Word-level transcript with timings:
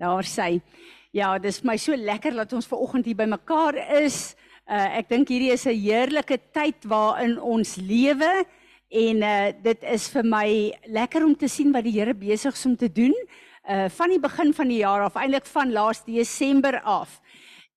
daar 0.00 0.24
sy. 0.24 0.58
Ja, 1.12 1.34
dis 1.42 1.60
my 1.66 1.76
so 1.80 1.96
lekker 1.96 2.36
dat 2.38 2.52
ons 2.56 2.68
ver 2.70 2.80
oggend 2.80 3.08
hier 3.08 3.18
bymekaar 3.18 3.76
is. 4.00 4.32
Uh 4.70 5.00
ek 5.00 5.10
dink 5.10 5.28
hierdie 5.32 5.52
is 5.52 5.66
'n 5.66 5.76
heerlike 5.76 6.38
tyd 6.54 6.86
waarin 6.86 7.38
ons 7.40 7.76
lewe 7.76 8.46
en 8.90 9.22
uh 9.22 9.52
dit 9.62 9.82
is 9.82 10.08
vir 10.08 10.24
my 10.24 10.48
lekker 10.86 11.24
om 11.24 11.34
te 11.34 11.48
sien 11.48 11.72
wat 11.72 11.84
die 11.84 11.98
Here 11.98 12.14
besig 12.14 12.54
is 12.54 12.66
om 12.66 12.76
te 12.76 12.88
doen. 12.88 13.14
Uh 13.68 13.88
van 13.88 14.08
die 14.08 14.20
begin 14.20 14.54
van 14.54 14.68
die 14.68 14.80
jaar 14.80 15.02
af, 15.04 15.16
eintlik 15.16 15.46
van 15.46 15.72
laas 15.72 16.04
Desember 16.04 16.80
af. 16.80 17.20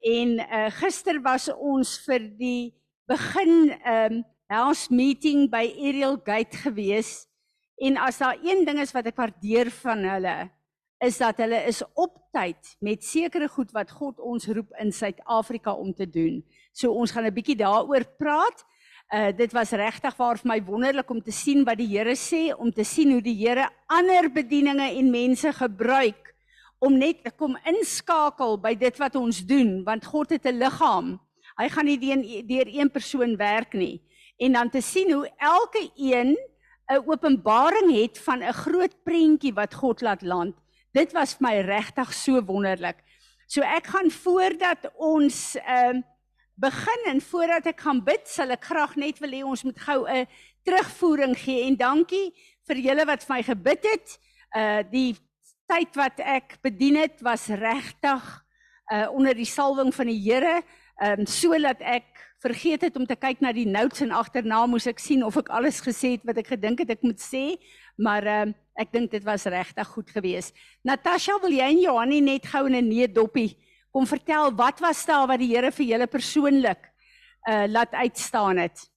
En 0.01 0.39
uh 0.39 0.69
gister 0.79 1.19
was 1.21 1.49
ons 1.49 1.97
vir 2.05 2.29
die 2.37 2.73
begin 3.07 3.73
um 3.85 4.23
house 4.47 4.93
meeting 4.93 5.49
by 5.49 5.65
Ariel 5.77 6.17
Gate 6.23 6.57
gewees. 6.57 7.27
En 7.81 7.97
as 7.97 8.17
daar 8.17 8.37
een 8.43 8.65
ding 8.65 8.79
is 8.79 8.93
wat 8.93 9.07
ek 9.09 9.17
waardeer 9.17 9.71
van 9.81 10.03
hulle, 10.05 10.49
is 11.03 11.17
dat 11.19 11.37
hulle 11.43 11.59
is 11.67 11.81
op 11.99 12.15
tyd 12.31 12.75
met 12.79 13.03
sekere 13.03 13.49
goed 13.51 13.71
wat 13.75 13.91
God 13.91 14.21
ons 14.23 14.47
roep 14.47 14.71
in 14.79 14.91
Suid-Afrika 14.93 15.73
om 15.75 15.91
te 15.93 16.07
doen. 16.07 16.39
So 16.71 16.93
ons 16.95 17.11
gaan 17.11 17.25
'n 17.25 17.33
bietjie 17.33 17.59
daaroor 17.59 18.05
praat. 18.17 18.63
Uh 19.11 19.31
dit 19.35 19.51
was 19.51 19.71
regtig 19.71 20.15
waar 20.15 20.37
vir 20.37 20.47
my 20.47 20.63
wonderlik 20.63 21.09
om 21.09 21.21
te 21.21 21.31
sien 21.31 21.65
wat 21.65 21.77
die 21.77 21.97
Here 21.97 22.15
sê, 22.15 22.55
om 22.57 22.71
te 22.71 22.83
sien 22.83 23.11
hoe 23.11 23.21
die 23.21 23.35
Here 23.35 23.69
ander 23.87 24.31
bedieninge 24.31 24.97
en 24.97 25.11
mense 25.11 25.53
gebruik 25.53 26.33
om 26.79 26.97
net 26.97 27.23
te 27.23 27.31
kom 27.31 27.57
inskakel 27.65 28.57
by 28.57 28.75
dit 28.75 28.97
wat 28.97 29.15
ons 29.15 29.45
doen, 29.45 29.83
want 29.83 30.05
God 30.05 30.29
het 30.29 30.45
'n 30.45 30.57
liggaam. 30.57 31.19
Hy 31.57 31.69
gaan 31.69 31.85
nie 31.85 31.99
deur 31.99 32.47
deur 32.47 32.67
een 32.67 32.89
persoon 32.89 33.37
werk 33.37 33.73
nie. 33.73 34.01
En 34.37 34.53
dan 34.53 34.69
te 34.69 34.81
sien 34.81 35.11
hoe 35.11 35.29
elke 35.37 35.91
een 35.95 36.37
'n 36.89 37.03
openbaring 37.05 37.91
het 37.91 38.17
van 38.19 38.41
'n 38.41 38.53
groot 38.53 39.03
prentjie 39.03 39.53
wat 39.53 39.73
God 39.73 40.01
laat 40.01 40.21
land 40.21 40.62
dit 40.93 41.13
was 41.13 41.35
vir 41.37 41.47
my 41.47 41.55
regtig 41.65 42.13
so 42.13 42.41
wonderlik. 42.45 43.01
So 43.47 43.61
ek 43.61 43.89
gaan 43.93 44.11
voordat 44.11 44.89
ons 44.95 45.55
ehm 45.61 46.01
uh, 46.01 46.09
begin 46.55 47.07
en 47.09 47.21
voordat 47.21 47.65
ek 47.65 47.79
gaan 47.81 48.03
bid, 48.05 48.27
sal 48.29 48.53
ek 48.53 48.67
graag 48.69 48.91
net 49.01 49.17
wil 49.23 49.31
hê 49.33 49.41
ons 49.41 49.63
moet 49.65 49.79
gou 49.79 50.05
'n 50.05 50.27
terugvoering 50.63 51.33
gee 51.37 51.65
en 51.65 51.75
dankie 51.75 52.29
vir 52.67 52.77
julle 52.77 53.05
wat 53.05 53.23
vir 53.25 53.35
my 53.35 53.41
gebid 53.43 53.83
het. 53.83 54.19
Uh 54.55 54.83
die 54.91 55.17
tyd 55.67 55.95
wat 55.95 56.19
ek 56.19 56.57
bedien 56.61 56.95
het 56.95 57.21
was 57.21 57.47
regtig 57.47 58.23
uh 58.93 59.07
onder 59.09 59.33
die 59.33 59.49
salwing 59.49 59.93
van 59.93 60.07
die 60.07 60.21
Here, 60.21 60.61
ehm 61.01 61.19
um, 61.19 61.25
sodat 61.25 61.81
ek 61.81 62.05
vergeet 62.39 62.81
het 62.81 62.95
om 62.95 63.05
te 63.05 63.15
kyk 63.15 63.41
na 63.41 63.51
die 63.51 63.65
notes 63.65 64.01
en 64.01 64.11
agterna 64.11 64.65
moes 64.67 64.87
ek 64.87 64.99
sien 64.99 65.23
of 65.23 65.37
ek 65.37 65.49
alles 65.49 65.81
gesê 65.81 66.17
het 66.17 66.25
wat 66.27 66.37
ek 66.37 66.47
gedink 66.53 66.79
het 66.79 66.89
ek 66.89 67.01
moet 67.01 67.19
sê, 67.19 67.57
maar 67.97 68.23
ehm 68.23 68.49
uh, 68.49 68.59
Ek 68.75 68.91
dink 68.91 69.11
dit 69.11 69.23
was 69.23 69.45
regtig 69.45 69.87
goed 69.87 70.09
geweest. 70.09 70.55
Natasha, 70.81 71.37
wil 71.41 71.51
jy 71.53 71.67
en 71.69 71.81
Johanie 71.81 72.21
net 72.21 72.45
gou 72.45 72.65
in 72.65 72.75
'n 72.75 72.89
nee 72.89 73.07
doppie 73.07 73.57
kom 73.93 74.07
vertel 74.09 74.55
wat 74.57 74.79
was 74.81 75.05
daar 75.05 75.27
wat 75.29 75.39
die 75.39 75.51
Here 75.53 75.71
vir 75.71 75.85
julle 75.85 76.07
persoonlik 76.07 76.89
uh 77.47 77.65
laat 77.67 77.93
uitstaan 77.93 78.57
het? 78.57 78.89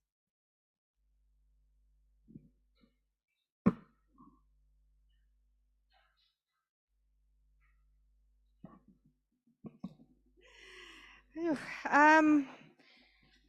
Ehm 11.92 12.55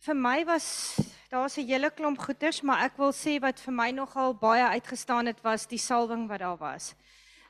vir 0.08 0.16
my 0.16 0.46
was 0.48 0.96
daar's 1.32 1.58
'n 1.58 1.68
hele 1.68 1.90
klomp 1.92 2.20
goeters, 2.20 2.62
maar 2.62 2.86
ek 2.86 2.98
wil 2.98 3.12
sê 3.12 3.40
wat 3.42 3.60
vir 3.60 3.74
my 3.74 3.92
nogal 3.92 4.34
baie 4.34 4.64
uitgestaan 4.64 5.26
het 5.28 5.42
was 5.44 5.68
die 5.68 5.78
salwing 5.78 6.28
wat 6.30 6.40
daar 6.40 6.58
was. 6.58 6.96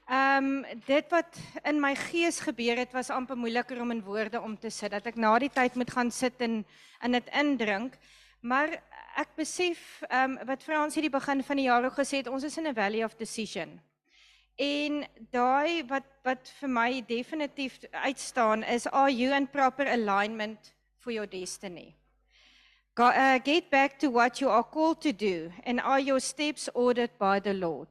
Ehm 0.09 0.65
um, 0.65 0.79
dit 0.85 1.05
wat 1.11 1.37
in 1.63 1.79
my 1.79 1.93
gees 1.95 2.39
gebeur 2.39 2.77
het 2.77 2.93
was 2.93 3.09
amper 3.09 3.37
moeiliker 3.37 3.81
om 3.81 3.91
in 3.91 4.01
woorde 4.01 4.41
om 4.41 4.57
te 4.57 4.69
sit 4.69 4.91
dat 4.91 5.05
ek 5.05 5.15
na 5.15 5.37
die 5.39 5.49
tyd 5.49 5.75
moet 5.75 5.91
gaan 5.91 6.11
sit 6.11 6.41
en 6.41 6.65
in 7.03 7.11
dit 7.11 7.29
indrink. 7.33 7.97
Maar 8.41 8.81
ek 9.15 9.35
besef 9.35 10.01
ehm 10.09 10.37
um, 10.37 10.47
wat 10.47 10.63
Frans 10.63 10.95
hierdie 10.95 11.19
begin 11.19 11.43
van 11.43 11.55
die 11.57 11.67
jaar 11.67 11.85
ook 11.85 11.99
gesê 11.99 12.17
het, 12.17 12.27
ons 12.27 12.43
is 12.43 12.57
in 12.57 12.67
'n 12.67 12.73
valley 12.73 13.03
of 13.03 13.15
decision. 13.15 13.79
En 14.55 15.05
daai 15.31 15.85
wat 15.87 16.09
wat 16.23 16.49
vir 16.59 16.69
my 16.69 17.03
definitief 17.05 17.79
uitstaan 17.91 18.63
is 18.63 18.87
are 18.87 19.11
you 19.11 19.35
in 19.35 19.47
proper 19.47 19.85
alignment 19.85 20.73
for 20.97 21.11
your 21.11 21.29
destiny? 21.29 21.97
Uh, 22.99 23.37
get 23.43 23.69
back 23.69 23.99
to 23.99 24.09
what 24.09 24.41
you 24.41 24.49
are 24.49 24.63
called 24.63 24.99
to 25.01 25.11
do 25.11 25.51
and 25.65 25.79
are 25.81 25.99
your 25.99 26.19
steps 26.19 26.67
ordered 26.73 27.11
by 27.19 27.39
the 27.39 27.53
Lord. 27.53 27.87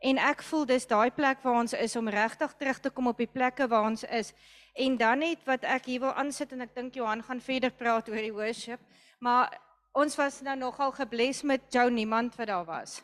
En 0.00 0.16
ek 0.16 0.40
voel 0.46 0.64
dis 0.70 0.86
daai 0.88 1.10
plek 1.12 1.42
waar 1.44 1.58
ons 1.60 1.74
is 1.76 1.96
om 2.00 2.08
regtig 2.08 2.54
terug 2.56 2.78
te 2.80 2.88
kom 2.90 3.10
op 3.10 3.18
die 3.20 3.28
plekke 3.28 3.66
waar 3.68 3.90
ons 3.90 4.06
is. 4.08 4.32
En 4.72 4.96
dan 4.96 5.20
net 5.20 5.42
wat 5.44 5.66
ek 5.68 5.90
hier 5.90 6.00
wil 6.00 6.14
aansit 6.16 6.54
en 6.56 6.64
ek 6.64 6.72
dink 6.74 6.96
Johan 6.96 7.20
gaan 7.26 7.42
verder 7.44 7.74
praat 7.76 8.08
oor 8.08 8.22
die 8.24 8.32
worship, 8.32 8.80
maar 9.20 9.52
ons 9.92 10.16
was 10.16 10.40
nou 10.46 10.56
nogal 10.56 10.96
gebless 10.96 11.42
met 11.44 11.68
Jou 11.74 11.90
niemand 11.92 12.40
wat 12.40 12.48
daar 12.48 12.64
was. 12.64 13.02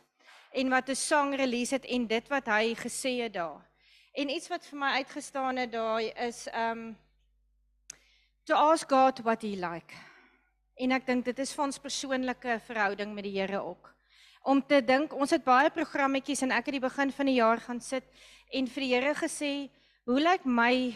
En 0.49 0.73
wat 0.73 0.89
'n 0.89 0.95
song 0.95 1.35
release 1.35 1.75
het 1.75 1.85
en 1.85 2.07
dit 2.07 2.27
wat 2.27 2.49
hy 2.49 2.73
gesê 2.73 3.21
het 3.21 3.33
daar. 3.33 3.61
En 4.17 4.29
iets 4.29 4.47
wat 4.47 4.65
vir 4.65 4.79
my 4.79 4.91
uitgestaan 4.97 5.57
het 5.57 5.71
daai 5.71 6.09
is 6.09 6.47
um 6.57 6.97
to 8.45 8.55
ask 8.55 8.89
God 8.89 9.19
what 9.19 9.41
he 9.41 9.53
like. 9.55 10.14
En 10.75 10.91
ek 10.91 11.05
dink 11.07 11.23
dit 11.23 11.37
is 11.39 11.53
vir 11.55 11.63
ons 11.63 11.79
persoonlike 11.79 12.59
verhouding 12.67 13.13
met 13.15 13.23
die 13.23 13.37
Here 13.37 13.61
ook. 13.63 13.91
Om 14.45 14.59
te 14.61 14.81
dink, 14.83 15.13
ons 15.15 15.31
het 15.31 15.43
baie 15.45 15.71
programmetjies 15.73 16.43
en 16.45 16.51
ek 16.51 16.67
het 16.67 16.75
die 16.75 16.83
begin 16.83 17.13
van 17.15 17.29
die 17.31 17.37
jaar 17.39 17.61
gaan 17.63 17.79
sit 17.81 18.03
en 18.51 18.67
vir 18.67 18.83
die 18.83 18.91
Here 18.91 19.13
gesê, 19.17 19.51
hoe 20.05 20.19
lyk 20.19 20.43
my 20.45 20.91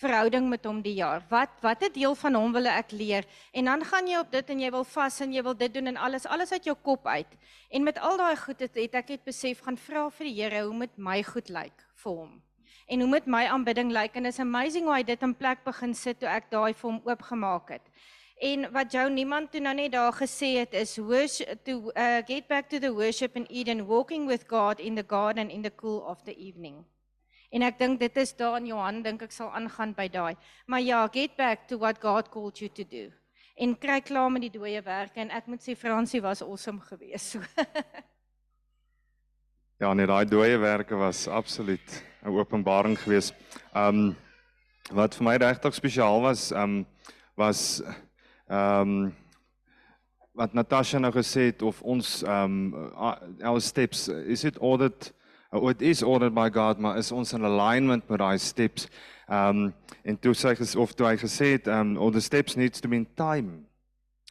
verhouding 0.00 0.48
met 0.48 0.64
hom 0.64 0.80
die 0.82 0.96
jaar? 1.02 1.20
Wat 1.28 1.60
watter 1.60 1.92
deel 1.92 2.16
van 2.16 2.38
hom 2.38 2.56
wil 2.56 2.70
ek 2.72 2.96
leer? 2.96 3.28
En 3.52 3.68
dan 3.68 3.84
gaan 3.84 4.08
jy 4.08 4.18
op 4.22 4.32
dit 4.32 4.50
en 4.54 4.64
jy 4.64 4.72
wil 4.72 4.88
vas 4.96 5.20
en 5.20 5.36
jy 5.36 5.44
wil 5.44 5.58
dit 5.60 5.74
doen 5.76 5.92
en 5.92 6.02
alles 6.08 6.26
alles 6.26 6.56
uit 6.56 6.72
jou 6.72 6.76
kop 6.82 7.06
uit. 7.06 7.38
En 7.68 7.84
met 7.84 7.98
al 8.00 8.16
daai 8.16 8.36
goed 8.40 8.64
het, 8.64 8.74
het 8.74 9.00
ek 9.04 9.16
het 9.18 9.24
besef 9.28 9.60
gaan 9.66 9.76
vra 9.76 10.08
vir 10.10 10.30
die 10.32 10.36
Here 10.40 10.64
hoe 10.64 10.74
moet 10.84 10.96
my 10.96 11.22
goed 11.22 11.52
lyk 11.52 11.88
vir 12.02 12.22
hom? 12.22 12.36
En 12.88 13.04
hoe 13.04 13.10
moet 13.10 13.26
my 13.28 13.44
aanbidding 13.52 13.92
lyk? 13.92 14.16
En 14.16 14.26
it's 14.26 14.40
amazing 14.40 14.88
hoe 14.88 14.96
hy 14.96 15.02
dit 15.04 15.22
in 15.22 15.34
plek 15.36 15.60
begin 15.66 15.92
sit 15.94 16.22
toe 16.22 16.30
ek 16.32 16.48
daai 16.50 16.72
vir 16.72 16.88
hom 16.88 17.02
oopgemaak 17.04 17.76
het. 17.76 17.84
En 18.38 18.68
wat 18.72 18.92
jou 18.92 19.10
niemand 19.10 19.50
toe 19.50 19.60
nou 19.60 19.74
net 19.74 19.92
daar 19.92 20.12
gesê 20.14 20.52
het 20.60 20.74
is 20.78 20.96
worship 20.96 21.64
to 21.64 21.90
uh, 21.90 22.20
get 22.26 22.46
back 22.46 22.68
to 22.68 22.78
the 22.78 22.92
worship 22.94 23.36
in 23.36 23.46
Eden 23.50 23.86
walking 23.86 24.28
with 24.28 24.44
God 24.46 24.78
in 24.78 24.94
the 24.94 25.04
garden 25.06 25.50
in 25.50 25.62
the 25.62 25.74
cool 25.74 25.98
of 26.06 26.22
the 26.22 26.34
evening. 26.36 26.84
En 27.50 27.64
ek 27.64 27.78
dink 27.80 27.98
dit 28.00 28.16
is 28.16 28.34
daar 28.36 28.60
in 28.60 28.68
Johan 28.70 29.02
dink 29.02 29.24
ek 29.24 29.32
sal 29.34 29.50
aangaan 29.56 29.94
by 29.96 30.06
daai. 30.12 30.36
Maar 30.66 30.84
ja, 30.84 31.00
get 31.10 31.34
back 31.36 31.66
to 31.68 31.78
what 31.78 31.98
God 31.98 32.28
called 32.30 32.60
you 32.60 32.70
to 32.70 32.84
do. 32.84 33.08
En 33.58 33.74
kry 33.78 33.98
klaar 34.06 34.30
met 34.30 34.44
die 34.46 34.52
dooie 34.54 34.82
werke 34.86 35.18
en 35.24 35.32
ek 35.34 35.48
moet 35.50 35.64
sê 35.64 35.74
Fransie 35.74 36.22
was 36.22 36.42
awesome 36.44 36.78
geweest. 36.86 37.34
So. 37.34 37.42
ja, 39.82 39.94
nee, 39.94 40.06
daai 40.06 40.28
dooie 40.30 40.58
werke 40.62 40.94
was 40.94 41.26
absoluut 41.26 42.02
'n 42.22 42.38
openbaring 42.38 42.98
geweest. 42.98 43.34
Um 43.74 44.14
wat 44.92 45.16
vir 45.18 45.24
my 45.24 45.36
regtig 45.36 45.74
spesiaal 45.74 46.22
was, 46.22 46.52
um 46.52 46.86
was 47.36 47.82
Ehm 48.48 48.80
um, 48.80 49.14
wat 50.32 50.52
Natasha 50.54 50.98
nou 50.98 51.10
gesê 51.12 51.50
het 51.50 51.62
of 51.62 51.82
ons 51.82 52.22
ehm 52.22 52.72
um, 52.72 52.92
our 53.42 53.60
steps 53.60 54.08
is 54.08 54.44
it 54.44 54.56
ordered 54.58 55.12
or 55.50 55.68
uh, 55.68 55.70
it 55.70 55.82
is 55.82 56.02
ordered 56.02 56.32
by 56.34 56.48
God 56.48 56.78
maar 56.78 56.96
is 56.96 57.12
ons 57.12 57.32
in 57.32 57.44
alignment 57.44 58.08
met 58.08 58.18
daai 58.18 58.38
steps. 58.38 58.88
Ehm 59.28 59.64
um, 59.64 59.74
en 60.02 60.16
toe 60.16 60.32
sê 60.32 60.54
hy 60.54 60.68
of 60.80 60.94
toe 60.94 61.10
hy 61.10 61.16
gesê 61.20 61.52
het 61.58 61.68
ehm 61.68 61.92
um, 61.92 61.96
all 61.98 62.10
the 62.10 62.24
steps 62.24 62.56
needs 62.56 62.80
to 62.80 62.88
be 62.88 62.96
in 62.96 63.06
time. 63.16 63.66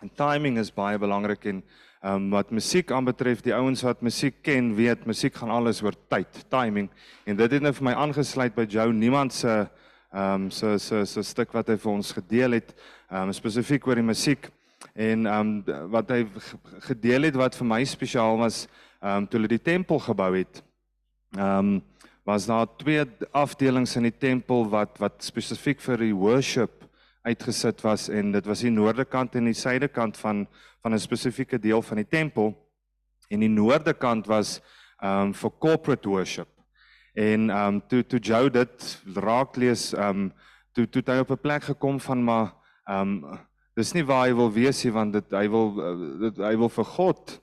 And 0.01 0.15
timing 0.17 0.57
is 0.57 0.73
baie 0.73 0.97
belangrik 0.97 1.45
en 1.45 1.61
ehm 2.01 2.13
um, 2.13 2.29
wat 2.33 2.49
musiek 2.51 2.91
aanbetref, 2.91 3.45
die 3.45 3.53
ouens 3.53 3.85
wat 3.85 4.01
musiek 4.01 4.41
ken, 4.41 4.73
weet 4.75 5.05
musiek 5.05 5.35
gaan 5.35 5.53
alles 5.53 5.83
oor 5.83 5.93
tyd, 6.09 6.45
timing. 6.49 6.89
En 7.25 7.37
dit 7.37 7.51
het 7.51 7.61
nou 7.61 7.73
vir 7.73 7.91
my 7.91 7.93
aangesluit 7.93 8.55
by 8.55 8.65
Joe 8.65 8.93
niemand 8.93 9.33
se 9.33 9.67
ehm 10.11 10.47
um, 10.47 10.51
so 10.51 10.77
so 10.77 11.05
so 11.05 11.21
stuk 11.21 11.53
wat 11.53 11.67
hy 11.67 11.75
vir 11.77 11.91
ons 11.91 12.11
gedeel 12.15 12.51
het, 12.57 12.73
um, 13.11 13.33
spesifiek 13.33 13.87
oor 13.87 13.95
die 13.95 14.05
musiek 14.07 14.49
en 14.93 15.25
um, 15.25 15.51
wat 15.91 16.11
hy 16.13 16.23
gedeel 16.85 17.29
het 17.29 17.37
wat 17.39 17.55
vir 17.57 17.67
my 17.67 17.83
spesiaal 17.85 18.37
was, 18.37 18.65
um, 19.01 19.25
toe 19.25 19.39
hulle 19.39 19.51
die 19.51 19.61
tempel 19.61 19.99
gebou 19.99 20.31
het. 20.37 20.61
Um, 21.37 21.81
was 22.27 22.45
daar 22.45 22.67
twee 22.77 23.05
afdelings 23.31 23.95
in 23.95 24.03
die 24.09 24.17
tempel 24.19 24.65
wat 24.69 24.97
wat 24.99 25.23
spesifiek 25.23 25.79
vir 25.79 26.01
die 26.03 26.15
worship 26.15 26.83
uitgesit 27.23 27.83
was 27.85 28.09
en 28.11 28.33
dit 28.35 28.47
was 28.47 28.63
die 28.65 28.71
noorde 28.71 29.05
kant 29.07 29.35
en 29.35 29.47
die 29.47 29.55
suide 29.55 29.87
kant 29.87 30.17
van 30.19 30.45
van 30.83 30.93
'n 30.93 30.99
spesifieke 30.99 31.59
deel 31.59 31.81
van 31.81 31.97
die 31.97 32.07
tempel. 32.07 32.53
En 33.29 33.39
die 33.39 33.49
noorde 33.49 33.93
kant 33.93 34.27
was 34.27 34.61
um, 35.03 35.33
vir 35.33 35.51
corporate 35.59 36.09
worship. 36.09 36.47
En 37.13 37.49
um, 37.49 37.81
toe 37.87 38.03
toe 38.03 38.19
Joe 38.19 38.49
dit 38.49 39.01
raak 39.15 39.55
lees 39.55 39.93
um, 39.93 40.31
toe 40.73 40.87
toe 40.89 41.03
hy 41.05 41.19
op 41.19 41.31
'n 41.31 41.41
plek 41.41 41.63
gekom 41.63 41.99
van 41.99 42.23
maar 42.23 42.53
ehm 42.87 43.23
um, 43.23 43.39
dis 43.77 43.93
nie 43.93 44.03
waar 44.03 44.25
hy 44.25 44.33
wil 44.33 44.49
wees 44.51 44.83
nie 44.85 44.91
want 44.91 45.13
dit 45.13 45.31
hy 45.31 45.47
wil 45.53 45.67
uh, 45.77 45.91
dit 46.19 46.39
hy 46.41 46.55
wil 46.57 46.69
vir 46.69 46.85
God 46.85 47.35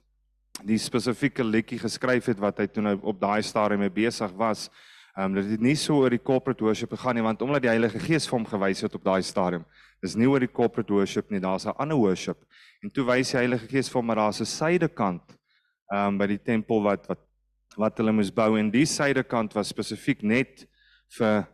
die 0.64 0.78
spesifieke 0.78 1.44
liedjie 1.44 1.78
geskryf 1.78 2.26
het 2.26 2.40
wat 2.40 2.58
hy 2.58 2.66
toe 2.66 2.82
nou 2.82 2.96
op 3.02 3.20
daai 3.20 3.42
stadium 3.42 3.80
mee 3.80 3.90
besig 4.02 4.32
was 4.36 4.70
Ehm 5.14 5.30
um, 5.30 5.34
dit 5.34 5.50
het 5.52 5.60
nie 5.62 5.76
so 5.78 6.00
oor 6.02 6.10
die 6.10 6.18
corporate 6.18 6.64
worship 6.64 6.90
gegaan 6.90 7.14
nie 7.14 7.22
want 7.22 7.42
omdat 7.42 7.62
die 7.62 7.70
Heilige 7.70 8.00
Gees 8.02 8.24
vir 8.26 8.34
hom 8.34 8.46
gewys 8.50 8.80
het 8.82 8.94
op 8.98 9.04
daai 9.04 9.22
stadium. 9.22 9.62
Dis 10.02 10.16
nie 10.18 10.26
oor 10.26 10.42
die 10.42 10.50
corporate 10.50 10.90
worship 10.90 11.30
nie, 11.30 11.38
daar's 11.38 11.66
'n 11.66 11.76
ander 11.78 11.96
worship. 11.96 12.38
En 12.82 12.90
toe 12.90 13.04
wys 13.06 13.30
die 13.30 13.38
Heilige 13.38 13.68
Gees 13.68 13.88
vir 13.88 14.00
hom 14.00 14.06
maar 14.06 14.16
daar's 14.16 14.40
'n 14.40 14.44
suidekant 14.44 15.22
ehm 15.92 16.08
um, 16.08 16.18
by 16.18 16.26
die 16.26 16.42
tempel 16.42 16.82
wat 16.82 17.06
wat 17.06 17.20
wat 17.76 17.98
hulle 17.98 18.12
moes 18.12 18.30
bou 18.30 18.58
en 18.58 18.70
die 18.70 18.86
suidekant 18.86 19.54
was 19.54 19.68
spesifiek 19.68 20.22
net 20.22 20.66
vir 21.18 21.46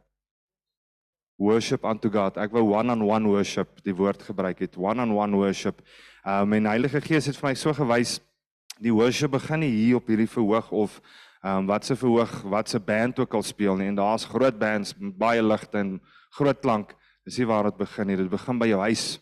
worship 1.41 1.85
unto 1.85 2.11
God. 2.13 2.37
Ek 2.37 2.53
wou 2.53 2.77
one-on-one 2.77 3.01
-on 3.01 3.25
-one 3.25 3.29
worship 3.33 3.81
die 3.83 3.95
woord 3.97 4.23
gebruik 4.23 4.59
het. 4.59 4.77
One-on-one 4.77 5.09
-on 5.09 5.33
-one 5.33 5.37
worship. 5.37 5.81
Ehm 6.25 6.43
um, 6.43 6.53
en 6.53 6.67
Heilige 6.67 7.01
Gees 7.01 7.27
het 7.27 7.37
vir 7.37 7.49
my 7.49 7.55
so 7.55 7.73
gewys 7.73 8.21
die 8.79 8.93
worship 8.93 9.31
begin 9.31 9.61
nie 9.61 9.71
hier 9.71 9.97
op 9.97 10.07
hierdie 10.07 10.29
verhoog 10.29 10.71
of 10.71 11.01
ehm 11.43 11.57
um, 11.57 11.67
wat 11.67 11.85
se 11.85 11.97
verhoog, 11.97 12.43
wat 12.43 12.69
se 12.69 12.81
band 12.81 13.19
ook 13.19 13.35
al 13.35 13.43
speel 13.43 13.77
nie. 13.77 13.89
En 13.89 13.95
daar's 13.95 14.25
groot 14.25 14.59
bands 14.59 14.95
baie 14.99 15.43
ligte 15.43 15.79
en 15.79 16.01
groot 16.31 16.61
klank. 16.61 16.95
Dis 17.25 17.39
nie 17.39 17.47
waar 17.47 17.65
dit 17.65 17.77
begin 17.77 18.07
nie. 18.07 18.17
Dit 18.17 18.31
begin 18.31 18.59
by 18.59 18.67
jou 18.67 18.81
huis. 18.81 19.21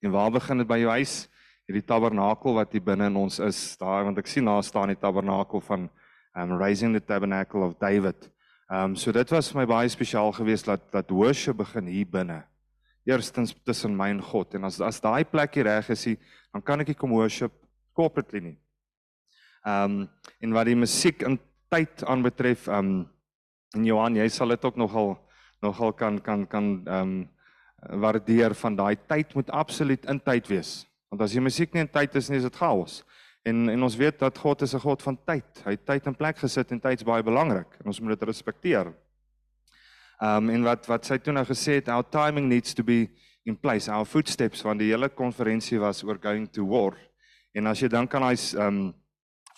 En 0.00 0.10
waar 0.10 0.30
begin 0.30 0.58
dit 0.58 0.66
by 0.66 0.78
jou 0.78 0.90
huis? 0.90 1.28
Hierdie 1.68 1.84
tabernakel 1.84 2.54
wat 2.54 2.72
hier 2.72 2.82
binne 2.82 3.06
in 3.06 3.16
ons 3.16 3.38
is. 3.38 3.76
Daar 3.76 4.04
want 4.04 4.18
ek 4.18 4.26
sien 4.26 4.44
daar 4.44 4.64
staan 4.64 4.88
die 4.88 4.96
tabernakel 4.96 5.60
van 5.60 5.90
um 6.36 6.56
raising 6.56 6.94
the 6.94 7.04
tabernacle 7.04 7.60
of 7.60 7.76
David. 7.78 8.30
Um 8.68 8.96
so 9.00 9.12
dit 9.16 9.30
was 9.32 9.48
vir 9.48 9.62
my 9.62 9.64
baie 9.64 9.88
spesiaal 9.88 10.28
geweest 10.36 10.66
dat 10.68 10.82
dat 10.92 11.10
worship 11.10 11.56
begin 11.56 11.86
hier 11.88 12.06
binne. 12.06 12.42
Eerstens 13.08 13.54
tussen 13.64 13.94
my 13.96 14.10
en 14.12 14.20
God 14.20 14.54
en 14.54 14.68
as 14.68 14.80
as 14.84 15.00
daai 15.00 15.24
plekkie 15.24 15.64
reg 15.64 15.88
is, 15.88 16.04
dan 16.52 16.62
kan 16.62 16.80
ek 16.84 16.92
nie 16.92 16.98
kom 16.98 17.14
worship 17.16 17.54
corporately 17.96 18.42
nie. 18.44 18.58
Um 19.64 20.04
en 20.44 20.52
wat 20.52 20.68
die 20.68 20.76
musiek 20.76 21.24
in 21.24 21.38
tyd 21.72 22.04
aanbetref, 22.04 22.68
um 22.68 23.08
en 23.74 23.88
Johan, 23.88 24.20
jy 24.20 24.28
sal 24.28 24.52
dit 24.52 24.64
ook 24.64 24.76
nogal 24.76 25.16
nogal 25.64 25.92
kan 25.92 26.20
kan 26.20 26.44
kan 26.46 26.68
um 26.84 27.14
waardeer 27.88 28.52
van 28.52 28.76
daai 28.76 28.96
tyd 29.08 29.32
moet 29.34 29.50
absoluut 29.50 30.04
in 30.04 30.20
tyd 30.20 30.48
wees. 30.52 30.84
Want 31.08 31.22
as 31.24 31.32
die 31.32 31.40
musiek 31.40 31.72
nie 31.72 31.86
in 31.86 31.88
tyd 31.88 32.14
is 32.20 32.28
nie, 32.28 32.36
is 32.36 32.44
dit 32.44 32.60
chaos. 32.60 33.00
En 33.48 33.68
en 33.72 33.82
ons 33.82 33.96
weet 33.96 34.18
dat 34.20 34.38
God 34.38 34.62
is 34.62 34.74
'n 34.74 34.84
God 34.84 35.02
van 35.02 35.18
tyd. 35.24 35.62
Hy 35.64 35.70
het 35.70 35.86
tyd 35.86 36.06
en 36.06 36.16
plek 36.16 36.38
gesit 36.38 36.72
en 36.72 36.80
tyd 36.80 37.00
is 37.00 37.06
baie 37.06 37.22
belangrik 37.22 37.78
en 37.80 37.86
ons 37.86 38.00
moet 38.00 38.18
dit 38.18 38.28
respekteer. 38.28 38.92
Um 40.18 40.50
en 40.50 40.62
wat 40.62 40.86
wat 40.86 41.06
sy 41.06 41.18
toe 41.18 41.32
nou 41.32 41.44
gesê 41.46 41.78
het, 41.78 41.88
our 41.88 42.04
timing 42.10 42.48
needs 42.48 42.74
to 42.74 42.82
be 42.82 43.08
in 43.44 43.56
place. 43.56 43.90
Our 43.90 44.04
footsteps 44.04 44.62
van 44.62 44.78
die 44.78 44.90
hele 44.90 45.08
konferensie 45.08 45.78
was 45.78 46.02
oor 46.04 46.18
going 46.20 46.48
to 46.52 46.66
war. 46.66 46.96
En 47.54 47.66
as 47.66 47.80
jy 47.80 47.88
dink 47.88 48.14
aan 48.14 48.22
daai 48.22 48.66
um 48.66 48.94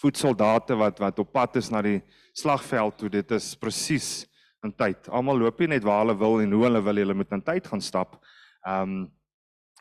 voetsoldate 0.01 0.77
wat 0.77 0.99
wat 0.99 1.19
op 1.19 1.33
pad 1.33 1.57
is 1.57 1.71
na 1.71 1.83
die 1.83 2.03
slagveld 2.33 2.99
toe, 2.99 3.09
dit 3.09 3.31
is 3.31 3.55
presies 3.57 4.27
in 4.63 4.73
tyd. 4.73 5.09
Almal 5.09 5.39
loop 5.39 5.59
nie 5.61 5.69
net 5.69 5.85
waar 5.85 6.05
hulle 6.05 6.19
wil 6.19 6.41
en 6.41 6.53
hoe 6.53 6.65
hulle 6.65 6.83
wil, 6.83 6.97
hulle 6.97 7.15
moet 7.15 7.33
in 7.33 7.43
tyd 7.43 7.67
gaan 7.67 7.81
stap. 7.81 8.23
Um 8.67 9.11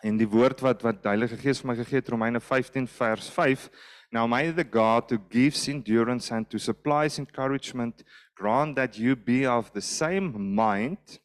en 0.02 0.18
die 0.18 0.28
woord 0.30 0.62
wat 0.64 0.84
wat 0.84 1.04
Heilige 1.04 1.38
Gees 1.38 1.60
vir 1.60 1.68
my 1.68 1.76
gegee 1.76 2.00
het 2.00 2.10
Romeine 2.10 2.40
15 2.40 2.88
vers 2.88 3.30
5 3.36 3.70
Now 4.12 4.26
may 4.26 4.50
the 4.52 4.64
God 4.64 5.04
who 5.10 5.20
gives 5.20 5.68
endurance 5.68 6.32
and 6.32 6.50
to 6.50 6.58
supplies 6.58 7.20
encouragement 7.20 8.04
grant 8.36 8.76
that 8.76 8.98
you 8.98 9.16
be 9.16 9.46
of 9.46 9.72
the 9.74 9.82
same 9.82 10.56
mind 10.56 11.20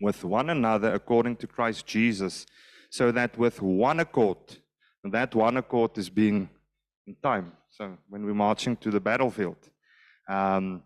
with 0.00 0.24
one 0.24 0.50
another 0.50 0.92
according 0.92 1.36
to 1.36 1.46
Christ 1.46 1.86
Jesus, 1.86 2.46
so 2.90 3.10
that 3.12 3.36
with 3.38 3.60
one 3.62 4.00
accord, 4.00 4.38
and 5.02 5.12
that 5.12 5.34
one 5.34 5.56
accord 5.56 5.98
is 5.98 6.08
being 6.08 6.48
in 7.06 7.16
time. 7.22 7.52
So 7.70 7.96
when 8.08 8.24
we're 8.24 8.34
marching 8.34 8.76
to 8.76 8.90
the 8.90 9.00
battlefield, 9.00 9.56
um, 10.28 10.82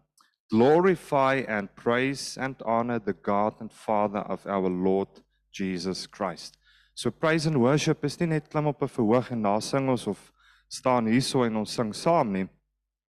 glorify 0.51 1.45
and 1.47 1.75
praise 1.75 2.39
and 2.41 2.57
honor 2.65 2.99
the 2.99 3.13
God 3.13 3.55
and 3.61 3.73
Father 3.73 4.21
of 4.21 4.47
our 4.47 4.69
Lord 4.69 5.09
Jesus 5.53 6.07
Christ. 6.07 6.57
So 6.95 7.11
praise 7.11 7.47
and 7.47 7.61
worship 7.61 8.05
is 8.05 8.19
nie 8.21 8.27
net 8.27 8.51
klim 8.51 8.67
op 8.67 8.83
'n 8.83 8.89
verhoog 8.89 9.31
en 9.31 9.43
daar 9.43 9.63
sing 9.63 9.89
ons 9.89 10.07
of 10.07 10.33
staan 10.69 11.09
hierso 11.09 11.43
en 11.47 11.57
ons 11.63 11.75
sing 11.75 11.95
saam 11.97 12.33
nie. 12.33 12.47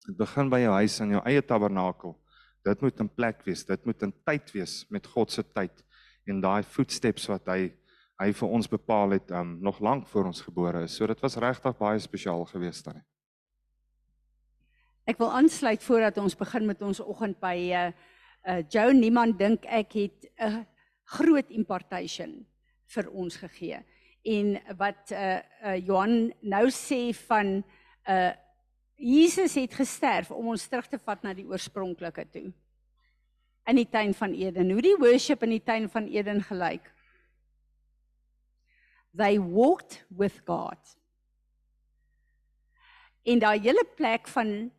Dit 0.03 0.17
begin 0.19 0.49
by 0.51 0.59
jou 0.63 0.73
huis 0.81 0.99
en 1.03 1.15
jou 1.15 1.21
eie 1.29 1.41
tabernakel. 1.45 2.17
Dit 2.65 2.81
moet 2.83 2.99
in 3.03 3.09
plek 3.09 3.43
wees. 3.45 3.63
Dit 3.67 3.85
moet 3.85 4.03
in 4.03 4.13
tyd 4.25 4.51
wees 4.55 4.83
met 4.91 5.07
God 5.07 5.31
se 5.31 5.43
tyd 5.43 5.83
en 6.27 6.41
daai 6.43 6.63
footsteps 6.63 7.27
wat 7.31 7.49
hy 7.51 7.71
hy 8.21 8.29
vir 8.37 8.51
ons 8.55 8.69
bepaal 8.69 9.15
het 9.17 9.31
um 9.35 9.57
nog 9.65 9.81
lank 9.83 10.05
voor 10.07 10.29
ons 10.29 10.43
gebore 10.45 10.83
is. 10.85 10.93
So 10.95 11.07
dit 11.09 11.19
was 11.19 11.35
regtig 11.41 11.75
baie 11.79 11.99
spesiaal 11.99 12.45
geweest 12.47 12.85
dan. 12.87 13.01
Ek 15.09 15.19
wil 15.19 15.33
aansluit 15.35 15.83
voordat 15.83 16.19
ons 16.21 16.37
begin 16.39 16.69
met 16.69 16.81
ons 16.85 17.01
oggend 17.03 17.39
by 17.43 17.57
uh 17.73 17.87
uh 18.43 18.61
Joe 18.69 18.93
niemand 18.93 19.39
dink 19.39 19.65
ek 19.65 19.97
het 19.97 20.29
'n 20.39 20.65
groot 21.17 21.49
impartation 21.49 22.45
vir 22.95 23.09
ons 23.11 23.35
gegee 23.35 23.83
en 24.23 24.55
wat 24.79 25.11
uh, 25.11 25.39
uh 25.63 25.75
Johan 25.85 26.33
nou 26.41 26.65
sê 26.71 27.11
van 27.27 27.59
uh 28.07 28.31
Jesus 29.03 29.57
het 29.57 29.73
gesterf 29.75 30.29
om 30.31 30.53
ons 30.53 30.67
terug 30.69 30.87
te 30.87 30.99
vat 31.01 31.23
na 31.25 31.33
die 31.35 31.47
oorspronklike 31.49 32.23
toe. 32.31 32.45
In 33.67 33.75
die 33.75 33.89
tuin 33.89 34.13
van 34.15 34.31
Eden. 34.37 34.71
Hoe 34.71 34.83
die 34.85 34.95
worship 35.01 35.43
in 35.43 35.55
die 35.57 35.63
tuin 35.63 35.89
van 35.91 36.07
Eden 36.07 36.39
gelyk. 36.45 36.85
They 39.17 39.39
walked 39.41 40.05
with 40.07 40.39
God. 40.47 40.95
En 43.23 43.39
daai 43.39 43.59
hele 43.59 43.83
plek 43.97 44.27
van 44.31 44.71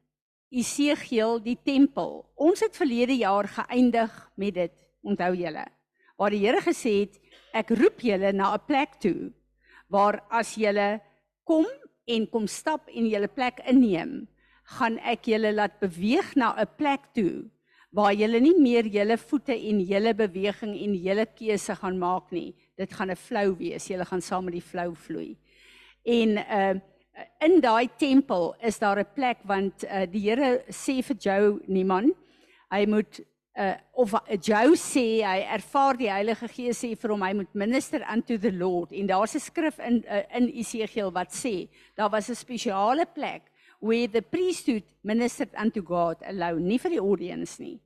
Esegiel, 0.55 1.41
die 1.43 1.59
tempel. 1.67 2.23
Ons 2.35 2.63
het 2.63 2.77
verlede 2.77 3.17
jaar 3.19 3.49
geëindig 3.51 4.13
met 4.41 4.55
dit. 4.55 4.75
Onthou 5.05 5.33
julle? 5.37 5.65
Waar 6.17 6.33
die 6.33 6.45
Here 6.45 6.61
gesê 6.63 7.01
het, 7.03 7.19
ek 7.55 7.71
roep 7.79 8.03
julle 8.03 8.33
na 8.33 8.55
'n 8.55 8.67
plek 8.67 9.01
toe 9.01 9.33
waar 9.89 10.23
as 10.31 10.55
julle 10.59 11.01
kom 11.45 11.67
en 12.07 12.27
kom 12.27 12.47
stap 12.47 12.89
en 12.89 13.07
julle 13.09 13.29
plek 13.29 13.61
inneem, 13.71 14.27
gaan 14.77 14.99
ek 14.99 15.29
julle 15.29 15.53
laat 15.53 15.79
beweeg 15.81 16.35
na 16.37 16.55
'n 16.57 16.67
plek 16.77 17.13
toe 17.15 17.51
waar 17.95 18.13
julle 18.13 18.41
nie 18.41 18.57
meer 18.59 18.87
julle 18.91 19.17
voete 19.17 19.55
en 19.55 19.81
julle 19.81 20.15
beweging 20.15 20.75
en 20.75 20.95
julle 20.95 21.27
keuse 21.27 21.77
gaan 21.79 21.99
maak 21.99 22.33
nie. 22.33 22.55
Dit 22.77 22.93
gaan 22.93 23.11
'n 23.11 23.17
flow 23.17 23.55
wees. 23.59 23.87
Julle 23.87 24.05
gaan 24.05 24.21
saam 24.21 24.45
met 24.45 24.55
die 24.55 24.69
flow 24.73 24.95
vloei. 24.95 25.37
En 26.05 26.39
uh 26.39 26.75
in 27.39 27.61
daai 27.61 27.89
tempel 27.97 28.57
is 28.61 28.79
daar 28.79 28.99
'n 28.99 29.15
plek 29.15 29.39
want 29.45 29.85
uh, 29.85 30.07
die 30.11 30.31
Here 30.31 30.65
sê 30.69 31.03
vir 31.03 31.17
Jou 31.17 31.61
niemand 31.67 32.15
hy 32.71 32.87
moet 32.87 33.21
uh 33.57 33.75
of 33.93 34.15
Joe 34.43 34.75
sê 34.75 35.23
hy 35.23 35.41
ervaar 35.55 35.97
die 35.99 36.11
Heilige 36.11 36.49
Gees 36.51 36.81
sê 36.83 36.95
vir 36.99 37.13
hom 37.15 37.23
hy 37.23 37.33
moet 37.39 37.53
minister 37.55 38.03
unto 38.11 38.39
the 38.39 38.51
Lord. 38.51 38.93
En 38.93 39.07
daar's 39.07 39.35
'n 39.35 39.41
skrif 39.41 39.79
in 39.79 40.03
uh, 40.11 40.23
in 40.35 40.49
Esegiel 40.51 41.13
wat 41.13 41.31
sê 41.31 41.69
daar 41.95 42.11
was 42.11 42.29
'n 42.31 42.35
spesiale 42.35 43.07
plek 43.07 43.43
where 43.81 44.09
the 44.09 44.23
priesthood 44.23 44.83
ministered 45.03 45.55
unto 45.55 45.83
God 45.83 46.23
alone 46.23 46.67
nie 46.67 46.79
vir 46.79 46.91
die 46.91 47.01
audience 47.01 47.63
nie. 47.63 47.81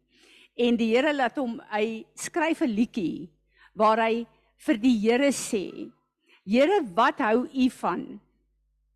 En 0.57 0.77
die 0.77 0.97
Here 0.97 1.13
laat 1.13 1.37
hom 1.37 1.61
hy 1.71 2.05
skryf 2.15 2.63
'n 2.63 2.75
liedjie 2.75 3.29
waar 3.75 3.99
hy 4.01 4.27
vir 4.57 4.77
die 4.77 4.99
Here 4.99 5.33
sê 5.33 5.93
Here 6.47 6.81
wat 6.95 7.19
hou 7.19 7.45
u 7.45 7.71
van? 7.71 8.21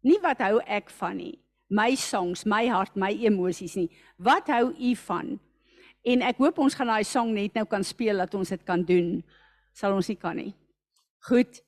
Nie 0.02 0.18
wat 0.22 0.38
hou 0.38 0.58
ek 0.66 0.90
van 0.90 1.16
nie 1.16 1.38
my 1.72 1.94
songs 1.94 2.44
my 2.44 2.66
hart 2.68 2.96
my 2.96 3.10
emosies 3.24 3.76
nie. 3.76 3.88
Wat 4.20 4.48
hou 4.52 4.72
u 4.76 4.94
van 5.06 5.38
En 6.02 6.22
ek 6.26 6.40
hoop 6.42 6.58
ons 6.58 6.74
gaan 6.74 6.90
daai 6.90 7.04
song 7.06 7.30
net 7.34 7.54
nou 7.54 7.64
kan 7.70 7.84
speel 7.86 8.18
dat 8.18 8.34
ons 8.34 8.48
dit 8.48 8.62
kan 8.66 8.82
doen. 8.82 9.20
Sal 9.72 9.94
ons 9.94 10.08
nie 10.10 10.18
kan 10.18 10.36
nie. 10.36 10.52
Goed. 11.28 11.62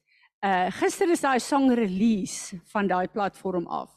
Uh 0.44 0.68
gister 0.80 1.10
is 1.14 1.22
daai 1.22 1.40
song 1.40 1.70
release 1.72 2.58
van 2.72 2.90
daai 2.90 3.06
platform 3.08 3.66
af. 3.66 3.92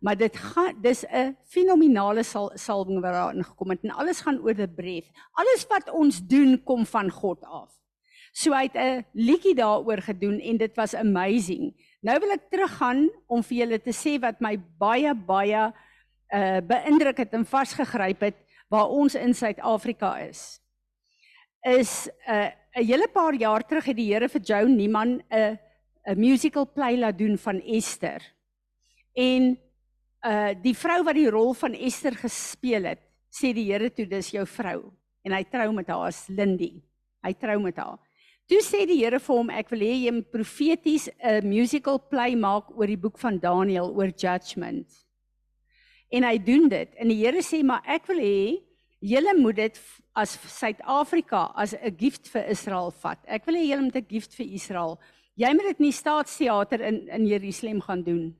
Maar 0.00 0.16
dit 0.16 0.36
gaan 0.36 0.78
dis 0.80 1.04
'n 1.04 1.36
fenominale 1.44 2.22
sal, 2.22 2.50
salwing 2.54 3.02
wat 3.02 3.12
daar 3.12 3.34
ingekom 3.34 3.70
het 3.70 3.82
en 3.82 3.90
alles 3.90 4.20
gaan 4.20 4.38
oor 4.40 4.54
the 4.54 4.68
breath. 4.68 5.10
Alles 5.32 5.66
wat 5.68 5.90
ons 5.90 6.22
doen 6.26 6.62
kom 6.64 6.86
van 6.86 7.10
God 7.10 7.44
af. 7.44 7.70
So 8.32 8.52
hy 8.52 8.62
het 8.70 8.76
'n 8.76 9.04
liedjie 9.12 9.54
daaroor 9.54 10.00
gedoen 10.02 10.40
en 10.40 10.56
dit 10.56 10.76
was 10.76 10.94
amazing. 10.94 11.74
Nou 12.00 12.18
wil 12.18 12.30
ek 12.30 12.50
teruggaan 12.50 13.10
om 13.26 13.42
vir 13.42 13.56
julle 13.58 13.78
te 13.78 13.92
sê 13.92 14.20
wat 14.20 14.40
my 14.40 14.56
baie 14.78 15.14
baie 15.14 15.72
uh 16.32 16.60
beïndruk 16.60 17.16
het 17.16 17.32
en 17.34 17.44
vasgegryp 17.44 18.20
het 18.20 18.36
waar 18.70 18.88
ons 18.88 19.14
in 19.18 19.34
Suid-Afrika 19.34 20.16
is 20.22 20.60
is 21.66 22.08
'n 22.26 22.32
uh, 22.32 22.50
'n 22.76 22.86
hele 22.86 23.08
paar 23.08 23.34
jaar 23.34 23.66
terug 23.66 23.84
het 23.84 23.96
die 23.96 24.12
Here 24.12 24.28
vir 24.28 24.40
Joe 24.40 24.68
Niman 24.68 25.22
'n 25.30 25.58
'n 26.06 26.18
musical 26.18 26.66
play 26.72 26.96
laat 26.96 27.18
doen 27.18 27.36
van 27.38 27.60
Esther. 27.60 28.22
En 29.14 29.58
uh 30.24 30.54
die 30.62 30.74
vrou 30.74 31.02
wat 31.02 31.14
die 31.14 31.30
rol 31.30 31.54
van 31.54 31.74
Esther 31.74 32.14
gespeel 32.14 32.84
het, 32.84 33.00
sê 33.30 33.52
die 33.52 33.72
Here 33.72 33.90
toe 33.90 34.06
dis 34.06 34.30
jou 34.30 34.46
vrou 34.46 34.92
en 35.24 35.32
hy 35.32 35.44
trou 35.44 35.72
met 35.72 35.88
haar 35.88 36.06
as 36.06 36.28
Lindy. 36.28 36.82
Hy 37.22 37.32
trou 37.32 37.58
met 37.60 37.76
haar. 37.76 37.98
Toe 38.46 38.62
sê 38.62 38.86
die 38.86 39.04
Here 39.04 39.18
vir 39.18 39.36
hom 39.36 39.50
ek 39.50 39.68
wil 39.70 39.80
hê 39.80 39.94
jy 40.06 40.12
moet 40.12 40.30
profeties 40.30 41.08
'n 41.22 41.48
musical 41.48 41.98
play 41.98 42.34
maak 42.36 42.70
oor 42.70 42.86
die 42.86 42.96
boek 42.96 43.18
van 43.18 43.38
Daniël 43.38 43.90
oor 43.90 44.10
judgment 44.16 45.09
en 46.10 46.24
hy 46.24 46.38
doen 46.38 46.68
dit. 46.68 46.94
En 46.96 47.08
die 47.08 47.24
Here 47.24 47.42
sê 47.42 47.62
maar 47.62 47.82
ek 47.86 48.06
wil 48.06 48.18
hê 48.18 48.60
Julle 49.00 49.32
moet 49.38 49.56
dit 49.56 49.78
as 50.12 50.34
Suid-Afrika 50.44 51.52
as 51.56 51.72
'n 51.72 51.96
gift 51.96 52.28
vir 52.28 52.44
Israel 52.50 52.90
vat. 52.90 53.18
Ek 53.26 53.46
wil 53.46 53.54
hê 53.54 53.64
julle 53.70 53.82
moet 53.82 53.96
'n 53.96 54.06
gift 54.08 54.34
vir 54.34 54.46
Israel. 54.46 55.00
Jy 55.36 55.52
moet 55.54 55.68
dit 55.68 55.80
in 55.80 55.84
die 55.86 55.92
staatsteater 55.92 56.80
in 56.80 57.08
in 57.08 57.26
Jerusalem 57.26 57.80
gaan 57.80 58.02
doen. 58.02 58.36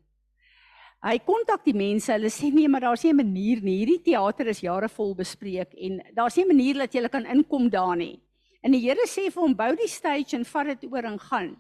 Hy 1.03 1.19
kontak 1.19 1.65
die 1.65 1.73
mense. 1.73 2.13
Hulle 2.13 2.29
sê 2.29 2.53
nee, 2.53 2.69
maar 2.69 2.81
daar's 2.81 3.05
nie 3.05 3.13
'n 3.13 3.17
manier 3.17 3.63
nie. 3.63 3.79
Hierdie 3.87 4.03
teater 4.03 4.49
is 4.49 4.61
jare 4.61 4.89
vol 4.89 5.15
bespreek 5.15 5.73
en 5.75 6.03
daar's 6.15 6.37
nie 6.37 6.45
'n 6.45 6.49
manier 6.49 6.75
dat 6.75 6.93
jy 6.93 7.09
kan 7.09 7.25
inkom 7.25 7.71
daar 7.71 7.97
nie. 7.97 8.21
En 8.63 8.73
die 8.73 8.81
Here 8.81 9.07
sê 9.07 9.33
vir 9.33 9.43
hom 9.43 9.55
bou 9.55 9.75
die 9.77 9.89
stage 9.89 10.37
en 10.37 10.45
vat 10.45 10.67
dit 10.67 10.93
oor 10.93 11.05
en 11.05 11.19
gaan. 11.19 11.57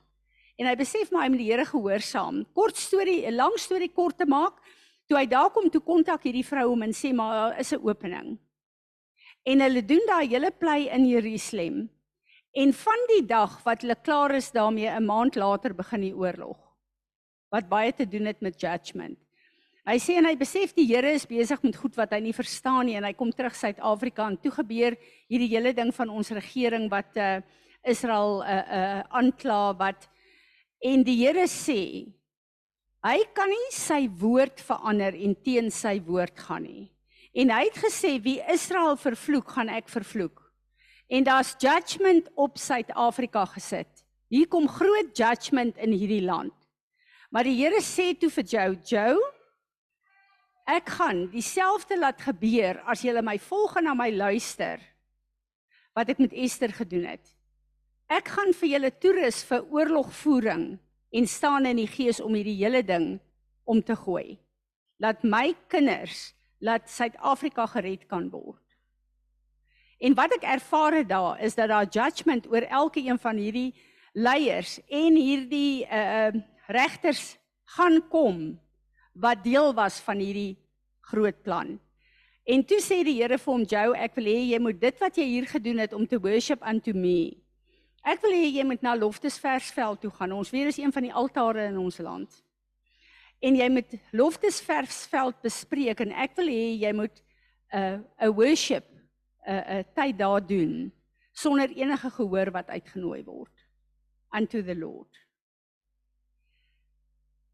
En 0.58 0.66
hy 0.66 0.76
besef 0.76 1.10
maar 1.10 1.22
hy 1.22 1.28
moet 1.30 1.38
die 1.38 1.52
Here 1.52 1.64
gehoorsaam. 1.64 2.44
Kort 2.52 2.76
storie, 2.76 3.26
'n 3.26 3.34
lang 3.34 3.56
storie 3.56 3.92
kort 3.94 4.18
te 4.18 4.26
maak. 4.26 4.60
Toe 5.10 5.18
hy 5.18 5.26
daar 5.26 5.48
kom, 5.50 5.66
toe 5.66 5.82
kontak 5.82 6.22
hierdie 6.22 6.46
vrou 6.46 6.68
hom 6.68 6.84
en 6.86 6.92
sê 6.94 7.10
maar 7.10 7.32
daar 7.34 7.56
is 7.58 7.72
'n 7.74 7.82
opening. 7.82 8.38
En 9.42 9.60
hulle 9.60 9.82
doen 9.82 10.04
daai 10.06 10.28
hele 10.28 10.50
play 10.50 10.86
in 10.86 11.08
Jerusalem. 11.08 11.90
En 12.54 12.72
van 12.72 13.00
die 13.08 13.26
dag 13.26 13.62
wat 13.64 13.82
hulle 13.82 13.96
klaar 13.96 14.34
is 14.34 14.52
daarmee, 14.52 14.86
'n 14.86 15.04
maand 15.04 15.34
later 15.34 15.74
begin 15.74 16.00
die 16.00 16.14
oorlog. 16.14 16.58
Wat 17.50 17.68
baie 17.68 17.92
te 17.92 18.06
doen 18.06 18.26
het 18.26 18.40
met 18.40 18.60
judgment. 18.60 19.18
Hy 19.84 19.98
sê 19.98 20.14
en 20.18 20.26
hy 20.26 20.36
besef 20.36 20.74
die 20.74 20.86
Here 20.86 21.10
is 21.10 21.26
besig 21.26 21.62
met 21.62 21.76
goed 21.76 21.96
wat 21.96 22.12
hy 22.12 22.20
nie 22.20 22.32
verstaan 22.32 22.86
nie 22.86 22.94
en 22.94 23.04
hy 23.04 23.12
kom 23.12 23.32
terug 23.32 23.54
Suid-Afrika 23.54 24.26
en 24.28 24.36
toe 24.36 24.52
gebeur 24.52 24.96
hierdie 25.28 25.48
hele 25.48 25.72
ding 25.72 25.90
van 25.94 26.08
ons 26.08 26.30
regering 26.30 26.88
wat 26.90 27.16
uh 27.16 27.40
Israel 27.82 28.42
uh 28.44 28.64
uh 28.78 29.02
aankla 29.10 29.76
wat 29.78 30.08
en 30.78 31.02
die 31.02 31.16
Here 31.26 31.48
sê 31.48 32.12
hy 33.06 33.18
kan 33.36 33.50
nie 33.50 33.72
sy 33.74 34.04
woord 34.20 34.60
verander 34.64 35.16
en 35.16 35.34
teen 35.44 35.70
sy 35.72 35.98
woord 36.04 36.38
gaan 36.46 36.66
nie. 36.66 36.90
En 37.34 37.52
hy 37.54 37.64
het 37.68 37.78
gesê 37.78 38.16
wie 38.22 38.40
Israel 38.50 38.96
vervloek, 38.98 39.50
gaan 39.54 39.70
ek 39.70 39.88
vervloek. 39.88 40.42
En 41.10 41.24
daar's 41.26 41.54
judgment 41.58 42.28
op 42.34 42.58
Suid-Afrika 42.58 43.44
gesit. 43.54 44.04
Hier 44.30 44.46
kom 44.46 44.68
groot 44.70 45.10
judgment 45.16 45.78
in 45.78 45.94
hierdie 45.94 46.22
land. 46.22 46.54
Maar 47.30 47.46
die 47.46 47.56
Here 47.58 47.82
sê 47.82 48.12
toe 48.18 48.30
vir 48.30 48.46
Jou, 48.46 48.68
Jou, 48.86 49.14
Ek 50.70 50.90
gaan 51.00 51.24
dieselfde 51.32 51.96
laat 51.98 52.20
gebeur 52.22 52.78
as 52.90 53.02
julle 53.02 53.24
my 53.26 53.36
volg 53.42 53.78
en 53.80 53.88
na 53.88 53.94
my 53.98 54.10
luister 54.14 54.82
wat 55.96 56.12
ek 56.12 56.20
met 56.22 56.34
Ester 56.36 56.70
gedoen 56.70 57.08
het. 57.10 57.24
Ek 58.10 58.28
gaan 58.30 58.52
vir 58.54 58.68
julle 58.74 58.90
toerus 59.02 59.40
vir 59.48 59.64
oorlogvoering 59.74 60.64
en 61.10 61.26
staan 61.26 61.66
in 61.66 61.80
die 61.82 61.90
gees 61.90 62.20
om 62.20 62.34
hierdie 62.34 62.58
hele 62.60 62.82
ding 62.86 63.18
om 63.64 63.82
te 63.82 63.96
gooi. 63.96 64.38
Laat 64.98 65.22
my 65.22 65.54
kinders 65.68 66.30
laat 66.60 66.90
Suid-Afrika 66.92 67.66
gered 67.72 68.06
kan 68.06 68.28
word. 68.30 68.60
En 70.00 70.14
wat 70.16 70.32
ek 70.36 70.46
ervaar 70.48 71.00
het 71.00 71.08
daar 71.08 71.40
is 71.44 71.56
dat 71.56 71.68
daar 71.72 71.88
judgment 71.88 72.46
oor 72.48 72.64
elke 72.68 73.02
een 73.04 73.18
van 73.20 73.36
hierdie 73.36 73.74
leiers 74.12 74.78
en 74.88 75.16
hierdie 75.16 75.84
uh 75.86 76.32
regters 76.70 77.34
gaan 77.76 77.96
kom 78.08 78.60
wat 79.18 79.42
deel 79.42 79.72
was 79.74 79.98
van 80.06 80.20
hierdie 80.22 80.54
groot 81.10 81.42
plan. 81.42 81.80
En 82.46 82.62
toe 82.64 82.78
sê 82.78 83.00
die 83.02 83.18
Here 83.18 83.38
vir 83.38 83.52
hom, 83.52 83.64
"Jou, 83.64 83.94
ek 83.94 84.14
wil 84.14 84.24
hê 84.24 84.38
jy 84.52 84.58
moet 84.58 84.80
dit 84.80 85.00
wat 85.00 85.16
jy 85.16 85.24
hier 85.24 85.46
gedoen 85.46 85.78
het 85.78 85.92
om 85.92 86.06
te 86.06 86.20
worship 86.20 86.62
unto 86.62 86.92
me. 86.92 87.39
Ek 88.02 88.22
wil 88.24 88.32
hê 88.32 88.46
jy 88.48 88.64
moet 88.64 88.82
na 88.82 88.94
Loftesversveld 88.96 90.00
toe 90.00 90.10
gaan. 90.10 90.32
Ons 90.32 90.50
weet 90.50 90.70
dis 90.70 90.80
een 90.80 90.92
van 90.92 91.04
die 91.04 91.12
altare 91.12 91.66
in 91.68 91.78
ons 91.78 91.98
land. 92.00 92.38
En 93.40 93.56
jy 93.56 93.68
moet 93.72 93.96
Loftesversveld 94.16 95.40
bespreek 95.44 96.00
en 96.04 96.14
ek 96.24 96.36
wil 96.40 96.48
hê 96.48 96.64
jy 96.80 96.92
moet 96.96 97.20
'n 97.72 97.78
uh, 97.78 97.98
'n 98.26 98.34
worship 98.34 98.86
'n 98.88 99.52
uh, 99.52 99.60
'n 99.60 99.78
uh, 99.78 99.84
tyd 99.94 100.18
daar 100.18 100.46
doen 100.46 100.92
sonder 101.32 101.70
enige 101.70 102.10
gehoor 102.10 102.50
wat 102.50 102.68
uitgenooi 102.68 103.22
word 103.24 103.56
unto 104.32 104.62
the 104.62 104.76
Lord." 104.76 105.12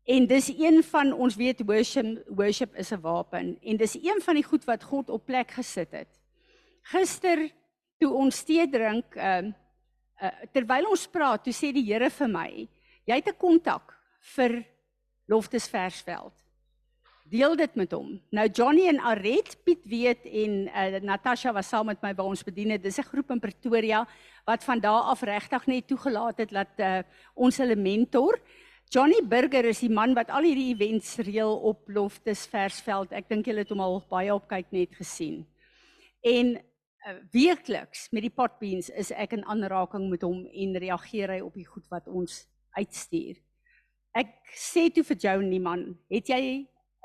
En 0.06 0.26
dis 0.26 0.48
een 0.48 0.82
van 0.82 1.12
ons 1.12 1.34
weet 1.36 1.66
worship 1.66 2.22
worship 2.28 2.74
is 2.74 2.92
'n 2.92 3.00
wapen 3.00 3.58
en 3.62 3.76
dis 3.76 3.94
een 3.94 4.20
van 4.22 4.34
die 4.34 4.44
goed 4.44 4.64
wat 4.64 4.82
God 4.82 5.10
op 5.10 5.26
plek 5.26 5.50
gesit 5.50 5.90
het. 5.90 6.20
Gister 6.82 7.50
toe 7.98 8.12
ons 8.12 8.42
tee 8.42 8.68
drink, 8.70 9.14
ehm 9.14 9.46
uh, 9.46 9.52
uh, 10.22 10.32
terwyl 10.52 10.90
ons 10.90 11.06
praat, 11.06 11.44
toe 11.44 11.52
sê 11.52 11.72
die 11.72 11.84
Here 11.86 12.10
vir 12.10 12.28
my, 12.28 12.50
jy 13.06 13.14
het 13.14 13.28
'n 13.28 13.38
kontak 13.38 13.94
vir 14.34 14.64
Loftus 15.28 15.68
Versveld. 15.68 16.34
Deel 17.26 17.56
dit 17.58 17.74
met 17.74 17.90
hom. 17.90 18.20
Nou 18.30 18.46
Johnny 18.46 18.86
en 18.86 19.00
Aret 19.00 19.56
Piet 19.64 19.82
weet 19.84 20.26
en 20.30 20.68
uh, 20.68 21.00
Natasha 21.02 21.52
was 21.52 21.66
saam 21.68 21.86
met 21.86 22.02
my 22.02 22.12
by 22.14 22.22
ons 22.22 22.44
bedien 22.46 22.70
het. 22.70 22.82
Dis 22.82 22.98
'n 22.98 23.02
groep 23.02 23.30
in 23.30 23.40
Pretoria 23.40 24.06
wat 24.46 24.64
van 24.64 24.80
daar 24.80 25.10
af 25.10 25.22
regtig 25.22 25.66
net 25.66 25.88
toegelaat 25.88 26.38
het 26.38 26.50
dat 26.50 26.78
uh, 26.78 27.02
ons 27.34 27.56
hulle 27.56 27.76
mentor. 27.76 28.38
Johnny 28.88 29.18
Burger 29.26 29.64
is 29.64 29.80
die 29.80 29.90
man 29.90 30.14
wat 30.14 30.30
al 30.30 30.46
hierdie 30.46 30.70
events 30.70 31.16
reël 31.16 31.56
op 31.58 31.88
Loftus 31.88 32.46
Versveld. 32.46 33.10
Ek 33.10 33.28
dink 33.28 33.46
julle 33.46 33.64
het 33.64 33.70
hom 33.70 33.80
al 33.80 34.04
baie 34.08 34.30
op 34.34 34.46
kyk 34.46 34.70
net 34.70 34.94
gesien. 34.94 35.44
En 36.22 36.62
uh, 37.06 37.16
weekliks 37.32 38.08
met 38.12 38.26
die 38.26 38.32
potbeans 38.34 38.90
is 38.90 39.12
ek 39.14 39.36
in 39.36 39.44
aanraking 39.46 40.08
met 40.10 40.24
hom 40.26 40.44
en 40.46 40.78
reageer 40.82 41.36
hy 41.36 41.40
op 41.44 41.54
die 41.54 41.66
goed 41.66 41.86
wat 41.92 42.08
ons 42.08 42.44
uitstuur. 42.76 43.38
Ek 44.16 44.32
sê 44.56 44.88
toe 44.92 45.04
vir 45.04 45.20
Johnny 45.20 45.60
man, 45.62 45.88
het 46.12 46.28
jy 46.32 46.42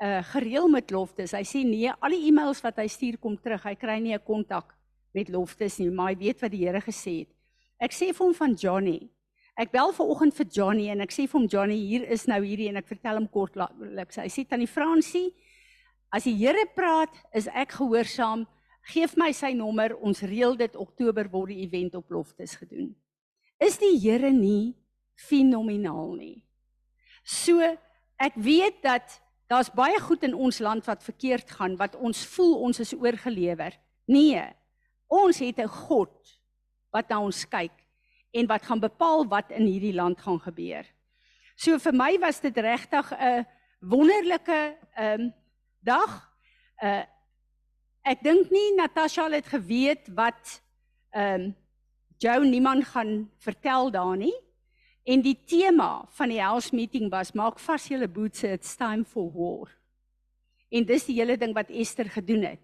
uh, 0.02 0.20
gereël 0.32 0.68
met 0.72 0.90
Loftus? 0.90 1.36
Hy 1.36 1.44
sê 1.48 1.64
nee, 1.68 1.92
al 1.92 2.16
die 2.16 2.26
e-mails 2.28 2.62
wat 2.64 2.80
hy 2.80 2.88
stuur 2.90 3.20
kom 3.22 3.36
terug. 3.40 3.64
Hy 3.64 3.76
kry 3.76 3.98
nie 4.00 4.14
'n 4.16 4.24
kontak 4.24 4.74
met 5.14 5.28
Loftus 5.28 5.78
nie, 5.78 5.90
maar 5.90 6.12
hy 6.12 6.18
weet 6.18 6.40
wat 6.40 6.52
die 6.52 6.64
Here 6.64 6.80
gesê 6.80 7.24
het. 7.24 7.32
Ek 7.80 7.92
sê 7.92 8.12
vir 8.12 8.26
hom 8.26 8.34
van 8.34 8.54
Johnny, 8.56 9.10
Ek 9.60 9.68
bel 9.68 9.90
ver 9.92 10.08
oggend 10.08 10.32
vir 10.32 10.46
Johnny 10.48 10.86
en 10.88 11.04
ek 11.04 11.12
sê 11.12 11.26
vir 11.28 11.36
hom 11.36 11.48
Johnny, 11.50 11.76
hier 11.76 12.06
is 12.08 12.24
nou 12.30 12.38
hierdie 12.40 12.70
en 12.70 12.80
ek 12.80 12.88
vertel 12.88 13.18
hom 13.20 13.28
kortliks. 13.28 14.16
Hy 14.16 14.30
sê 14.32 14.46
tannie 14.48 14.70
Fransie, 14.70 15.28
as 16.08 16.24
die 16.24 16.32
Here 16.38 16.64
praat, 16.72 17.12
is 17.36 17.50
ek 17.52 17.76
gehoorsaam. 17.76 18.46
Geef 18.90 19.14
my 19.16 19.30
sy 19.32 19.52
nommer, 19.54 19.94
ons 20.02 20.24
reël 20.26 20.56
dit 20.58 20.76
Oktober 20.76 21.28
word 21.30 21.52
die 21.54 21.62
event 21.62 21.94
op 21.94 22.10
Loftus 22.10 22.56
gedoen. 22.58 22.90
Is 23.62 23.78
die 23.78 23.94
Here 24.02 24.32
nie 24.34 24.74
fenomenaal 25.14 26.16
nie? 26.18 26.42
So 27.22 27.62
ek 28.18 28.34
weet 28.34 28.82
dat 28.82 29.20
daar's 29.50 29.70
baie 29.70 30.00
goed 30.02 30.24
in 30.26 30.34
ons 30.34 30.58
land 30.58 30.86
wat 30.88 31.04
verkeerd 31.04 31.50
gaan, 31.54 31.76
wat 31.78 31.94
ons 31.94 32.24
voel 32.34 32.56
ons 32.66 32.82
is 32.82 32.94
oorgelewer. 32.96 33.76
Nee. 34.10 34.42
Ons 35.06 35.38
het 35.38 35.58
'n 35.58 35.68
God 35.68 36.40
wat 36.90 37.08
na 37.08 37.20
ons 37.20 37.44
kyk 37.44 37.76
en 38.32 38.46
wat 38.46 38.64
gaan 38.64 38.80
bepaal 38.80 39.28
wat 39.28 39.50
in 39.50 39.66
hierdie 39.66 39.94
land 39.94 40.20
gaan 40.20 40.40
gebeur. 40.40 40.84
So 41.56 41.78
vir 41.78 41.92
my 41.92 42.18
was 42.18 42.40
dit 42.40 42.56
regtig 42.56 43.12
'n 43.12 43.46
wonderlike 43.80 44.76
ehm 44.96 45.20
um, 45.20 45.34
dag. 45.80 46.30
Uh 46.82 47.04
ek 48.02 48.22
dink 48.22 48.50
nie 48.50 48.74
Natasha 48.76 49.28
het 49.30 49.46
geweet 49.50 50.08
wat 50.16 50.60
ehm 51.14 51.40
um, 51.40 51.50
Joe 52.22 52.44
niemand 52.46 52.84
gaan 52.84 53.30
vertel 53.42 53.90
daar 53.90 54.16
nie. 54.16 54.34
En 55.02 55.22
die 55.22 55.34
tema 55.44 56.06
van 56.14 56.30
die 56.30 56.38
house 56.38 56.70
meeting 56.74 57.10
was 57.10 57.32
maak 57.34 57.58
vas 57.58 57.88
julle 57.90 58.06
boetse 58.06 58.52
it's 58.52 58.76
time 58.76 59.04
for 59.04 59.26
war. 59.34 59.66
En 60.70 60.86
dis 60.86 61.08
die 61.08 61.16
hele 61.18 61.34
ding 61.36 61.50
wat 61.54 61.70
Esther 61.70 62.06
gedoen 62.06 62.44
het. 62.46 62.62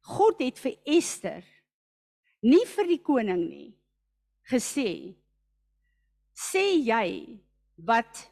God 0.00 0.42
het 0.44 0.60
vir 0.60 0.76
Esther 0.84 1.40
nie 2.42 2.64
vir 2.66 2.90
die 2.90 3.00
koning 3.00 3.42
nie 3.48 3.70
gesê 4.50 5.14
sê 6.34 6.64
jy 6.82 7.38
wat 7.86 8.26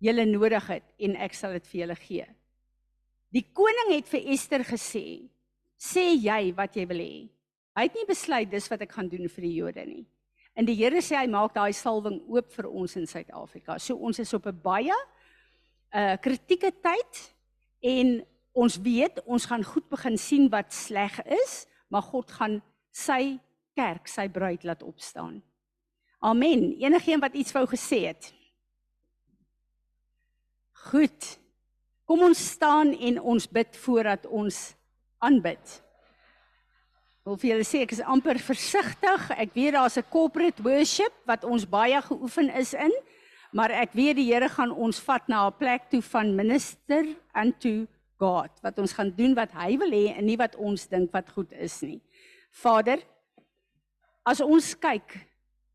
jy 0.00 0.14
nodig 0.24 0.66
het 0.72 0.86
en 0.98 1.16
ek 1.16 1.34
sal 1.36 1.52
dit 1.52 1.66
vir 1.70 1.80
julle 1.80 1.98
gee. 2.00 2.26
Die 3.30 3.46
koning 3.52 3.92
het 3.94 4.08
vir 4.08 4.26
Ester 4.32 4.64
gesê 4.64 5.28
sê 5.80 6.10
jy 6.12 6.52
wat 6.56 6.76
jy 6.76 6.84
wil 6.90 7.00
hê. 7.00 7.28
Hy 7.76 7.86
het 7.86 7.96
nie 7.96 8.08
besluit 8.08 8.50
dis 8.50 8.68
wat 8.68 8.82
ek 8.84 8.92
gaan 8.92 9.08
doen 9.08 9.28
vir 9.28 9.46
die 9.46 9.54
Jode 9.56 9.84
nie. 9.88 10.04
En 10.58 10.66
die 10.68 10.76
Here 10.76 11.00
sê 11.00 11.16
hy 11.16 11.28
maak 11.30 11.54
daai 11.54 11.72
salwing 11.72 12.18
oop 12.28 12.50
vir 12.52 12.68
ons 12.68 12.96
in 13.00 13.06
Suid-Afrika. 13.08 13.78
So 13.78 13.96
ons 13.96 14.18
is 14.18 14.34
op 14.34 14.46
'n 14.46 14.60
baie 14.62 14.96
uh 15.94 16.16
kritieke 16.22 16.70
tyd 16.70 17.34
en 17.82 18.20
ons 18.52 18.76
weet 18.76 19.22
ons 19.26 19.46
gaan 19.46 19.64
goed 19.64 19.88
begin 19.88 20.18
sien 20.18 20.48
wat 20.50 20.72
sleg 20.72 21.20
is, 21.26 21.66
maar 21.88 22.02
God 22.02 22.30
gaan 22.30 22.62
sy 22.92 23.38
kerk, 23.74 24.08
sy 24.08 24.28
bruid 24.28 24.64
laat 24.64 24.82
opstaan. 24.82 25.42
Amen. 26.20 26.76
Enigeen 26.78 27.20
wat 27.20 27.34
iets 27.34 27.52
wou 27.52 27.66
gesê 27.66 28.06
het. 28.06 28.34
Goed. 30.90 31.38
Kom 32.04 32.22
ons 32.26 32.50
staan 32.50 32.92
en 32.92 33.20
ons 33.20 33.46
bid 33.48 33.76
voordat 33.76 34.26
ons 34.26 34.74
aanbid. 35.20 35.80
Wil 37.24 37.36
vir 37.36 37.50
julle 37.52 37.66
sê 37.68 37.82
ek 37.84 37.92
is 37.94 38.02
amper 38.02 38.40
versigtig. 38.40 39.30
Ek 39.36 39.52
weet 39.54 39.76
daar's 39.76 39.98
'n 39.98 40.08
corporate 40.10 40.62
worship 40.62 41.12
wat 41.26 41.44
ons 41.44 41.68
baie 41.68 42.00
geoefen 42.02 42.48
is 42.50 42.74
in, 42.74 42.92
maar 43.52 43.70
ek 43.70 43.92
weet 43.92 44.16
die 44.16 44.32
Here 44.32 44.48
gaan 44.48 44.72
ons 44.72 45.00
vat 45.00 45.28
na 45.28 45.46
'n 45.46 45.58
plek 45.58 45.90
toe 45.90 46.02
van 46.02 46.34
minister 46.34 47.04
unto 47.34 47.86
God 48.18 48.50
wat 48.62 48.78
ons 48.78 48.92
gaan 48.92 49.10
doen 49.16 49.34
wat 49.34 49.52
hy 49.52 49.76
wil 49.76 49.90
hê 49.90 50.16
en 50.16 50.26
nie 50.26 50.36
wat 50.36 50.56
ons 50.56 50.88
dink 50.88 51.12
wat 51.12 51.28
goed 51.30 51.52
is 51.52 51.82
nie. 51.82 52.00
Vader, 52.50 52.98
as 54.26 54.40
ons 54.40 54.74
kyk 54.74 55.16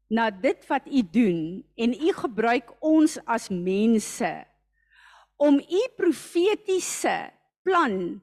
na 0.09 0.29
dit 0.29 0.67
wat 0.69 0.85
u 0.85 1.01
doen 1.01 1.63
en 1.77 1.93
u 1.93 2.11
gebruik 2.13 2.69
ons 2.81 3.17
as 3.25 3.49
mense 3.49 4.45
om 5.37 5.57
u 5.59 5.81
profetiese 5.97 7.31
plan 7.65 8.21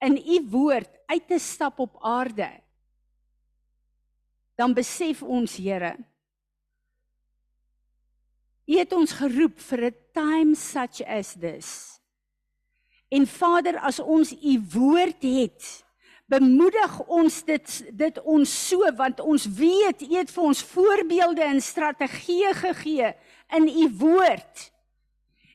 in 0.00 0.16
u 0.16 0.40
woord 0.50 0.90
uit 1.06 1.26
te 1.28 1.38
stap 1.38 1.78
op 1.78 1.96
aarde 2.00 2.50
dan 4.60 4.74
besef 4.74 5.22
ons 5.22 5.56
Here 5.56 5.96
U 8.70 8.78
het 8.78 8.92
ons 8.94 9.12
geroep 9.18 9.58
vir 9.58 9.80
'n 9.90 9.96
time 10.14 10.54
such 10.54 11.02
as 11.02 11.34
this. 11.34 11.98
En 13.08 13.26
Vader, 13.26 13.78
as 13.78 13.98
ons 13.98 14.32
u 14.32 14.62
woord 14.72 15.22
het, 15.22 15.84
bemoedig 16.26 17.00
ons 17.08 17.44
dit 17.44 17.96
dit 17.98 18.20
ons 18.22 18.68
so 18.68 18.92
want 18.94 19.20
ons 19.20 19.46
weet 19.46 20.02
u 20.02 20.14
het 20.14 20.30
vir 20.30 20.42
ons 20.42 20.62
voorbeelde 20.62 21.42
en 21.42 21.60
strategieë 21.60 22.52
gegee 22.54 23.14
in 23.56 23.66
u 23.68 23.88
woord. 23.98 24.72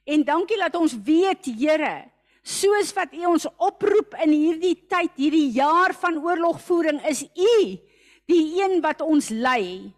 En 0.03 0.23
dankie 0.23 0.57
dat 0.57 0.75
ons 0.75 0.93
weet, 1.03 1.45
Here, 1.45 2.11
soos 2.45 2.93
wat 2.93 3.13
u 3.17 3.25
ons 3.33 3.47
oproep 3.57 4.13
in 4.23 4.33
hierdie 4.35 4.75
tyd, 4.85 5.11
hierdie 5.17 5.49
jaar 5.57 5.95
van 5.97 6.19
oorlogvoering, 6.21 7.01
is 7.09 7.23
u 7.25 7.55
die 8.29 8.43
een 8.61 8.77
wat 8.85 9.01
ons 9.01 9.31
lei. 9.33 9.89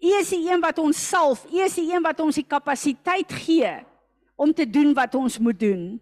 U 0.00 0.12
is 0.20 0.30
die 0.32 0.44
een 0.46 0.62
wat 0.62 0.78
ons 0.80 1.00
salf, 1.10 1.42
u 1.50 1.58
is 1.60 1.74
die 1.76 1.90
een 1.90 2.04
wat 2.06 2.22
ons 2.22 2.38
die 2.38 2.46
kapasiteit 2.46 3.34
gee 3.42 3.72
om 4.40 4.54
te 4.54 4.64
doen 4.64 4.94
wat 4.96 5.18
ons 5.18 5.36
moet 5.42 5.58
doen. 5.60 5.98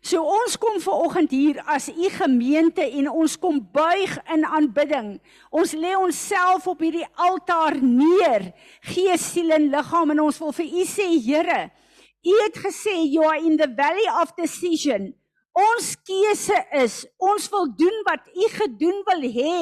So 0.00 0.24
ons 0.24 0.56
kom 0.56 0.78
ver 0.80 1.02
oggend 1.04 1.32
hier 1.36 1.58
as 1.68 1.90
u 1.92 2.08
gemeente 2.14 2.80
en 2.82 3.10
ons 3.12 3.36
kom 3.38 3.58
buig 3.60 4.14
in 4.32 4.46
aanbidding. 4.48 5.18
Ons 5.52 5.74
lê 5.76 5.92
onsself 5.98 6.64
op 6.72 6.80
hierdie 6.80 7.04
altaar 7.20 7.76
neer, 7.84 8.48
gees, 8.88 9.26
siel 9.34 9.52
en 9.52 9.68
liggaam 9.74 10.16
en 10.16 10.24
ons 10.24 10.40
wil 10.40 10.56
vir 10.56 10.72
u 10.80 10.86
sê 10.88 11.10
Here, 11.20 11.66
u 12.26 12.34
het 12.44 12.56
gesê 12.64 12.94
you 13.08 13.24
are 13.26 13.40
in 13.40 13.56
the 13.56 13.68
valley 13.76 14.08
of 14.22 14.34
decision. 14.36 15.12
Ons 15.52 15.96
keuse 16.06 16.56
is, 16.78 17.04
ons 17.18 17.48
wil 17.50 17.68
doen 17.76 18.02
wat 18.06 18.28
u 18.34 18.48
gedoen 18.54 19.02
wil 19.08 19.24
hê 19.34 19.56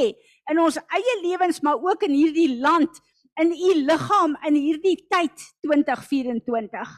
in 0.51 0.61
ons 0.61 0.77
eie 0.77 1.15
lewens 1.23 1.61
maar 1.65 1.81
ook 1.81 2.05
in 2.09 2.17
hierdie 2.17 2.59
land 2.61 3.01
in 3.41 3.53
u 3.53 3.75
liggaam 3.87 4.37
in 4.49 4.59
hierdie 4.59 4.99
tyd 5.09 5.47
2024. 5.65 6.95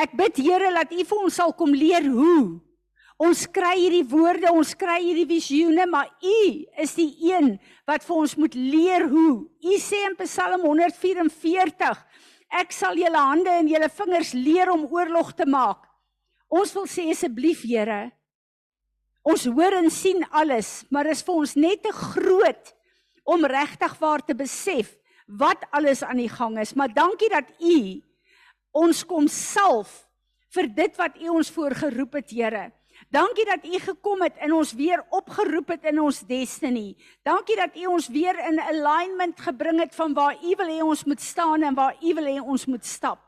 Ek 0.00 0.14
bid 0.16 0.40
Here 0.40 0.72
dat 0.72 0.92
u 0.92 1.04
vir 1.04 1.24
ons 1.26 1.34
sal 1.36 1.52
kom 1.56 1.74
leer 1.76 2.06
hoe. 2.08 2.60
Ons 3.22 3.44
kry 3.54 3.74
hierdie 3.76 4.06
woorde, 4.08 4.50
ons 4.50 4.72
kry 4.74 4.96
hierdie 5.04 5.28
visioene, 5.28 5.84
maar 5.86 6.08
u 6.24 6.38
is 6.82 6.94
die 6.96 7.10
een 7.28 7.52
wat 7.86 8.02
vir 8.06 8.22
ons 8.24 8.34
moet 8.40 8.56
leer 8.56 9.04
hoe. 9.12 9.34
U 9.46 9.76
sê 9.78 10.00
in 10.08 10.16
Psalm 10.24 10.64
144, 10.64 12.00
ek 12.60 12.74
sal 12.74 12.98
julle 12.98 13.18
hande 13.18 13.50
en 13.50 13.68
julle 13.68 13.88
vingers 13.88 14.32
leer 14.36 14.70
om 14.72 14.84
oorlog 14.90 15.32
te 15.36 15.46
maak. 15.48 15.86
Ons 16.52 16.74
wil 16.76 16.84
sê 16.90 17.08
asseblief 17.10 17.62
Here, 17.64 18.10
Ons 19.22 19.44
hoor 19.46 19.76
en 19.78 19.90
sien 19.90 20.24
alles, 20.34 20.82
maar 20.90 21.06
is 21.10 21.22
vir 21.22 21.36
ons 21.44 21.54
net 21.54 21.82
te 21.84 21.92
groot 21.94 22.72
om 23.22 23.46
regtig 23.46 23.94
waar 24.00 24.22
te 24.26 24.34
besef 24.34 24.96
wat 25.38 25.62
alles 25.70 26.02
aan 26.02 26.18
die 26.18 26.30
gang 26.30 26.58
is. 26.58 26.74
Maar 26.74 26.90
dankie 26.90 27.30
dat 27.30 27.52
U 27.62 27.78
ons 28.82 29.04
kom 29.06 29.28
salf 29.30 29.92
vir 30.52 30.68
dit 30.74 30.98
wat 30.98 31.20
U 31.22 31.36
ons 31.38 31.52
voorgeroep 31.54 32.18
het, 32.18 32.34
Here. 32.34 32.64
Dankie 33.12 33.44
dat 33.44 33.64
U 33.68 33.78
gekom 33.78 34.22
het 34.24 34.38
en 34.40 34.54
ons 34.56 34.70
weer 34.72 35.02
opgeroep 35.12 35.74
het 35.74 35.82
in 35.90 35.98
ons 36.00 36.22
destiny. 36.24 36.94
Dankie 37.20 37.58
dat 37.58 37.74
U 37.76 37.90
ons 37.92 38.06
weer 38.08 38.38
in 38.48 38.60
alignment 38.60 39.40
gebring 39.40 39.82
het 39.82 39.92
van 39.94 40.14
waar 40.16 40.38
U 40.40 40.54
wil 40.56 40.70
hê 40.72 40.78
ons 40.80 41.02
moet 41.04 41.20
staan 41.20 41.62
en 41.62 41.76
waar 41.76 41.98
U 42.00 42.14
wil 42.16 42.30
hê 42.30 42.38
ons 42.40 42.64
moet 42.72 42.86
stap. 42.88 43.20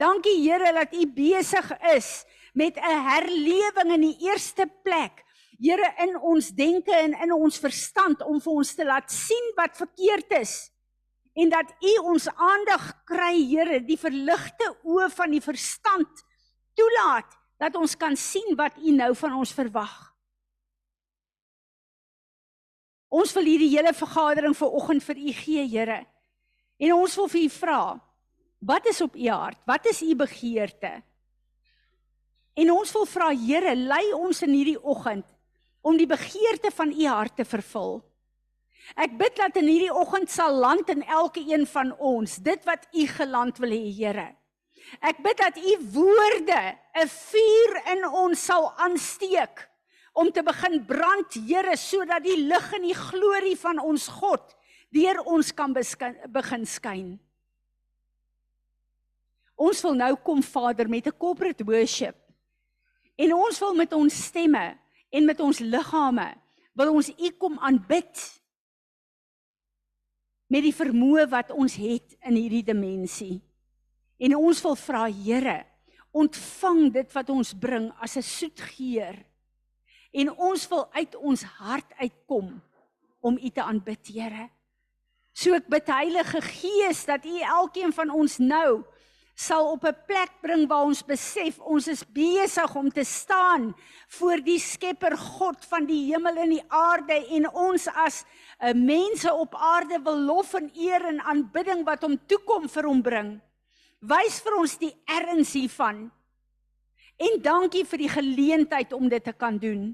Dankie 0.00 0.32
Here 0.40 0.72
dat 0.72 0.96
U 0.96 1.04
besig 1.12 1.68
is 1.92 2.24
met 2.54 2.80
'n 2.80 3.02
herlewing 3.10 3.92
in 3.98 4.00
die 4.00 4.16
eerste 4.30 4.64
plek 4.82 5.24
Here 5.60 5.92
in 5.98 6.16
ons 6.16 6.48
denke 6.48 6.92
en 6.92 7.12
in 7.12 7.32
ons 7.32 7.58
verstand 7.58 8.22
om 8.22 8.40
vir 8.40 8.52
ons 8.52 8.74
te 8.74 8.84
laat 8.84 9.12
sien 9.12 9.52
wat 9.56 9.76
verkeerd 9.76 10.32
is 10.40 10.70
en 11.34 11.50
dat 11.50 11.68
U 11.82 11.98
ons 11.98 12.28
aandag 12.28 13.04
kry 13.04 13.36
Here 13.44 13.84
die 13.84 13.98
verligte 13.98 14.76
oë 14.84 15.10
van 15.10 15.30
die 15.30 15.44
verstand 15.44 16.24
toelaat 16.74 17.37
dat 17.58 17.76
ons 17.76 17.96
kan 17.98 18.16
sien 18.16 18.54
wat 18.56 18.78
U 18.78 18.92
nou 18.94 19.10
van 19.18 19.34
ons 19.40 19.52
verwag. 19.54 19.96
Ons 23.08 23.32
wil 23.34 23.48
hierdie 23.48 23.72
hele 23.72 23.94
vergadering 23.96 24.54
vanoggend 24.56 25.04
vir 25.04 25.16
U 25.16 25.32
gee 25.32 25.64
Here. 25.66 26.02
En 26.78 26.94
ons 26.94 27.16
wil 27.18 27.28
vir 27.32 27.42
U 27.46 27.48
vra, 27.56 27.80
wat 28.58 28.86
is 28.86 29.00
op 29.02 29.16
U 29.16 29.28
hart? 29.28 29.58
Wat 29.66 29.86
is 29.90 30.02
U 30.02 30.14
begeerte? 30.14 30.98
En 32.58 32.70
ons 32.74 32.92
wil 32.94 33.06
vra 33.06 33.32
Here, 33.34 33.74
lei 33.74 34.04
ons 34.14 34.42
in 34.46 34.54
hierdie 34.54 34.78
oggend 34.78 35.26
om 35.80 35.96
die 35.96 36.08
begeerte 36.10 36.70
van 36.74 36.92
u 36.92 37.06
hart 37.06 37.36
te 37.38 37.46
vervul. 37.46 38.00
Ek 38.96 39.14
bid 39.20 39.36
dat 39.36 39.58
in 39.60 39.68
hierdie 39.68 39.92
oggend 39.92 40.30
sal 40.32 40.56
land 40.56 40.88
in 40.92 41.04
elke 41.04 41.42
een 41.44 41.66
van 41.68 41.92
ons 41.98 42.38
dit 42.44 42.64
wat 42.68 42.88
u 42.92 43.06
geland 43.06 43.60
wil 43.62 43.74
hê, 43.74 43.84
Here. 43.92 44.28
Ek 45.00 45.20
bid 45.22 45.38
dat 45.38 45.56
u 45.56 45.74
woorde 45.92 46.78
'n 46.94 47.08
vuur 47.08 47.72
in 47.92 48.08
ons 48.08 48.44
sal 48.44 48.72
aansteek 48.76 49.68
om 50.12 50.32
te 50.32 50.42
begin 50.42 50.84
brand, 50.86 51.34
Here, 51.34 51.76
sodat 51.76 52.24
die 52.24 52.36
lig 52.36 52.72
en 52.72 52.82
die 52.82 52.94
glorie 52.94 53.56
van 53.56 53.78
ons 53.78 54.08
God 54.08 54.56
deur 54.90 55.20
ons 55.28 55.52
kan 55.54 55.72
begin 56.28 56.66
skyn. 56.66 57.18
Ons 59.54 59.82
wil 59.82 59.94
nou 59.94 60.16
kom 60.16 60.42
Vader 60.42 60.88
met 60.88 61.06
'n 61.06 61.16
corporate 61.18 61.64
worship. 61.64 62.16
En 63.16 63.34
ons 63.34 63.58
wil 63.58 63.74
met 63.74 63.92
ons 63.92 64.24
stemme 64.24 64.78
en 65.10 65.24
met 65.24 65.40
ons 65.40 65.58
liggame 65.58 66.34
wil 66.78 66.94
ons 66.94 67.10
U 67.10 67.30
kom 67.38 67.58
aanbid 67.58 68.20
met 70.46 70.62
die 70.62 70.74
vermoë 70.74 71.26
wat 71.28 71.50
ons 71.50 71.74
het 71.74 72.14
in 72.22 72.38
hierdie 72.38 72.62
dimensie. 72.62 73.40
En 74.18 74.34
ons 74.36 74.62
wil 74.62 74.76
vra 74.76 75.06
Here, 75.06 75.64
ontvang 76.10 76.92
dit 76.92 77.12
wat 77.14 77.30
ons 77.30 77.54
bring 77.54 77.92
as 78.02 78.16
'n 78.16 78.22
soet 78.22 78.60
geur. 78.60 79.16
En 80.12 80.30
ons 80.36 80.68
wil 80.68 80.88
uit 80.92 81.14
ons 81.14 81.42
hart 81.42 81.92
uitkom 81.98 82.62
om 83.20 83.38
U 83.38 83.50
te 83.50 83.62
aanbid, 83.62 84.06
Here. 84.06 84.50
So 85.32 85.54
ek 85.54 85.68
bid 85.68 85.86
Heilige 85.86 86.40
Gees 86.40 87.04
dat 87.06 87.24
U 87.24 87.40
elkeen 87.40 87.92
van 87.92 88.10
ons 88.10 88.38
nou 88.38 88.84
sal 89.38 89.70
op 89.70 89.84
'n 89.86 89.94
plek 90.06 90.32
bring 90.42 90.66
waar 90.66 90.82
ons 90.84 91.02
besef 91.02 91.60
ons 91.60 91.86
is 91.86 92.02
besig 92.02 92.74
om 92.74 92.90
te 92.90 93.04
staan 93.04 93.74
voor 94.08 94.42
die 94.42 94.58
Skepper 94.58 95.16
God 95.16 95.64
van 95.64 95.86
die 95.86 96.10
hemel 96.10 96.36
en 96.36 96.50
die 96.50 96.64
aarde 96.68 97.26
en 97.36 97.46
ons 97.54 97.86
as 97.86 98.24
uh, 98.58 98.72
mense 98.74 99.32
op 99.32 99.54
aarde 99.54 100.02
wil 100.02 100.18
lof 100.18 100.54
en 100.54 100.70
eer 100.74 101.06
en 101.06 101.20
aanbidding 101.20 101.84
wat 101.84 102.02
hom 102.02 102.18
toekom 102.26 102.68
vir 102.68 102.84
hom 102.84 103.02
bring. 103.02 103.40
Wys 103.98 104.38
vir 104.44 104.58
ons 104.60 104.76
die 104.78 104.92
erns 105.10 105.54
hiervan. 105.58 106.06
En 107.18 107.40
dankie 107.42 107.82
vir 107.88 108.04
die 108.04 108.12
geleentheid 108.12 108.92
om 108.94 109.08
dit 109.10 109.24
te 109.24 109.34
kan 109.34 109.58
doen. 109.58 109.90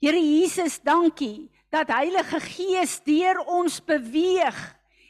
Here 0.00 0.20
Jesus, 0.20 0.78
dankie 0.80 1.50
dat 1.72 1.92
Heilige 1.92 2.40
Gees 2.40 2.98
deur 3.04 3.42
ons 3.50 3.80
beweeg 3.84 4.56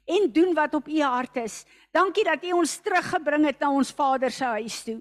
en 0.05 0.29
doen 0.33 0.55
wat 0.57 0.75
op 0.75 0.88
u 0.88 1.01
hart 1.03 1.37
is. 1.45 1.62
Dankie 1.95 2.25
dat 2.27 2.43
u 2.45 2.53
ons 2.59 2.77
teruggebring 2.83 3.47
het 3.47 3.61
na 3.62 3.71
ons 3.71 3.93
Vader 3.95 4.33
se 4.35 4.45
huis 4.59 4.83
toe. 4.87 5.01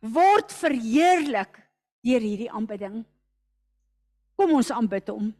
Word 0.00 0.52
verheerlik 0.52 1.60
deur 2.06 2.24
hierdie 2.24 2.50
aanbidding. 2.52 3.02
Kom 4.36 4.52
ons 4.56 4.70
aanbid 4.72 5.08
hom. 5.12 5.32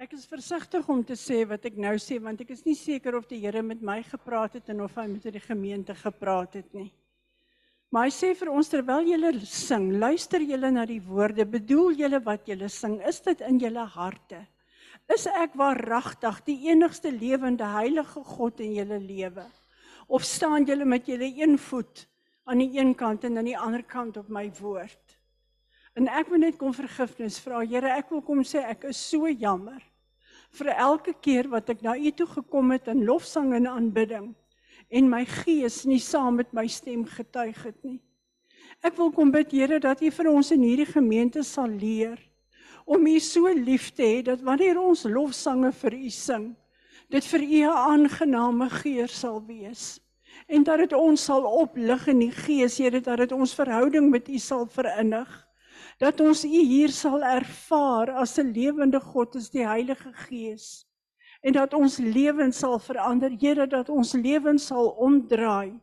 Ek 0.00 0.14
is 0.16 0.22
versigtig 0.24 0.86
om 0.88 1.02
te 1.04 1.12
sê 1.12 1.42
wat 1.44 1.66
ek 1.68 1.74
nou 1.76 1.92
sê 2.00 2.16
want 2.24 2.38
ek 2.40 2.54
is 2.54 2.62
nie 2.64 2.72
seker 2.78 3.18
of 3.18 3.26
die 3.28 3.42
Here 3.42 3.60
met 3.60 3.82
my 3.84 3.98
gepraat 4.00 4.54
het 4.56 4.70
en 4.72 4.78
of 4.80 4.94
hy 4.96 5.04
met 5.10 5.26
die 5.28 5.42
gemeente 5.44 5.92
gepraat 5.92 6.56
het 6.56 6.70
nie. 6.72 6.86
Maar 7.92 8.06
hy 8.06 8.14
sê 8.16 8.30
vir 8.38 8.48
ons 8.48 8.72
terwyl 8.72 9.04
julle 9.04 9.34
sing, 9.44 9.90
luister 10.00 10.40
julle 10.40 10.70
na 10.72 10.86
die 10.88 11.02
woorde, 11.04 11.44
bedoel 11.44 11.98
julle 11.98 12.20
wat 12.24 12.48
julle 12.48 12.70
sing, 12.72 12.94
is 13.04 13.20
dit 13.26 13.44
in 13.44 13.58
julle 13.60 13.84
harte? 13.92 14.40
Is 15.12 15.26
ek 15.28 15.58
waaragtig 15.60 16.40
die 16.48 16.56
enigste 16.70 17.12
lewende 17.12 17.68
heilige 17.68 18.24
God 18.24 18.64
in 18.64 18.72
julle 18.78 19.02
lewe? 19.04 19.44
Of 20.08 20.24
staan 20.24 20.64
julle 20.64 20.88
met 20.88 21.12
julle 21.12 21.28
een 21.28 21.58
voet 21.60 22.06
aan 22.48 22.64
die 22.64 22.70
een 22.78 22.96
kant 22.96 23.28
en 23.28 23.36
aan 23.36 23.52
die 23.52 23.58
ander 23.68 23.84
kant 23.84 24.16
op 24.16 24.32
my 24.32 24.48
woord? 24.62 25.18
En 25.92 26.08
ek 26.08 26.32
moet 26.32 26.46
net 26.46 26.56
kom 26.56 26.72
vergifnis 26.72 27.36
vra. 27.44 27.60
Here, 27.68 27.98
ek 28.00 28.14
wil 28.14 28.24
kom 28.24 28.40
sê 28.48 28.64
ek 28.64 28.88
is 28.94 29.08
so 29.10 29.28
jammer 29.28 29.89
vir 30.58 30.72
elke 30.74 31.14
keer 31.14 31.48
wat 31.48 31.70
ek 31.70 31.82
na 31.82 31.96
U 31.96 32.10
toe 32.10 32.26
gekom 32.26 32.72
het 32.74 32.88
in 32.90 33.04
lofsang 33.04 33.54
en 33.54 33.68
aanbidding 33.70 34.32
en 34.90 35.10
my 35.10 35.24
gees 35.24 35.84
nie 35.86 36.00
saam 36.02 36.40
met 36.40 36.50
my 36.56 36.66
stem 36.66 37.04
getuig 37.06 37.58
het 37.62 37.76
nie. 37.86 38.00
Ek 38.82 38.96
wil 38.98 39.12
kom 39.14 39.30
bid 39.30 39.52
Here 39.52 39.78
dat 39.82 40.02
U 40.02 40.10
vir 40.10 40.30
ons 40.30 40.50
in 40.54 40.64
hierdie 40.66 40.88
gemeente 40.88 41.44
sal 41.46 41.70
leer 41.70 42.18
om 42.90 43.06
U 43.06 43.18
so 43.22 43.50
lief 43.54 43.90
te 43.94 44.02
hê 44.02 44.22
dat 44.26 44.42
wanneer 44.42 44.80
ons 44.80 45.04
lofsange 45.06 45.70
vir 45.82 45.94
U 45.94 46.10
sing, 46.10 46.46
dit 47.10 47.24
vir 47.32 47.42
U 47.42 47.60
'n 47.68 47.82
aangename 47.94 48.70
geur 48.70 49.08
sal 49.08 49.38
wees 49.46 50.00
en 50.48 50.64
dat 50.64 50.78
dit 50.78 50.92
ons 50.92 51.24
sal 51.24 51.44
oplig 51.44 52.06
in 52.08 52.18
die 52.18 52.32
gees, 52.34 52.78
Here, 52.78 53.00
dat 53.00 53.18
dit 53.18 53.32
ons 53.32 53.54
verhouding 53.54 54.10
met 54.10 54.28
U 54.28 54.38
sal 54.38 54.66
verinnig. 54.66 55.28
Dat 56.00 56.20
ons 56.24 56.44
U 56.44 56.60
hier 56.64 56.92
sal 56.96 57.22
ervaar 57.22 58.10
as 58.22 58.38
'n 58.38 58.52
lewende 58.56 59.00
God, 59.00 59.36
as 59.36 59.50
die 59.50 59.66
Heilige 59.66 60.12
Gees. 60.12 60.86
En 61.42 61.52
dat 61.52 61.74
ons 61.74 61.98
lewens 61.98 62.58
sal 62.58 62.78
verander, 62.78 63.30
Here, 63.40 63.66
dat 63.66 63.88
ons 63.88 64.12
lewens 64.12 64.66
sal 64.66 64.88
omdraai 64.88 65.80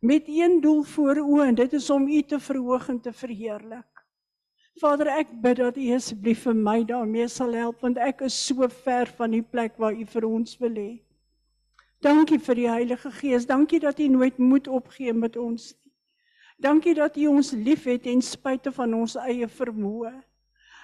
met 0.00 0.28
een 0.28 0.60
doel 0.60 0.82
voor 0.82 1.16
oë 1.16 1.46
en 1.46 1.54
dit 1.54 1.72
is 1.72 1.90
om 1.90 2.08
U 2.08 2.22
te 2.22 2.38
verhoog 2.40 2.88
en 2.88 3.00
te 3.00 3.12
verheerlik. 3.12 3.86
Vader, 4.80 5.10
ek 5.12 5.34
bid 5.42 5.58
dat 5.60 5.76
U 5.76 5.88
asseblief 5.94 6.46
vir 6.46 6.56
my 6.56 6.78
daarmee 6.88 7.28
sal 7.28 7.52
help 7.52 7.82
want 7.84 7.98
ek 7.98 8.22
is 8.24 8.36
so 8.46 8.68
ver 8.84 9.10
van 9.18 9.36
die 9.36 9.42
plek 9.42 9.76
waar 9.76 9.92
U 9.92 10.06
vir 10.06 10.26
ons 10.26 10.56
wil 10.62 10.78
hê. 10.78 10.92
Dankie 12.00 12.38
vir 12.40 12.56
die 12.56 12.70
Heilige 12.70 13.10
Gees. 13.12 13.44
Dankie 13.46 13.80
dat 13.80 14.00
U 14.00 14.08
nooit 14.08 14.38
moed 14.38 14.68
opgee 14.68 15.12
met 15.12 15.36
ons. 15.36 15.74
Dankie 16.60 16.92
dat 16.94 17.16
U 17.16 17.26
ons 17.32 17.54
liefhet 17.56 18.02
ten 18.04 18.20
spyte 18.20 18.72
van 18.76 18.92
ons 18.94 19.16
eie 19.16 19.48
vermoë. 19.48 20.12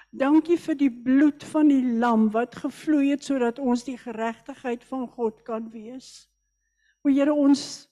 Dankie 0.09 0.57
vir 0.57 0.77
die 0.79 0.89
bloed 0.89 1.43
van 1.51 1.69
die 1.69 1.83
lam 2.01 2.29
wat 2.33 2.55
gevloei 2.57 3.11
het 3.11 3.27
sodat 3.27 3.59
ons 3.59 3.83
die 3.85 3.97
geregtigheid 3.99 4.85
van 4.89 5.05
God 5.13 5.43
kan 5.45 5.67
wees. 5.69 6.25
O 7.05 7.11
Here, 7.11 7.33
ons 7.33 7.85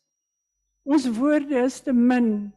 ons 0.86 1.06
woorde 1.17 1.58
is 1.65 1.80
te 1.82 1.93
min 1.93 2.52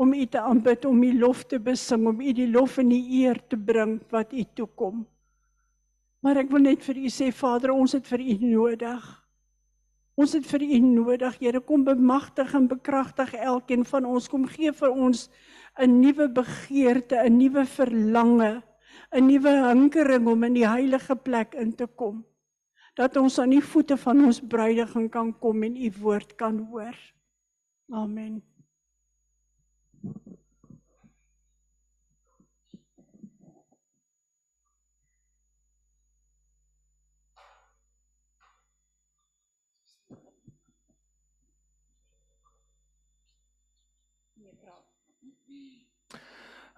om 0.00 0.14
U 0.14 0.26
te 0.26 0.40
aanbid, 0.40 0.84
om 0.86 1.02
U 1.02 1.12
lof 1.18 1.44
te 1.44 1.58
besing, 1.60 2.06
om 2.08 2.20
U 2.20 2.32
die 2.34 2.48
lof 2.50 2.78
en 2.80 2.90
die 2.90 3.22
eer 3.22 3.38
te 3.50 3.58
bring 3.58 3.98
wat 4.10 4.32
U 4.32 4.44
toekom. 4.56 5.02
Maar 6.24 6.42
ek 6.42 6.50
wil 6.52 6.64
net 6.64 6.82
vir 6.84 7.02
U 7.04 7.10
sê 7.12 7.30
Vader, 7.34 7.74
ons 7.74 7.92
het 7.94 8.06
vir 8.08 8.22
U 8.24 8.36
nodig. 8.48 9.10
Ons 10.18 10.32
het 10.32 10.46
vir 10.46 10.62
U 10.62 10.78
nodig, 10.84 11.38
Here, 11.40 11.60
kom 11.60 11.84
bemagtig 11.84 12.54
en 12.54 12.66
bekragtig 12.68 13.34
elkeen 13.34 13.84
van 13.84 14.04
ons. 14.04 14.28
Kom 14.28 14.46
gee 14.46 14.72
vir 14.72 14.90
ons 14.90 15.28
'n 15.78 16.00
nuwe 16.00 16.28
begeerte, 16.28 17.16
'n 17.16 17.38
nuwe 17.38 17.64
verlange, 17.66 18.62
'n 19.12 19.26
nuwe 19.26 19.52
hinkering 19.68 20.26
om 20.26 20.44
in 20.44 20.54
die 20.54 20.66
heilige 20.66 21.16
plek 21.16 21.54
in 21.54 21.74
te 21.74 21.86
kom. 21.86 22.24
Dat 22.94 23.16
ons 23.16 23.38
aan 23.38 23.50
die 23.50 23.62
voete 23.62 23.96
van 23.96 24.24
ons 24.24 24.40
bruidegom 24.40 25.08
kan 25.08 25.38
kom 25.38 25.62
en 25.62 25.76
U 25.76 25.90
woord 26.00 26.34
kan 26.34 26.58
hoor. 26.58 26.96
Amen. 27.90 28.49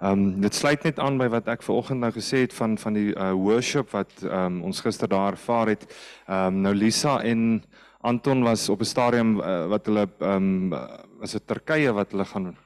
Ehm 0.03 0.19
um, 0.19 0.41
dit 0.41 0.55
sluit 0.55 0.83
net 0.83 0.99
aan 0.99 1.15
by 1.15 1.29
wat 1.31 1.47
ek 1.47 1.61
vanoggend 1.63 2.01
nou 2.03 2.09
gesê 2.11 2.41
het 2.43 2.55
van 2.59 2.73
van 2.79 2.97
die 2.97 3.13
uh, 3.15 3.29
worship 3.39 3.93
wat 3.95 4.11
ehm 4.25 4.57
um, 4.57 4.57
ons 4.67 4.81
gister 4.83 5.09
daar 5.09 5.37
ervaar 5.37 5.71
het. 5.71 5.85
Ehm 6.27 6.47
um, 6.47 6.57
nou 6.65 6.73
Lisa 6.75 7.21
en 7.23 7.63
Anton 8.01 8.43
was 8.43 8.69
op 8.69 8.81
'n 8.81 8.85
stadium 8.85 9.39
uh, 9.39 9.67
wat 9.71 9.87
hulle 9.87 10.09
ehm 10.19 10.73
um, 10.73 10.75
was 11.21 11.33
dit 11.33 11.47
Turkye 11.47 11.93
wat 11.93 12.11
hulle 12.11 12.25
gaan 12.25 12.57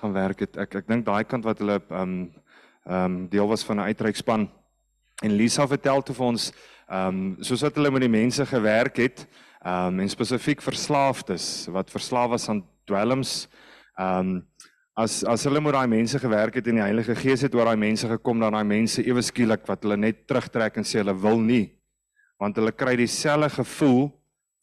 gaan 0.00 0.12
werk 0.12 0.40
het. 0.40 0.56
Ek 0.56 0.74
ek 0.74 0.86
dink 0.86 1.04
daai 1.04 1.24
kant 1.24 1.44
wat 1.44 1.58
hulle 1.58 1.82
ehm 1.88 2.02
um, 2.02 2.32
ehm 2.86 3.04
um, 3.04 3.28
deel 3.28 3.48
was 3.48 3.64
van 3.64 3.76
'n 3.76 3.88
uitreikspan. 3.90 4.48
En 5.22 5.36
Lisa 5.36 5.66
vertel 5.66 6.02
toe 6.02 6.14
vir 6.14 6.26
ons 6.26 6.52
ehm 6.88 7.08
um, 7.08 7.36
soos 7.40 7.62
wat 7.62 7.74
hulle 7.74 7.90
met 7.90 8.00
die 8.00 8.18
mense 8.22 8.46
gewerk 8.46 8.96
het, 8.96 9.26
ehm 9.64 9.86
um, 9.86 10.00
en 10.00 10.08
spesifiek 10.08 10.62
verslaafdes 10.62 11.66
wat 11.66 11.90
verslaaf 11.90 12.30
was 12.30 12.48
aan 12.48 12.64
dwelms. 12.84 13.48
Ehm 13.98 14.18
um, 14.18 14.46
as 14.96 15.20
as 15.28 15.44
hulle 15.44 15.60
met 15.60 15.74
daai 15.76 15.88
mense 15.92 16.18
gewerk 16.18 16.56
het 16.56 16.68
en 16.70 16.78
die 16.78 16.84
Heilige 16.86 17.14
Gees 17.18 17.42
het 17.44 17.54
oor 17.54 17.68
daai 17.68 17.80
mense 17.80 18.08
gekom 18.08 18.40
dan 18.40 18.56
daai 18.56 18.64
mense 18.64 19.04
ewe 19.04 19.22
skielik 19.22 19.66
wat 19.68 19.84
hulle 19.84 19.98
net 20.00 20.24
terugtrek 20.28 20.78
en 20.80 20.88
sê 20.88 21.02
hulle 21.02 21.14
wil 21.20 21.40
nie. 21.40 21.66
Want 22.40 22.56
hulle 22.56 22.72
kry 22.72 22.96
dieselfde 22.96 23.50
gevoel 23.58 24.08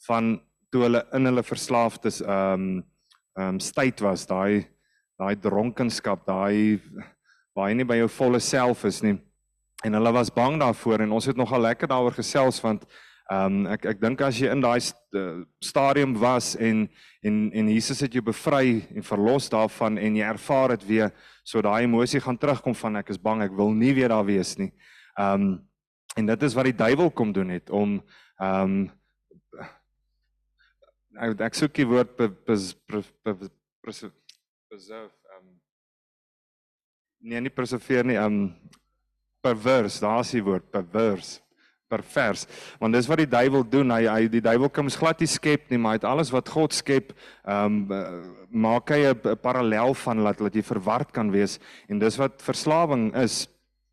van 0.07 0.35
toe 0.73 0.87
hulle 0.87 1.03
in 1.13 1.29
hulle 1.29 1.45
verslaafdes 1.45 2.21
ehm 2.25 2.53
um, 2.53 2.83
ehm 3.37 3.55
um, 3.55 3.59
state 3.61 4.03
was. 4.05 4.25
Daai 4.29 4.65
daai 5.21 5.35
dronkenskap 5.37 6.25
daai 6.25 6.81
waar 7.53 7.69
jy 7.69 7.77
nie 7.77 7.87
by 7.87 7.99
jou 8.01 8.09
volle 8.09 8.41
self 8.41 8.83
is 8.89 9.03
nie. 9.05 9.15
En 9.85 9.93
hulle 9.93 10.13
was 10.15 10.33
bang 10.33 10.57
daarvoor 10.59 11.05
en 11.05 11.13
ons 11.13 11.29
het 11.29 11.37
nogal 11.37 11.61
lekker 11.61 11.87
daaroor 11.91 12.17
gesels 12.17 12.61
want 12.63 12.87
Ehm 13.33 13.65
um, 13.65 13.67
ek 13.71 13.85
ek 13.87 14.01
dink 14.01 14.21
as 14.21 14.35
jy 14.37 14.49
in 14.51 14.61
daai 14.61 14.81
st 14.83 14.97
stadium 15.63 16.11
was 16.19 16.55
en 16.59 16.89
en 17.23 17.35
en 17.55 17.69
Jesus 17.71 18.01
het 18.03 18.13
jou 18.13 18.21
bevry 18.25 18.83
en 18.93 19.05
verlos 19.07 19.47
daarvan 19.49 19.97
en 19.97 20.17
jy 20.19 20.25
ervaar 20.27 20.73
dit 20.75 20.83
weer 20.89 21.13
so 21.43 21.61
daai 21.63 21.85
emosie 21.85 22.19
gaan 22.21 22.37
terugkom 22.37 22.75
van 22.75 22.99
ek 22.99 23.09
is 23.15 23.21
bang 23.21 23.41
ek 23.45 23.55
wil 23.57 23.71
nie 23.71 23.93
weer 23.95 24.11
daar 24.11 24.25
wees 24.27 24.57
nie. 24.59 24.71
Ehm 25.17 25.41
um, 25.41 25.61
en 26.19 26.25
dit 26.29 26.43
is 26.43 26.53
wat 26.53 26.67
die 26.69 26.77
duiwel 26.77 27.09
kom 27.11 27.31
doen 27.33 27.49
het 27.55 27.69
om 27.69 27.95
ehm 28.41 28.75
um, 28.75 28.91
ek 31.29 31.41
ek 31.47 31.55
soek 31.61 31.73
die 31.79 31.87
woord 31.87 32.17
preserve 32.17 33.07
ehm 34.89 35.39
um, 35.39 35.55
nee 37.21 37.41
nie 37.41 37.55
preserveer 37.55 38.05
nie 38.05 38.19
um, 38.19 38.51
perverse 39.41 40.03
daar's 40.03 40.35
die 40.35 40.43
woord 40.43 40.69
perverse 40.71 41.42
pervers 41.93 42.47
want 42.81 42.97
dis 42.97 43.09
wat 43.11 43.21
die 43.23 43.29
duiwel 43.29 43.63
doen. 43.69 43.93
Hy 43.93 44.03
hy 44.09 44.27
die 44.33 44.43
duiwel 44.43 44.71
kom 44.73 44.89
glad 44.89 45.21
nie 45.21 45.29
skep 45.29 45.69
nie 45.71 45.79
maar 45.79 45.95
hy 45.95 46.01
het 46.01 46.09
alles 46.09 46.33
wat 46.33 46.49
God 46.49 46.73
skep 46.73 47.13
ehm 47.45 47.83
um, 47.91 48.33
maak 48.53 48.91
hy 48.93 49.09
'n 49.09 49.37
parallel 49.41 49.93
van 49.93 50.21
laat 50.21 50.39
laat 50.39 50.55
jy 50.55 50.63
verward 50.63 51.11
kan 51.11 51.31
wees. 51.31 51.59
En 51.89 51.99
dis 51.99 52.17
wat 52.17 52.41
verslawing 52.41 53.13
is. 53.15 53.47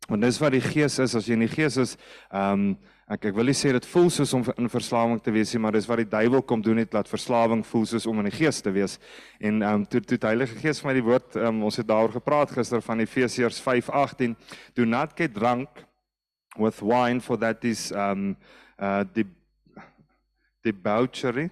Want 0.07 0.21
dis 0.21 0.39
wat 0.39 0.51
die 0.51 0.61
gees 0.61 0.99
is. 0.99 1.15
As 1.15 1.27
jy 1.27 1.33
in 1.33 1.47
die 1.47 1.55
gees 1.55 1.77
is 1.77 1.97
ehm 2.31 2.53
um, 2.53 2.77
ek 3.11 3.25
ek 3.25 3.35
wil 3.35 3.49
nie 3.49 3.57
sê 3.57 3.73
dit 3.75 3.85
voel 3.91 4.09
soos 4.09 4.31
om 4.33 4.43
in 4.57 4.69
verslawing 4.71 5.19
te 5.19 5.33
wees 5.35 5.51
nie 5.51 5.59
maar 5.59 5.75
dis 5.75 5.87
wat 5.89 5.99
die 5.99 6.07
duiwel 6.07 6.41
kom 6.47 6.61
doen 6.63 6.79
het 6.79 6.93
laat 6.95 7.09
verslawing 7.11 7.65
voel 7.67 7.83
soos 7.85 8.05
om 8.07 8.19
in 8.19 8.29
die 8.29 8.37
gees 8.37 8.61
te 8.61 8.71
wees. 8.71 8.99
En 9.39 9.61
ehm 9.61 9.81
um, 9.81 9.85
toe 9.85 10.01
toe 10.01 10.17
die 10.17 10.27
Heilige 10.27 10.59
Gees 10.59 10.79
vir 10.79 10.91
my 10.91 10.93
die 10.93 11.07
woord 11.09 11.35
um, 11.35 11.63
ons 11.67 11.77
het 11.77 11.87
daaroor 11.87 12.15
gepraat 12.15 12.51
gister 12.55 12.81
van 12.81 13.03
Efesiërs 13.03 13.59
5:18 13.59 14.35
do 14.75 14.85
not 14.85 15.17
get 15.17 15.33
drunk 15.33 15.83
with 16.57 16.81
wine, 16.81 17.19
for 17.19 17.37
that 17.37 17.63
is 17.63 17.91
um, 17.91 18.35
uh, 18.79 19.03
de- 19.13 19.25
debauchery, 20.63 21.49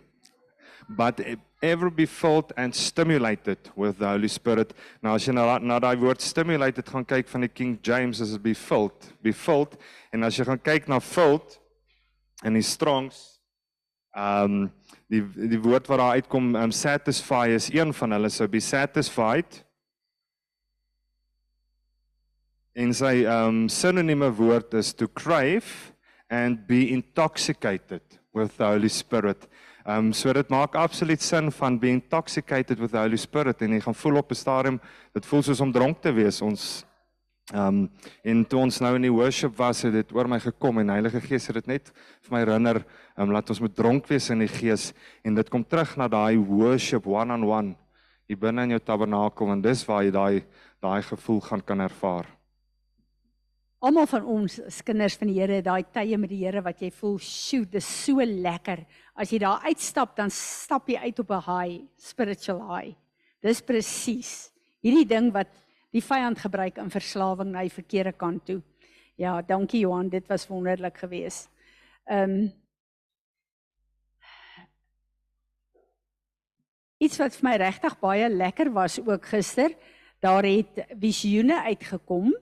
but 0.89 1.19
ever 1.61 1.89
be 1.89 2.05
filled 2.05 2.53
and 2.57 2.73
stimulated 2.73 3.57
with 3.75 3.99
the 3.99 4.07
Holy 4.07 4.27
Spirit. 4.27 4.73
Nou 5.03 5.15
as 5.15 5.25
jy 5.27 5.33
na 5.35 5.57
na 5.59 5.79
daai 5.79 5.97
woord 5.99 6.21
stimulated 6.23 6.87
gaan 6.87 7.05
kyk 7.05 7.27
van 7.27 7.41
die 7.41 7.51
King 7.51 7.77
James 7.83 8.21
it 8.21 8.43
be 8.43 8.53
filled, 8.53 9.11
be 9.21 9.31
filled. 9.31 9.77
En 10.13 10.23
as 10.23 10.37
jy 10.37 10.45
gaan 10.45 10.61
kyk 10.63 10.87
na 10.87 10.99
filled 10.99 11.59
in 12.43 12.53
die 12.53 12.63
Strongs 12.63 13.39
um 14.15 14.69
die 15.11 15.21
die 15.21 15.59
woord 15.59 15.87
wat 15.89 15.99
daar 15.99 16.19
uitkom 16.19 16.55
um 16.55 16.71
satisfy 16.71 17.49
is 17.53 17.69
een 17.73 17.93
van 17.93 18.15
hulle 18.15 18.29
sou 18.33 18.47
be 18.47 18.61
satisfied 18.63 19.63
En 22.79 22.93
sy 22.95 23.25
um 23.27 23.65
sinonieme 23.67 24.29
woord 24.31 24.77
is 24.79 24.93
to 24.95 25.09
crave 25.11 25.91
and 26.31 26.61
be 26.67 26.93
intoxicated 26.93 28.01
with 28.31 28.53
the 28.55 28.63
Holy 28.63 28.87
Spirit. 28.87 29.49
Um 29.83 30.13
so 30.15 30.31
dit 30.31 30.47
maak 30.47 30.77
absoluut 30.79 31.19
sin 31.19 31.51
van 31.51 31.79
be 31.79 31.91
intoxicated 31.91 32.79
with 32.79 32.93
the 32.95 33.01
Holy 33.01 33.19
Spirit 33.19 33.59
en 33.65 33.75
jy 33.75 33.81
gaan 33.83 33.97
voel 33.99 34.21
op 34.21 34.31
'n 34.31 34.39
stadium 34.39 34.79
dit 35.13 35.25
voel 35.25 35.43
soos 35.43 35.59
om 35.59 35.73
dronk 35.75 35.99
te 36.01 36.13
wees. 36.13 36.39
Ons 36.41 36.85
um 37.53 37.89
en 38.23 38.45
toe 38.45 38.59
ons 38.59 38.79
nou 38.79 38.95
in 38.95 39.09
die 39.09 39.11
worship 39.11 39.57
was 39.57 39.83
het 39.83 39.93
dit 39.93 40.15
oor 40.15 40.29
my 40.29 40.39
gekom 40.39 40.79
en 40.79 40.95
Heilige 40.95 41.19
Gees 41.19 41.47
het 41.47 41.59
dit 41.59 41.67
net 41.67 41.91
vir 42.21 42.31
my 42.31 42.45
herinner 42.45 42.85
um 43.17 43.31
laat 43.31 43.49
ons 43.49 43.59
moet 43.59 43.75
dronk 43.75 44.07
wees 44.07 44.29
in 44.29 44.39
die 44.39 44.47
Gees 44.47 44.93
en 45.25 45.35
dit 45.35 45.49
kom 45.49 45.65
terug 45.65 45.97
na 45.97 46.07
daai 46.07 46.37
worship 46.37 47.05
one 47.05 47.33
on 47.33 47.43
one 47.43 47.75
hier 48.29 48.37
binne 48.37 48.63
in 48.63 48.69
jou 48.69 48.79
tabernakel 48.79 49.51
en 49.51 49.61
dis 49.61 49.85
waar 49.85 50.03
jy 50.03 50.11
daai 50.11 50.43
daai 50.79 51.01
gevoel 51.03 51.41
gaan 51.41 51.61
kan 51.61 51.81
ervaar. 51.81 52.38
Almal 53.79 54.09
van 54.11 54.25
ons 54.27 54.57
is 54.59 54.81
kinders 54.83 55.15
van 55.15 55.29
die 55.31 55.37
Here, 55.37 55.61
daai 55.63 55.85
tye 55.95 56.17
met 56.19 56.27
die 56.33 56.41
Here 56.41 56.59
wat 56.65 56.81
jy 56.83 56.89
voel, 56.91 57.17
"Sjoe, 57.17 57.63
dis 57.65 57.85
so 57.85 58.19
lekker." 58.19 58.85
As 59.15 59.31
jy 59.31 59.39
daar 59.39 59.61
uitstap, 59.63 60.17
dan 60.17 60.29
stap 60.29 60.89
jy 60.89 60.97
uit 60.97 61.19
op 61.19 61.31
'n 61.31 61.41
high, 61.41 61.85
spiritual 61.95 62.59
high. 62.75 62.93
Dis 63.41 63.61
presies 63.61 64.51
hierdie 64.83 65.07
ding 65.07 65.31
wat 65.31 65.47
die 65.93 66.01
vyand 66.01 66.37
gebruik 66.37 66.77
in 66.77 66.89
verslawing 66.89 67.51
na 67.51 67.61
die 67.61 67.69
verkeerde 67.69 68.11
kant 68.11 68.45
toe. 68.45 68.61
Ja, 69.15 69.41
dankie 69.41 69.79
Johan, 69.79 70.09
dit 70.09 70.27
was 70.27 70.47
wonderlik 70.47 70.97
geweest. 70.97 71.49
Ehm 72.05 72.29
um, 72.29 72.53
Iets 77.01 77.17
wat 77.17 77.33
vir 77.33 77.49
my 77.49 77.55
regtig 77.55 77.99
baie 77.99 78.29
lekker 78.29 78.73
was 78.73 78.99
ook 78.99 79.25
gister, 79.25 79.69
daar 80.19 80.43
het 80.43 80.85
visioene 80.99 81.63
uitgekom 81.63 82.33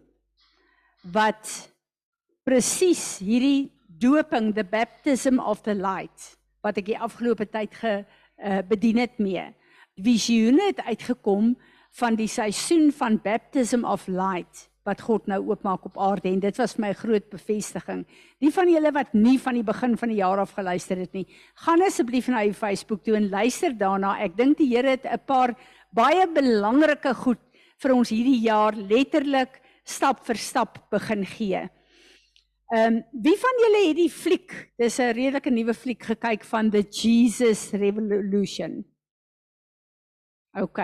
wat 1.14 1.72
presies 2.48 3.18
hierdie 3.24 3.72
doping, 4.00 4.54
the 4.54 4.64
baptism 4.64 5.40
of 5.40 5.64
the 5.64 5.76
light 5.76 6.38
wat 6.66 6.80
ek 6.82 6.90
die 6.90 7.00
afgelope 7.00 7.48
tyd 7.52 7.76
ge 7.80 7.94
uh, 8.02 8.62
bedien 8.68 9.00
het 9.00 9.20
mee. 9.22 9.44
Visioene 10.04 10.72
het 10.72 10.82
uitgekom 10.86 11.54
van 11.98 12.18
die 12.18 12.30
seisoen 12.30 12.90
van 12.94 13.20
baptism 13.24 13.86
of 13.88 14.08
light 14.12 14.68
wat 14.88 15.02
God 15.04 15.26
nou 15.28 15.42
oopmaak 15.50 15.84
op 15.90 15.98
aarde 16.00 16.30
en 16.30 16.40
dit 16.40 16.60
was 16.60 16.78
vir 16.78 16.86
my 16.86 16.92
groot 16.96 17.26
bevestiging. 17.32 18.06
Die 18.40 18.52
van 18.56 18.70
julle 18.72 18.94
wat 18.96 19.12
nie 19.18 19.36
van 19.44 19.58
die 19.60 19.66
begin 19.68 19.98
van 20.00 20.14
die 20.14 20.22
jaar 20.22 20.40
af 20.44 20.54
geluister 20.56 21.00
het 21.02 21.16
nie, 21.18 21.26
gaan 21.66 21.84
asseblief 21.84 22.30
na 22.32 22.46
die 22.48 22.56
Facebook 22.56 23.04
toe 23.04 23.18
en 23.20 23.28
luister 23.32 23.76
daarna. 23.76 24.16
Ek 24.24 24.38
dink 24.38 24.58
die 24.62 24.70
Here 24.72 24.96
het 24.96 25.06
'n 25.06 25.20
paar 25.26 25.56
baie 25.92 26.28
belangrike 26.28 27.14
goed 27.16 27.44
vir 27.84 27.94
ons 27.94 28.10
hierdie 28.10 28.42
jaar 28.48 28.74
letterlik 28.76 29.60
stap 29.88 30.24
vir 30.28 30.40
stap 30.42 30.80
begin 30.92 31.26
gee. 31.26 31.68
Ehm 32.68 32.98
um, 32.98 33.04
wie 33.24 33.38
van 33.40 33.62
julle 33.64 33.84
het 33.88 33.96
die 33.96 34.12
fliek, 34.12 34.52
dis 34.76 35.00
'n 35.00 35.14
redelike 35.16 35.52
nuwe 35.52 35.74
fliek 35.74 36.04
gekyk 36.04 36.44
van 36.44 36.70
The 36.70 36.84
Jesus 36.84 37.72
Revolution? 37.72 38.84
OK. 40.52 40.80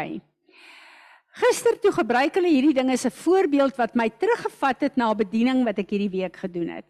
Gister 1.34 1.80
toe 1.82 1.92
gebruik 1.92 2.36
hulle 2.38 2.52
hierdie 2.54 2.76
ding 2.78 2.92
as 2.94 3.06
'n 3.06 3.12
voorbeeld 3.12 3.76
wat 3.78 3.96
my 3.96 4.10
teruggevat 4.10 4.82
het 4.82 4.98
na 4.98 5.12
'n 5.12 5.18
bediening 5.18 5.66
wat 5.66 5.80
ek 5.80 5.90
hierdie 5.90 6.22
week 6.22 6.38
gedoen 6.38 6.70
het. 6.70 6.86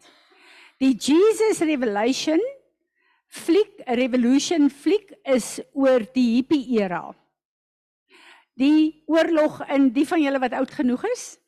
Die 0.78 0.94
Jesus 0.94 1.58
Revelation 1.58 2.40
fliek, 3.26 3.82
Revolution 3.86 4.70
fliek 4.70 5.10
is 5.24 5.60
oor 5.72 6.06
die 6.14 6.36
hippie 6.36 6.78
era. 6.78 7.14
Die 8.54 9.02
oorlog 9.06 9.62
in 9.68 9.92
die 9.92 10.06
van 10.06 10.22
julle 10.22 10.38
wat 10.38 10.52
oud 10.52 10.70
genoeg 10.70 11.04
is, 11.10 11.38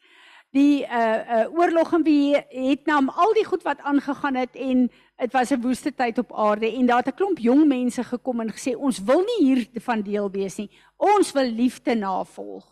die 0.50 0.84
uh 0.84 1.18
uh 1.36 1.58
oorlog 1.58 1.92
in 1.92 2.02
wie 2.02 2.36
het 2.36 2.86
nou 2.86 3.02
al 3.06 3.34
die 3.34 3.44
goed 3.44 3.62
wat 3.62 3.80
aangegaan 3.80 4.34
het 4.34 4.54
en 4.54 4.90
dit 5.16 5.32
was 5.32 5.50
'n 5.50 5.60
woeste 5.60 5.94
tyd 5.94 6.18
op 6.18 6.32
aarde 6.32 6.72
en 6.72 6.86
daar 6.86 7.02
het 7.04 7.08
'n 7.08 7.16
klomp 7.16 7.38
jong 7.38 7.66
mense 7.66 8.04
gekom 8.04 8.40
en 8.40 8.52
gesê 8.52 8.76
ons 8.76 8.98
wil 8.98 9.20
nie 9.20 9.46
hier 9.46 9.66
van 9.80 10.02
deel 10.02 10.30
wees 10.30 10.56
nie. 10.56 10.70
Ons 10.96 11.32
wil 11.32 11.50
liefde 11.50 11.94
navolg. 11.94 12.64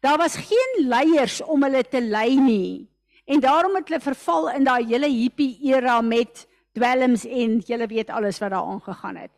Daar 0.00 0.18
was 0.18 0.36
geen 0.36 0.88
leiers 0.88 1.42
om 1.42 1.62
hulle 1.62 1.82
te 1.82 2.00
lei 2.00 2.40
nie. 2.40 2.88
En 3.24 3.40
daarom 3.40 3.74
het 3.74 3.88
hulle 3.88 4.00
verval 4.00 4.50
in 4.50 4.64
daai 4.64 4.84
hele 4.86 5.08
hippie 5.08 5.58
era 5.62 6.00
met 6.00 6.48
dwelms 6.72 7.24
en 7.24 7.58
julle 7.58 7.86
weet 7.86 8.10
alles 8.10 8.38
wat 8.38 8.50
daar 8.50 8.64
aangegaan 8.64 9.16
het. 9.16 9.30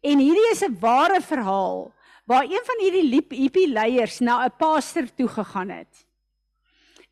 En 0.00 0.18
hierdie 0.18 0.50
is 0.50 0.62
'n 0.62 0.78
ware 0.80 1.20
verhaal 1.20 1.92
waar 2.24 2.44
een 2.44 2.64
van 2.64 2.76
hierdie 2.78 3.26
hippie 3.28 3.68
leiers 3.68 4.20
na 4.20 4.44
'n 4.44 4.52
pastor 4.58 5.14
toe 5.14 5.28
gegaan 5.28 5.68
het 5.68 6.05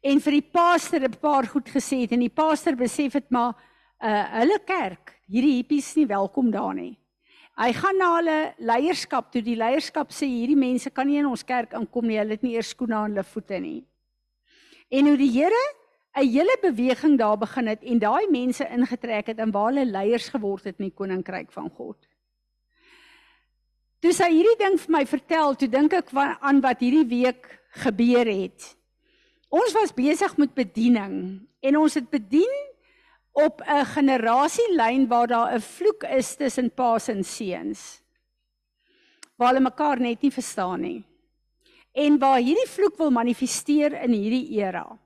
en 0.05 0.21
vir 0.21 0.37
die 0.37 0.49
pastor 0.53 1.01
'n 1.01 1.17
paar 1.21 1.47
goed 1.47 1.69
gesê 1.69 2.03
het 2.05 2.13
en 2.13 2.21
die 2.21 2.37
pastor 2.43 2.77
besef 2.77 3.13
dit 3.13 3.31
maar 3.31 3.55
uh 4.03 4.25
hulle 4.41 4.59
kerk, 4.67 5.17
hierdie 5.29 5.57
hippies 5.57 5.95
nie 5.97 6.07
welkom 6.07 6.51
daar 6.51 6.75
nie. 6.75 6.99
Hy 7.57 7.73
gaan 7.73 7.99
na 7.99 8.09
hulle 8.17 8.55
leierskap 8.59 9.31
toe. 9.33 9.41
Die 9.41 9.57
leierskap 9.57 10.11
sê 10.11 10.27
hierdie 10.27 10.59
mense 10.59 10.91
kan 10.91 11.07
nie 11.07 11.19
in 11.19 11.27
ons 11.27 11.45
kerk 11.45 11.73
inkom 11.73 12.07
nie. 12.07 12.19
Hulle 12.19 12.35
het 12.35 12.43
nie 12.43 12.57
eers 12.57 12.73
skoene 12.75 12.95
aan 12.95 13.11
hulle 13.13 13.23
voete 13.23 13.61
nie. 13.61 13.85
En 14.91 15.07
hoe 15.07 15.17
die 15.17 15.31
Here 15.31 15.65
'n 16.17 16.29
hele 16.29 16.57
beweging 16.63 17.19
daar 17.19 17.39
begin 17.39 17.67
het 17.67 17.83
en 17.83 17.99
daai 17.99 18.27
mense 18.31 18.69
ingetrek 18.69 19.27
het 19.27 19.39
en 19.39 19.51
waar 19.51 19.73
hulle 19.73 19.85
leiers 19.85 20.29
geword 20.29 20.65
het 20.65 20.79
in 20.79 20.91
die 20.91 20.95
koninkryk 20.95 21.53
van 21.53 21.71
God. 21.71 21.97
Toe 24.01 24.13
sy 24.13 24.31
hierdie 24.31 24.59
ding 24.59 24.79
vir 24.79 24.93
my 24.93 25.07
vertel, 25.07 25.55
toe 25.55 25.69
dink 25.69 25.93
ek 25.93 26.13
aan 26.15 26.61
wat 26.61 26.81
hierdie 26.81 27.09
week 27.09 27.61
gebeur 27.71 28.27
het. 28.27 28.77
Ons 29.55 29.75
was 29.77 29.93
besig 29.95 30.33
met 30.41 30.55
bediening 30.57 31.19
en 31.63 31.77
ons 31.79 31.95
het 31.95 32.07
bedien 32.11 32.55
op 33.39 33.63
'n 33.63 33.85
generasielyn 33.95 35.07
waar 35.09 35.27
daar 35.27 35.55
'n 35.55 35.61
vloek 35.61 36.03
is 36.03 36.37
tussen 36.37 36.75
paas 36.75 37.09
en 37.09 37.25
seuns. 37.25 38.03
Waar 39.37 39.49
hulle 39.49 39.71
mekaar 39.71 40.01
net 40.01 40.23
nie 40.23 40.31
verstaan 40.31 40.81
nie. 40.81 41.05
En 41.93 42.19
waar 42.19 42.39
hierdie 42.39 42.69
vloek 42.69 42.97
wil 42.97 43.11
manifesteer 43.11 44.03
in 44.03 44.11
hierdie 44.11 44.51
era. 44.59 44.99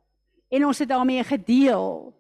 En 0.49 0.65
ons 0.67 0.79
het 0.79 0.89
daarmee 0.89 1.25
gedeel. 1.25 2.15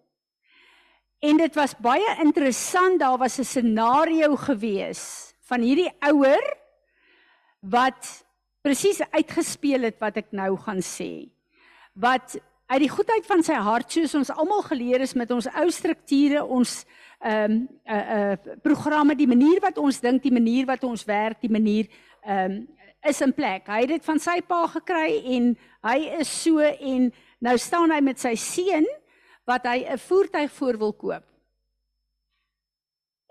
En 1.19 1.37
dit 1.37 1.55
was 1.55 1.77
baie 1.77 2.17
interessant, 2.21 2.99
daar 3.01 3.19
was 3.19 3.39
'n 3.39 3.45
scenario 3.45 4.37
gewees 4.37 5.35
van 5.41 5.61
hierdie 5.61 5.93
ouer 5.99 6.57
wat 7.61 8.25
presies 8.61 9.01
uitgespeel 9.11 9.81
het 9.83 9.99
wat 9.99 10.17
ek 10.17 10.33
nou 10.33 10.57
gaan 10.57 10.83
sê 10.83 11.38
wat 11.99 12.39
uit 12.69 12.81
die 12.85 12.93
goedheid 12.93 13.27
van 13.27 13.43
sy 13.43 13.57
hart 13.65 13.93
soos 13.93 14.15
ons 14.15 14.31
almal 14.31 14.63
geleer 14.67 15.03
is 15.03 15.17
met 15.19 15.31
ons 15.35 15.49
ou 15.49 15.69
strukture, 15.75 16.45
ons 16.45 16.83
ehm 17.19 17.55
um, 17.55 17.63
uh 17.91 18.03
uh 18.17 18.57
programme, 18.63 19.17
die 19.19 19.27
manier 19.27 19.59
wat 19.65 19.79
ons 19.83 19.99
dink, 20.01 20.23
die 20.23 20.35
manier 20.35 20.69
wat 20.69 20.85
ons 20.87 21.03
werk, 21.09 21.41
die 21.43 21.51
manier 21.51 21.89
ehm 22.23 22.59
um, 22.59 22.67
is 23.07 23.21
in 23.23 23.33
plek. 23.33 23.69
Hy 23.71 23.85
het 23.85 23.93
dit 23.95 24.05
van 24.05 24.19
sy 24.19 24.41
pa 24.43 24.65
gekry 24.67 25.21
en 25.37 25.53
hy 25.87 25.99
is 26.19 26.31
so 26.43 26.59
en 26.63 27.11
nou 27.47 27.55
staan 27.59 27.95
hy 27.95 28.01
met 28.03 28.19
sy 28.19 28.35
seun 28.35 28.87
wat 29.47 29.67
hy 29.67 29.87
'n 29.87 29.99
voertuig 29.99 30.53
voor 30.53 30.79
wil 30.79 30.93
koop. 30.93 31.25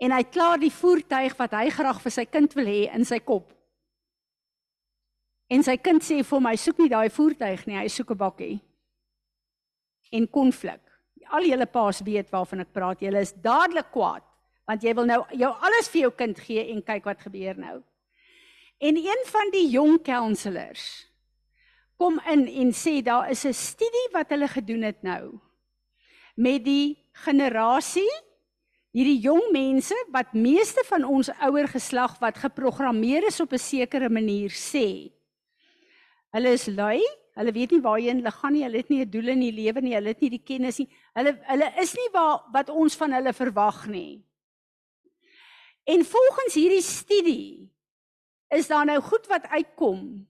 En 0.00 0.12
hy 0.12 0.22
klaar 0.24 0.58
die 0.58 0.72
voertuig 0.72 1.36
wat 1.36 1.52
hy 1.52 1.70
graag 1.70 2.00
vir 2.02 2.10
sy 2.10 2.24
kind 2.24 2.54
wil 2.54 2.66
hê 2.66 2.94
in 2.94 3.04
sy 3.04 3.18
kop. 3.18 3.52
En 5.48 5.62
sy 5.64 5.76
kind 5.76 6.02
sê 6.04 6.20
vir 6.22 6.40
my, 6.40 6.54
soek 6.56 6.78
nie 6.78 6.90
daai 6.92 7.08
voertuig 7.08 7.66
nie, 7.66 7.78
hy 7.78 7.88
soek 7.88 8.10
'n 8.10 8.18
bakkie. 8.18 8.60
En 10.12 10.28
konflik. 10.28 10.80
Al 11.30 11.44
julle 11.44 11.66
paas 11.66 12.00
weet 12.00 12.30
waarvan 12.30 12.60
ek 12.60 12.72
praat. 12.72 13.00
Julle 13.00 13.20
is 13.20 13.32
dadelik 13.32 13.90
kwaad 13.92 14.24
want 14.68 14.82
jy 14.82 14.92
wil 14.94 15.06
nou 15.08 15.22
jou 15.32 15.48
alles 15.64 15.88
vir 15.88 16.00
jou 16.02 16.10
kind 16.10 16.38
gee 16.38 16.72
en 16.74 16.82
kyk 16.82 17.04
wat 17.04 17.20
gebeur 17.24 17.56
nou. 17.56 17.82
En 18.78 18.96
een 18.96 19.22
van 19.26 19.50
die 19.50 19.68
jong 19.70 20.02
counselors 20.04 21.08
kom 21.98 22.20
in 22.30 22.46
en 22.46 22.72
sê 22.72 23.02
daar 23.02 23.30
is 23.30 23.44
'n 23.44 23.52
studie 23.52 24.08
wat 24.12 24.28
hulle 24.30 24.48
gedoen 24.48 24.82
het 24.82 25.02
nou 25.02 25.40
met 26.36 26.64
die 26.64 26.96
generasie 27.24 28.10
hierdie 28.94 29.18
jong 29.20 29.50
mense 29.52 29.96
wat 30.14 30.32
meeste 30.32 30.84
van 30.86 31.04
ons 31.04 31.30
ouer 31.42 31.66
geslag 31.68 32.18
wat 32.20 32.38
geprogrammeer 32.38 33.26
is 33.26 33.40
op 33.40 33.52
'n 33.52 33.58
sekere 33.58 34.08
manier 34.08 34.50
sê 34.50 35.10
Hulle 36.36 36.52
is 36.52 36.66
lui, 36.68 37.00
hulle 37.38 37.52
weet 37.56 37.72
nie 37.72 37.82
waarheen 37.84 38.20
hulle 38.20 38.32
gaan 38.34 38.52
nie, 38.52 38.64
hulle 38.66 38.82
het 38.82 38.90
nie 38.90 39.04
'n 39.04 39.10
doel 39.10 39.28
in 39.28 39.40
die 39.40 39.52
lewe 39.52 39.80
nie, 39.80 39.94
hulle 39.94 40.12
het 40.12 40.20
nie 40.20 40.30
die 40.30 40.44
kennis 40.44 40.78
nie. 40.78 40.88
Hulle 41.14 41.38
hulle 41.48 41.72
is 41.80 41.94
nie 41.94 42.08
waar 42.12 42.44
wat 42.52 42.68
ons 42.68 42.96
van 42.96 43.12
hulle 43.12 43.32
verwag 43.32 43.86
nie. 43.86 44.24
En 45.86 46.04
volgens 46.04 46.54
hierdie 46.54 46.82
studie 46.82 47.70
is 48.48 48.68
daar 48.68 48.84
nou 48.84 49.00
goed 49.00 49.26
wat 49.26 49.46
uitkom. 49.48 50.26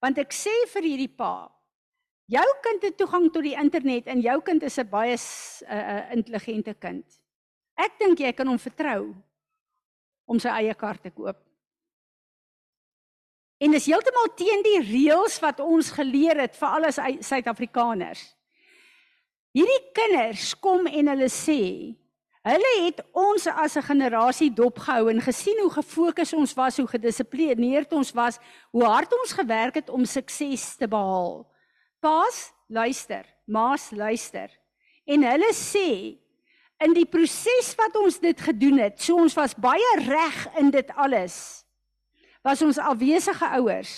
Want 0.00 0.18
ek 0.18 0.32
sê 0.32 0.52
vir 0.72 0.82
hierdie 0.82 1.12
pa, 1.16 1.50
jou 2.26 2.48
kind 2.62 2.82
het 2.82 2.96
toegang 2.96 3.28
tot 3.32 3.44
die 3.44 3.56
internet 3.58 4.06
en 4.06 4.20
jou 4.20 4.40
kind 4.40 4.62
is 4.62 4.78
'n 4.78 4.88
baie 4.88 5.16
uh, 5.16 6.12
intelligente 6.12 6.74
kind. 6.74 7.04
Ek 7.76 7.98
dink 7.98 8.18
jy 8.18 8.32
kan 8.32 8.46
hom 8.46 8.58
vertrou 8.58 9.14
om 10.24 10.38
sy 10.38 10.48
eie 10.48 10.74
kar 10.74 10.98
te 10.98 11.10
koop. 11.10 11.51
En 13.62 13.70
dis 13.70 13.84
heeltemal 13.86 14.32
teen 14.34 14.62
die 14.66 14.78
reëls 14.82 15.38
wat 15.42 15.60
ons 15.62 15.92
geleer 15.94 16.40
het 16.42 16.56
vir 16.58 16.68
al 16.68 16.86
ons 16.88 16.98
Suid-Afrikaners. 17.28 18.22
Hierdie 19.54 19.82
kinders 19.94 20.54
kom 20.58 20.88
en 20.88 21.10
hulle 21.12 21.28
sê, 21.30 21.60
hulle 22.48 22.72
het 22.80 23.02
ons 23.14 23.46
as 23.46 23.76
'n 23.76 23.86
generasie 23.86 24.50
dopgehou 24.50 25.10
en 25.10 25.20
gesien 25.20 25.60
hoe 25.60 25.70
gefokus 25.70 26.32
ons 26.32 26.54
was, 26.54 26.76
hoe 26.76 26.88
gedissiplineerd 26.88 27.92
ons 27.92 28.10
was, 28.12 28.38
hoe 28.72 28.84
hard 28.84 29.12
ons 29.20 29.32
gewerk 29.32 29.74
het 29.74 29.90
om 29.90 30.04
sukses 30.04 30.76
te 30.76 30.88
behaal. 30.88 31.46
Paas, 32.00 32.52
luister, 32.68 33.24
maas, 33.46 33.90
luister. 33.90 34.50
En 35.06 35.22
hulle 35.22 35.52
sê 35.52 36.18
in 36.82 36.92
die 36.94 37.06
proses 37.06 37.74
wat 37.76 37.94
ons 37.96 38.18
dit 38.18 38.40
gedoen 38.40 38.78
het, 38.78 39.00
so 39.00 39.16
ons 39.16 39.34
was 39.34 39.54
baie 39.54 39.94
reg 39.98 40.48
in 40.58 40.70
dit 40.70 40.90
alles 40.96 41.61
was 42.42 42.62
ons 42.62 42.78
afwesige 42.78 43.48
ouers. 43.58 43.92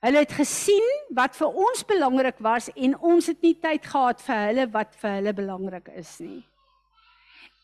Hulle 0.00 0.22
het 0.24 0.32
gesien 0.32 0.86
wat 1.16 1.36
vir 1.36 1.58
ons 1.60 1.84
belangrik 1.84 2.38
was 2.40 2.70
en 2.72 2.96
ons 2.96 3.26
het 3.28 3.42
nie 3.44 3.56
tyd 3.60 3.84
gehad 3.84 4.22
vir 4.24 4.46
hulle 4.48 4.66
wat 4.72 4.96
vir 5.02 5.18
hulle 5.18 5.34
belangrik 5.36 5.90
is 6.00 6.14
nie. 6.24 6.40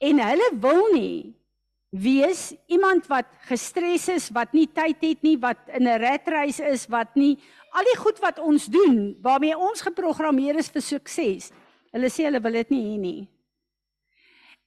En 0.04 0.20
hulle 0.20 0.50
wil 0.60 0.82
nie 0.92 1.32
wees 1.96 2.50
iemand 2.68 3.06
wat 3.08 3.30
gestres 3.48 4.08
is, 4.12 4.26
wat 4.36 4.52
nie 4.52 4.66
tyd 4.68 5.00
het 5.00 5.22
nie, 5.24 5.38
wat 5.40 5.70
in 5.72 5.88
'n 5.88 6.00
ratreis 6.02 6.60
is, 6.60 6.86
wat 6.92 7.14
nie 7.16 7.38
al 7.72 7.84
die 7.84 7.96
goed 7.96 8.18
wat 8.18 8.38
ons 8.38 8.66
doen 8.66 9.16
waarmee 9.22 9.56
ons 9.56 9.80
geprogrammeer 9.80 10.56
is 10.56 10.68
vir 10.68 10.82
sukses. 10.82 11.52
Hulle 11.92 12.10
sê 12.10 12.24
hulle 12.28 12.42
wil 12.42 12.52
dit 12.52 12.70
nie 12.70 12.84
hê 12.84 12.98
nie. 13.00 13.28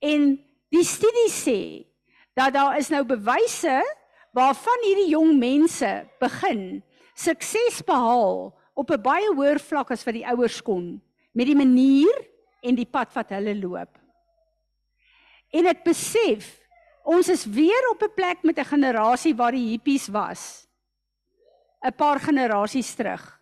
En 0.01 0.39
die 0.69 0.83
studie 0.83 1.29
sê 1.29 1.85
dat 2.33 2.53
daar 2.53 2.77
is 2.77 2.89
nou 2.89 3.03
bewyse 3.03 3.83
waarvan 4.35 4.85
hierdie 4.85 5.11
jong 5.13 5.37
mense 5.39 5.89
begin 6.21 6.83
sukses 7.15 7.81
behaal 7.85 8.53
op 8.73 8.91
'n 8.91 9.01
baie 9.01 9.29
hoër 9.35 9.59
vlak 9.59 9.91
as 9.91 10.05
wat 10.05 10.15
die 10.15 10.27
ouers 10.27 10.61
kon 10.61 11.01
met 11.33 11.45
die 11.45 11.55
manier 11.55 12.15
en 12.61 12.75
die 12.75 12.85
pad 12.85 13.13
wat 13.13 13.29
hulle 13.29 13.55
loop. 13.55 13.97
En 15.51 15.65
ek 15.65 15.83
besef 15.83 16.59
ons 17.03 17.29
is 17.29 17.45
weer 17.45 17.89
op 17.91 18.03
'n 18.03 18.13
plek 18.15 18.43
met 18.43 18.59
'n 18.59 18.71
generasie 18.75 19.35
waar 19.35 19.51
die 19.51 19.71
hippies 19.71 20.07
was. 20.07 20.67
'n 21.83 21.95
Paar 21.95 22.19
generasies 22.19 22.95
terug. 22.95 23.39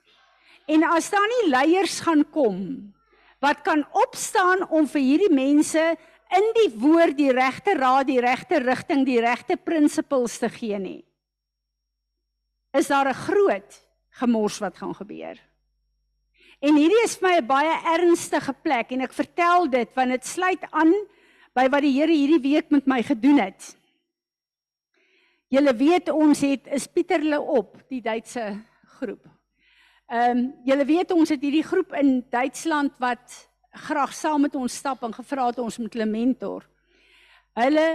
En 0.68 0.84
as 0.84 1.10
daar 1.10 1.28
nie 1.28 1.50
leiers 1.50 2.00
gaan 2.00 2.30
kom 2.30 2.94
wat 3.40 3.62
kan 3.62 3.86
opstaan 3.92 4.70
om 4.70 4.88
vir 4.88 5.02
hierdie 5.02 5.34
mense 5.34 5.98
in 6.36 6.48
die 6.58 6.70
woord 6.80 7.18
die 7.18 7.32
regte 7.32 7.76
raad, 7.78 8.08
die 8.08 8.20
regte 8.20 8.60
rigting, 8.60 9.06
die 9.06 9.22
regte 9.22 9.58
prinsipels 9.58 10.38
te 10.40 10.50
gee 10.50 10.80
nie. 10.80 11.06
Is 12.74 12.88
daar 12.88 13.10
'n 13.10 13.14
groot 13.14 13.82
gemors 14.10 14.60
wat 14.60 14.78
gaan 14.78 14.96
gebeur? 14.96 15.38
En 16.60 16.76
hierdie 16.76 17.04
is 17.04 17.18
vir 17.18 17.30
my 17.30 17.38
'n 17.38 17.48
baie 17.48 17.76
ernstige 17.96 18.54
plek 18.54 18.92
en 18.92 19.02
ek 19.02 19.14
vertel 19.14 19.70
dit 19.70 19.90
want 19.96 20.10
dit 20.10 20.26
sluit 20.26 20.64
aan 20.72 20.94
by 21.54 21.68
wat 21.70 21.82
die 21.82 21.94
Here 21.94 22.12
hierdie 22.12 22.42
week 22.42 22.72
met 22.72 22.88
my 22.88 23.04
gedoen 23.04 23.40
het. 23.40 23.76
Julle 25.50 25.74
weet 25.74 26.10
ons 26.10 26.42
het 26.42 26.68
is 26.68 26.88
Pieterle 26.88 27.40
op 27.40 27.78
die 27.90 28.02
Duitse 28.02 28.66
groep. 29.00 29.26
Ehm 30.08 30.38
um, 30.38 30.54
julle 30.66 30.86
weet 30.86 31.12
ons 31.12 31.30
het 31.30 31.42
hierdie 31.42 31.64
groep 31.64 31.94
in 31.94 32.26
Duitsland 32.30 32.94
wat 33.00 33.47
graag 33.78 34.14
saam 34.14 34.42
met 34.42 34.56
ons 34.56 34.76
stap 34.76 35.04
en 35.04 35.14
gevra 35.14 35.48
het 35.50 35.60
ons 35.60 35.78
moet 35.78 35.94
hulle 35.94 36.10
mentor. 36.10 36.66
Hulle 37.58 37.88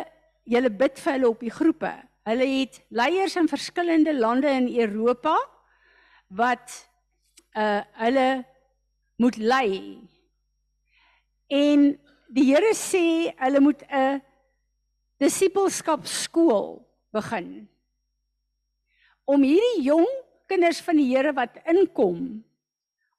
julle 0.44 0.70
bid 0.70 0.98
vir 0.98 1.12
hulle 1.16 1.28
op 1.28 1.42
die 1.42 1.52
groepe. 1.52 1.92
Hulle 2.26 2.46
het 2.46 2.80
leiers 2.94 3.36
in 3.36 3.50
verskillende 3.50 4.14
lande 4.14 4.50
in 4.50 4.68
Europa 4.70 5.36
wat 6.28 6.88
uh 7.58 7.82
hulle 8.00 8.44
moet 9.20 9.36
lei. 9.36 10.00
En 11.52 11.90
die 12.32 12.46
Here 12.48 12.72
sê 12.74 13.34
hulle 13.36 13.60
moet 13.60 13.82
'n 13.90 14.22
disipelskap 15.20 16.06
skool 16.06 16.80
begin. 17.12 17.68
Om 19.24 19.42
hierdie 19.42 19.84
jong 19.84 20.08
kinders 20.46 20.80
van 20.80 20.96
die 20.96 21.10
Here 21.12 21.32
wat 21.32 21.60
inkom 21.68 22.42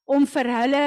om 0.05 0.25
vir 0.27 0.49
hulle 0.59 0.85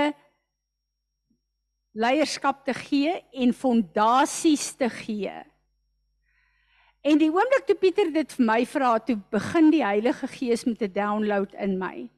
leierskap 1.96 2.64
te 2.66 2.74
gee 2.76 3.14
en 3.32 3.54
fondasies 3.56 4.74
te 4.76 4.88
gee. 4.92 5.34
En 7.06 7.20
die 7.20 7.30
oomblik 7.30 7.66
toe 7.68 7.76
Pieter 7.78 8.10
dit 8.12 8.32
vir 8.36 8.46
my 8.46 8.60
vra, 8.66 8.96
toe 8.98 9.16
begin 9.32 9.70
die 9.70 9.84
Heilige 9.84 10.26
Gees 10.28 10.64
met 10.66 10.82
'n 10.82 10.92
download 10.92 11.54
in 11.54 11.78
my. 11.78 12.10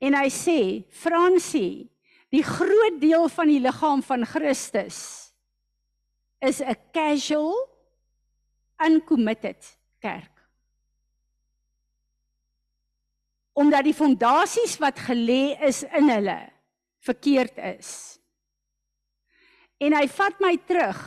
En 0.00 0.14
hy 0.14 0.28
sê, 0.28 0.84
Fransie, 0.90 1.88
die 2.30 2.42
groot 2.42 3.00
deel 3.00 3.28
van 3.28 3.46
die 3.46 3.60
liggaam 3.60 4.02
van 4.02 4.26
Christus 4.26 5.32
is 6.40 6.60
'n 6.60 6.76
casual 6.92 7.54
uncommitted 8.84 9.78
kerk. 10.00 10.32
Omdat 13.52 13.84
die 13.84 13.94
fondasies 13.94 14.78
wat 14.78 14.98
gelê 14.98 15.54
is 15.62 15.82
in 15.82 16.08
hulle 16.10 16.50
verkeerd 16.98 17.56
is. 17.78 18.13
En 19.80 19.92
hy 19.92 20.06
vat 20.08 20.40
my 20.40 20.56
terug 20.66 21.00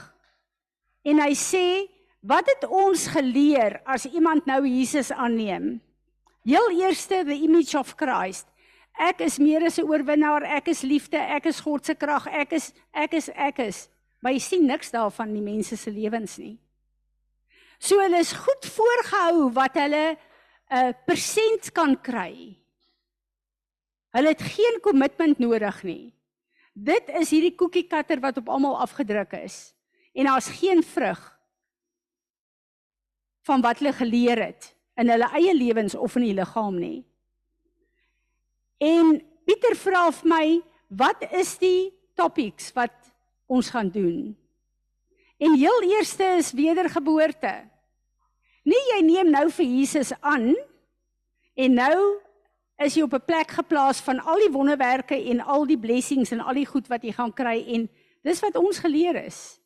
en 1.08 1.19
hy 1.19 1.34
sê, 1.34 1.88
"Wat 2.21 2.45
het 2.47 2.69
ons 2.69 3.08
geleer 3.08 3.82
as 3.86 4.06
iemand 4.06 4.45
nou 4.45 4.65
Jesus 4.67 5.12
aanneem?" 5.12 5.82
Heel 6.43 6.69
eerste 6.80 7.23
the 7.25 7.36
image 7.36 7.77
of 7.77 7.95
Christ. 7.95 8.47
Ek 8.97 9.21
is 9.21 9.38
meer 9.38 9.65
as 9.65 9.77
'n 9.77 9.84
oorwinnaar, 9.84 10.43
ek 10.43 10.67
is 10.67 10.82
liefde, 10.82 11.17
ek 11.17 11.45
is 11.45 11.60
God 11.60 11.86
se 11.86 11.93
krag, 11.95 12.27
ek 12.27 12.53
is 12.53 12.73
ek 12.93 13.13
is 13.13 13.30
ek 13.30 13.60
is. 13.60 13.89
Maar 14.21 14.32
jy 14.32 14.39
sien 14.39 14.65
niks 14.65 14.91
daarvan 14.91 15.27
in 15.27 15.34
die 15.34 15.53
mense 15.53 15.77
se 15.77 15.91
lewens 15.91 16.38
nie. 16.38 16.58
So 17.80 17.99
hulle 17.99 18.17
is 18.17 18.34
goed 18.34 18.65
voorgehou 18.65 19.53
wat 19.53 19.75
hulle 19.75 20.17
'n 20.71 20.89
uh, 20.89 20.93
persent 21.06 21.71
kan 21.73 21.95
kry. 22.01 22.58
Hulle 24.12 24.27
het 24.27 24.41
geen 24.41 24.80
kommitment 24.82 25.39
nodig 25.39 25.84
nie. 25.84 26.13
Dit 26.77 27.09
is 27.17 27.31
hierdie 27.33 27.55
koekiekatter 27.57 28.19
wat 28.21 28.37
op 28.37 28.49
almal 28.53 28.77
afgedruk 28.83 29.33
is. 29.39 29.73
En 30.13 30.29
daar's 30.29 30.49
geen 30.59 30.83
vrug 30.85 31.21
van 33.47 33.63
wat 33.63 33.79
hulle 33.79 33.93
geleer 33.93 34.41
het 34.43 34.73
in 34.97 35.09
hulle 35.09 35.29
eie 35.39 35.53
lewens 35.55 35.95
of 35.95 36.17
in 36.19 36.27
die 36.27 36.35
liggaam 36.37 36.77
nie. 36.77 37.05
En 38.77 39.17
Pieter 39.47 39.77
vra 39.79 40.09
vir 40.11 40.27
my, 40.27 40.45
wat 40.99 41.21
is 41.31 41.53
die 41.61 41.93
topics 42.19 42.73
wat 42.75 42.93
ons 43.47 43.69
gaan 43.71 43.89
doen? 43.93 44.35
En 45.39 45.55
heel 45.55 45.85
eerste 45.87 46.25
is 46.41 46.51
wedergeboorte. 46.51 47.53
Nie 48.67 48.83
jy 48.91 49.01
neem 49.05 49.31
nou 49.31 49.45
vir 49.55 49.65
Jesus 49.65 50.11
aan 50.19 50.51
en 51.55 51.77
nou 51.79 51.97
is 52.77 52.95
jy 52.95 53.03
op 53.03 53.13
'n 53.13 53.25
plek 53.25 53.51
geplaas 53.51 53.99
van 54.01 54.19
al 54.19 54.37
die 54.37 54.51
wonderwerke 54.51 55.15
en 55.15 55.41
al 55.41 55.65
die 55.65 55.79
blessings 55.79 56.31
en 56.31 56.39
al 56.39 56.53
die 56.53 56.65
goed 56.65 56.87
wat 56.87 57.03
jy 57.03 57.11
gaan 57.11 57.33
kry 57.33 57.63
en 57.73 57.89
dis 58.23 58.39
wat 58.39 58.55
ons 58.55 58.79
geleer 58.79 59.15
is. 59.25 59.59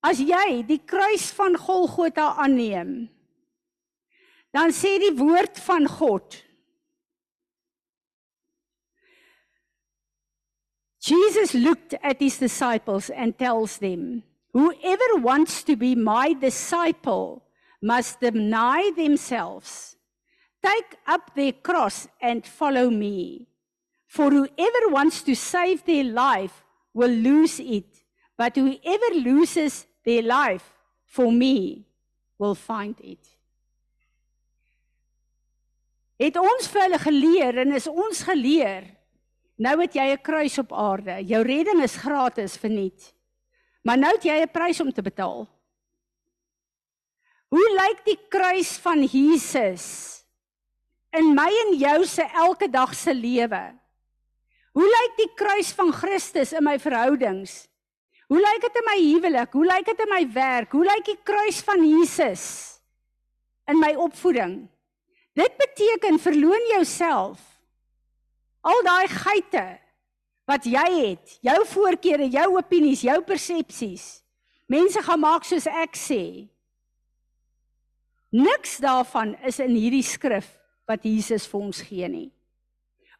As 0.00 0.18
jy 0.18 0.62
die 0.66 0.80
kruis 0.84 1.30
van 1.32 1.56
Golgotha 1.56 2.34
aanneem, 2.36 3.10
dan 4.50 4.70
sê 4.70 4.98
die 4.98 5.16
woord 5.16 5.58
van 5.58 5.86
God 5.86 6.52
Jesus 11.02 11.52
looked 11.52 11.94
at 12.00 12.20
his 12.20 12.38
disciples 12.38 13.10
and 13.10 13.36
tells 13.36 13.78
them, 13.78 14.22
Whoever 14.52 15.16
wants 15.16 15.64
to 15.64 15.76
be 15.76 15.96
my 15.96 16.32
disciple 16.34 17.42
must 17.82 18.20
deny 18.20 18.92
themselves, 18.94 19.96
take 20.62 20.96
up 21.06 21.34
their 21.34 21.52
cross 21.52 22.08
and 22.20 22.46
follow 22.46 22.90
me. 22.90 23.46
For 24.06 24.30
whoever 24.30 24.88
wants 24.88 25.22
to 25.22 25.34
save 25.34 25.84
their 25.84 26.04
life 26.04 26.62
will 26.94 27.10
lose 27.10 27.58
it, 27.60 28.04
but 28.36 28.56
whoever 28.56 29.14
loses 29.14 29.86
their 30.04 30.22
life 30.22 30.72
for 31.04 31.32
me 31.32 31.86
will 32.38 32.54
find 32.54 32.94
it. 33.00 33.24
Het 36.20 36.36
ons 36.38 36.68
vir 36.70 36.84
hulle 36.86 36.98
geleer 37.02 37.62
en 37.64 37.72
is 37.74 37.88
ons 37.90 38.20
geleer 38.22 38.84
Nou 39.62 39.76
het 39.78 39.94
jy 39.94 40.12
'n 40.12 40.22
kruis 40.22 40.58
op 40.58 40.72
aarde. 40.72 41.22
Jou 41.24 41.42
redding 41.42 41.82
is 41.82 41.96
gratis 41.96 42.56
verniet. 42.56 43.14
Maar 43.82 43.98
nou 43.98 44.12
het 44.12 44.24
jy 44.24 44.40
'n 44.42 44.50
prys 44.50 44.80
om 44.80 44.92
te 44.92 45.02
betaal. 45.02 45.48
Hoe 47.48 47.68
lyk 47.80 48.04
die 48.04 48.18
kruis 48.28 48.78
van 48.78 49.04
Jesus 49.04 50.21
in 51.12 51.34
my 51.36 51.48
en 51.66 51.74
jou 51.80 51.98
se 52.08 52.24
elke 52.44 52.68
dag 52.72 52.94
se 52.96 53.12
lewe? 53.14 53.62
Hoe 54.72 54.88
lyk 54.88 55.18
die 55.18 55.28
kruis 55.36 55.72
van 55.76 55.92
Christus 55.92 56.54
in 56.56 56.64
my 56.64 56.78
verhoudings? 56.80 57.66
Hoe 58.32 58.40
lyk 58.40 58.62
dit 58.64 58.78
in 58.80 58.86
my 58.88 58.96
huwelik? 58.96 59.52
Hoe 59.52 59.66
lyk 59.68 59.90
dit 59.90 59.98
in 60.00 60.08
my 60.08 60.22
werk? 60.32 60.72
Hoe 60.72 60.86
lyk 60.88 61.04
die 61.10 61.18
kruis 61.20 61.60
van 61.66 61.82
Jesus 61.84 62.44
in 63.68 63.76
my 63.80 63.92
opvoeding? 64.00 64.62
Dit 65.36 65.56
beteken 65.60 66.16
verloon 66.20 66.64
jouself. 66.72 67.40
Al 68.64 68.80
daai 68.86 69.08
geite 69.12 69.66
wat 70.48 70.64
jy 70.66 70.88
het, 70.96 71.36
jou 71.44 71.58
voorkeure, 71.68 72.26
jou 72.32 72.48
opinies, 72.56 73.04
jou 73.04 73.18
persepsies. 73.24 74.06
Mense 74.72 75.00
gaan 75.04 75.20
maak 75.20 75.44
soos 75.44 75.68
ek 75.68 75.96
sê. 75.98 76.48
Niks 78.32 78.78
daarvan 78.80 79.36
is 79.44 79.60
in 79.60 79.76
hierdie 79.76 80.04
skrif 80.06 80.48
wat 80.92 81.04
Jesus 81.08 81.48
vir 81.48 81.64
ons 81.64 81.82
gee 81.88 82.08
nie. 82.08 82.28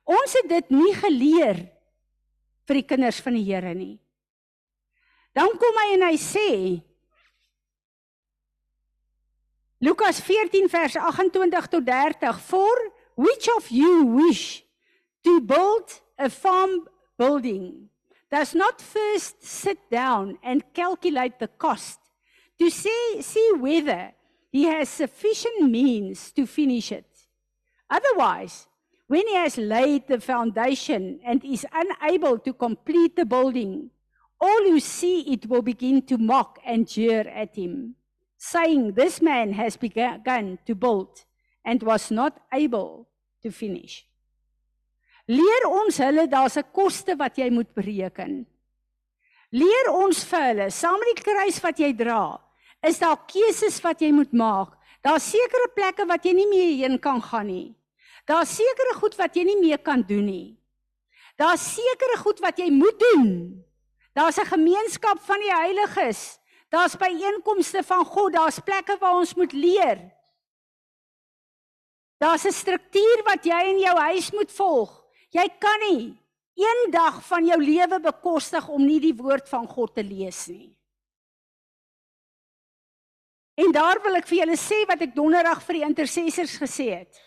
Ons 0.04 0.36
het 0.40 0.48
dit 0.50 0.72
nie 0.74 0.94
geleer 0.98 1.66
vir 2.68 2.80
die 2.80 2.86
kinders 2.86 3.20
van 3.24 3.36
die 3.38 3.44
Here 3.46 3.74
nie. 3.74 3.96
Dan 5.32 5.54
kom 5.60 5.78
hy 5.80 5.86
en 5.96 6.06
hy 6.10 6.16
sê 6.20 6.48
Lukas 9.82 10.20
14 10.22 10.68
vers 10.70 10.96
28 11.00 11.70
tot 11.72 11.86
30 11.88 12.38
For 12.38 12.82
which 13.16 13.48
of 13.56 13.70
you 13.70 14.04
wish 14.14 14.62
to 15.24 15.40
build 15.40 15.90
a 16.18 16.28
farm 16.30 16.86
building 17.18 17.88
does 18.30 18.54
not 18.54 18.80
first 18.80 19.42
sit 19.42 19.78
down 19.90 20.38
and 20.42 20.62
calculate 20.72 21.38
the 21.38 21.48
cost 21.48 21.98
to 22.58 22.70
see, 22.70 23.20
see 23.20 23.52
whether 23.58 24.12
he 24.50 24.64
has 24.64 24.88
sufficient 24.88 25.70
means 25.70 26.30
to 26.32 26.46
finish 26.46 26.92
it. 26.92 27.11
Otherwise, 27.92 28.68
when 29.06 29.28
he 29.28 29.36
has 29.36 29.58
laid 29.58 30.08
the 30.08 30.18
foundation 30.18 31.20
and 31.22 31.44
is 31.44 31.66
unable 31.70 32.38
to 32.38 32.54
complete 32.54 33.14
the 33.14 33.26
building, 33.26 33.90
all 34.40 34.62
who 34.64 34.80
see 34.80 35.20
it 35.32 35.46
will 35.46 35.60
begin 35.60 36.00
to 36.00 36.16
mock 36.16 36.58
and 36.64 36.88
jeer 36.88 37.28
at 37.28 37.54
him, 37.54 37.94
saying, 38.38 38.94
This 38.94 39.20
man 39.20 39.52
has 39.52 39.76
begun 39.76 40.58
to 40.64 40.74
build 40.74 41.24
and 41.66 41.82
was 41.82 42.10
not 42.10 42.40
able 42.52 43.08
to 43.42 43.50
finish. 43.50 44.06
Leer 45.28 45.68
ons 45.68 46.00
hulle 46.02 46.26
daar's 46.26 46.56
'n 46.56 46.64
koste 46.72 47.14
wat 47.18 47.36
jy 47.36 47.50
moet 47.50 47.74
bereken. 47.74 48.46
Leer 49.52 49.86
ons 49.92 50.24
vir 50.24 50.42
hulle, 50.48 50.70
saam 50.70 50.98
met 50.98 51.12
die 51.14 51.22
kruis 51.22 51.60
wat 51.62 51.78
jy 51.78 51.92
dra, 51.92 52.40
is 52.82 52.98
daar 52.98 53.20
keuses 53.28 53.78
wat 53.84 54.00
jy 54.00 54.10
moet 54.12 54.32
maak. 54.32 54.74
Daar's 55.04 55.30
sekere 55.30 55.68
plekke 55.76 56.06
wat 56.06 56.24
jy 56.24 56.32
nie 56.32 56.48
meer 56.48 56.72
heen 56.80 56.98
kan 56.98 57.20
gaan 57.20 57.46
nie. 57.46 57.74
Daar's 58.24 58.54
sekere 58.54 58.94
goed 59.00 59.16
wat 59.18 59.34
jy 59.36 59.44
nie 59.44 59.58
meer 59.60 59.78
kan 59.82 60.02
doen 60.06 60.24
nie. 60.24 60.58
Daar's 61.36 61.64
sekere 61.74 62.16
goed 62.22 62.40
wat 62.40 62.58
jy 62.58 62.70
moet 62.70 62.98
doen. 63.00 63.64
Daar's 64.14 64.38
'n 64.38 64.46
gemeenskap 64.46 65.18
van 65.20 65.40
die 65.40 65.52
heiliges. 65.52 66.38
Daar's 66.68 66.96
byeenkomste 66.96 67.82
van 67.82 68.04
God, 68.04 68.32
daar's 68.32 68.58
plekke 68.58 68.96
waar 68.98 69.14
ons 69.14 69.34
moet 69.34 69.52
leer. 69.52 70.12
Daar's 72.18 72.44
'n 72.44 72.52
struktuur 72.52 73.22
wat 73.24 73.44
jy 73.44 73.60
in 73.68 73.78
jou 73.78 73.98
huis 73.98 74.30
moet 74.30 74.52
volg. 74.52 75.04
Jy 75.30 75.48
kan 75.58 75.78
nie 75.80 76.22
een 76.54 76.90
dag 76.90 77.26
van 77.26 77.46
jou 77.46 77.64
lewe 77.64 78.00
bekostig 78.00 78.68
om 78.68 78.86
nie 78.86 79.00
die 79.00 79.16
woord 79.16 79.48
van 79.48 79.66
God 79.66 79.94
te 79.94 80.04
lees 80.04 80.46
nie. 80.46 80.76
En 83.54 83.72
daar 83.72 84.00
wil 84.02 84.14
ek 84.14 84.26
vir 84.26 84.38
julle 84.38 84.56
sê 84.56 84.86
wat 84.88 85.00
ek 85.00 85.14
donderdag 85.14 85.62
vir 85.62 85.74
die 85.74 85.86
intercessors 85.86 86.56
gesê 86.60 86.88
het. 86.98 87.20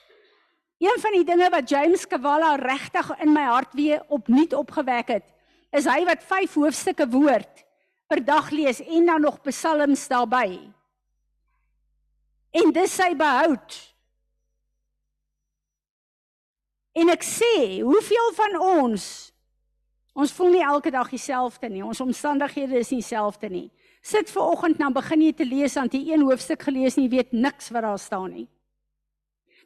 Een 0.86 1.02
van 1.02 1.16
die 1.16 1.26
dinge 1.26 1.50
wat 1.50 1.70
James 1.70 2.06
Kawala 2.08 2.56
regtig 2.62 3.10
in 3.24 3.32
my 3.34 3.44
hart 3.48 3.74
weer 3.74 4.04
opnuut 4.14 4.54
opgewek 4.54 5.08
het, 5.16 5.26
is 5.74 5.88
hy 5.90 6.04
wat 6.06 6.24
5 6.24 6.54
hoofstukke 6.60 7.08
woord 7.10 7.64
per 8.06 8.22
dag 8.22 8.52
lees 8.54 8.84
en 8.84 9.06
dan 9.10 9.24
nog 9.26 9.42
psalms 9.48 10.06
daarbey. 10.12 10.60
En 12.54 12.72
dis 12.72 12.96
sy 12.96 13.16
behoud. 13.18 13.78
En 16.96 17.10
ek 17.12 17.26
sê, 17.28 17.82
hoeveel 17.82 18.36
van 18.38 18.60
ons 18.62 19.08
ons 20.16 20.32
voel 20.32 20.54
nie 20.54 20.64
elke 20.64 20.94
dag 20.96 21.10
dieselfde 21.12 21.68
nie. 21.68 21.82
Ons 21.84 22.00
omstandighede 22.00 22.78
is 22.80 22.94
nie 22.94 23.02
dieselfde 23.02 23.50
nie. 23.52 23.66
Sit 24.00 24.30
ver 24.32 24.46
oggend 24.54 24.78
dan 24.80 24.94
begin 24.96 25.26
jy 25.26 25.34
te 25.36 25.48
lees 25.48 25.76
aan 25.76 25.92
die 25.92 26.06
een 26.14 26.24
hoofstuk 26.24 26.62
gelees 26.64 26.96
en 26.96 27.04
jy 27.04 27.12
weet 27.18 27.34
niks 27.36 27.68
wat 27.76 27.84
daar 27.84 28.00
staan 28.00 28.32
nie. 28.32 28.46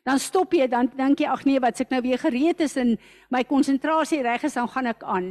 Dan 0.10 0.18
stop 0.18 0.56
jy 0.58 0.66
dan 0.66 0.88
dink 0.98 1.22
jy 1.22 1.28
ag 1.30 1.44
nee 1.46 1.62
wat 1.62 1.78
ek 1.84 1.92
nou 1.94 2.00
weer 2.02 2.18
gereed 2.18 2.64
is 2.66 2.74
en 2.82 2.96
my 3.30 3.44
konsentrasie 3.46 4.24
reg 4.26 4.48
is 4.48 4.58
dan 4.58 4.70
gaan 4.74 4.90
ek 4.90 5.04
aan. 5.06 5.28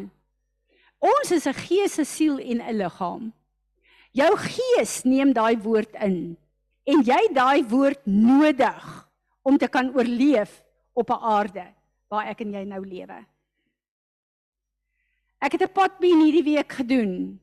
Ons 1.02 1.32
is 1.34 1.46
'n 1.46 1.58
gees, 1.66 1.98
'n 1.98 2.04
siel 2.04 2.38
en 2.38 2.62
'n 2.62 2.78
liggaam. 2.78 3.32
Jou 4.14 4.36
gees 4.36 5.02
neem 5.04 5.32
daai 5.32 5.56
woord 5.58 5.94
in 5.98 6.36
en 6.86 7.02
jy 7.02 7.22
daai 7.34 7.62
woord 7.66 8.06
nodig 8.06 9.08
om 9.42 9.58
te 9.58 9.68
kan 9.68 9.90
oorleef 9.96 10.62
op 10.94 11.10
'n 11.10 11.22
aarde 11.22 11.66
waar 12.08 12.26
ek 12.26 12.40
en 12.40 12.52
jy 12.52 12.64
nou 12.64 12.82
lewe. 12.86 13.18
Ek 15.40 15.52
het 15.52 15.62
'n 15.62 15.74
potbeen 15.74 16.22
hierdie 16.22 16.54
week 16.54 16.72
gedoen 16.72 17.40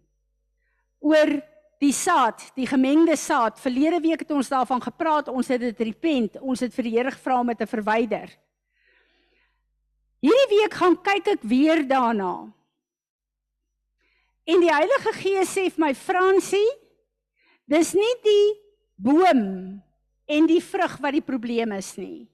oor 1.00 1.42
die 1.80 1.94
saad, 1.94 2.42
die 2.56 2.68
gemengde 2.68 3.16
saad. 3.20 3.60
Verlede 3.62 4.00
week 4.04 4.24
het 4.24 4.32
ons 4.32 4.50
daarvan 4.52 4.82
gepraat. 4.82 5.32
Ons 5.32 5.50
het 5.52 5.62
dit 5.62 5.86
repent. 5.90 6.40
Ons 6.42 6.64
het 6.66 6.74
vir 6.76 6.88
die 6.88 6.94
Here 6.98 7.14
gevra 7.14 7.40
om 7.40 7.52
dit 7.52 7.62
te 7.62 7.70
verwyder. 7.70 8.30
Hierdie 10.26 10.52
week 10.56 10.74
gaan 10.74 10.96
kyk 11.06 11.34
ek 11.36 11.44
weer 11.46 11.84
daarna. 11.88 12.48
En 14.46 14.62
die 14.62 14.72
Heilige 14.72 15.14
Gees 15.18 15.52
sê 15.54 15.68
vir 15.74 15.82
my 15.88 15.92
Fransie, 15.98 16.70
dis 17.66 17.96
nie 17.98 18.14
die 18.26 18.46
boom 19.02 19.42
en 20.26 20.48
die 20.50 20.62
vrug 20.62 21.00
wat 21.02 21.18
die 21.18 21.26
probleem 21.26 21.74
is 21.78 21.92
nie. 21.98 22.28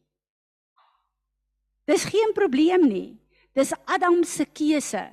Dis 1.87 2.05
geen 2.07 2.35
probleem 2.35 2.85
nie. 2.87 3.09
Dis 3.55 3.73
Adam 3.89 4.21
se 4.27 4.45
keuse 4.47 5.07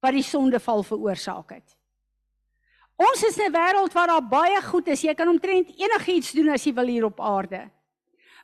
wat 0.00 0.14
die 0.14 0.24
sondeval 0.24 0.84
veroorsaak 0.86 1.56
het. 1.58 1.77
Ons 2.98 3.22
is 3.22 3.38
'n 3.38 3.52
wêreld 3.52 3.92
waar 3.92 4.06
daar 4.06 4.28
baie 4.28 4.62
goed 4.62 4.88
is. 4.88 5.02
Jy 5.02 5.14
kan 5.14 5.28
omtrent 5.28 5.68
enigiets 5.70 6.32
doen 6.32 6.48
as 6.48 6.64
jy 6.64 6.74
wil 6.74 6.86
hier 6.86 7.04
op 7.04 7.20
aarde. 7.20 7.70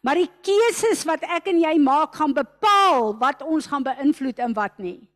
Maar 0.03 0.15
die 0.15 0.31
keuses 0.43 1.05
wat 1.05 1.23
ek 1.23 1.49
en 1.49 1.61
jy 1.61 1.79
maak 1.79 2.15
gaan 2.15 2.33
bepaal 2.33 3.17
wat 3.19 3.43
ons 3.43 3.67
gaan 3.67 3.83
beïnvloed 3.83 4.39
en 4.39 4.53
wat 4.55 4.79
nie. 4.79 5.11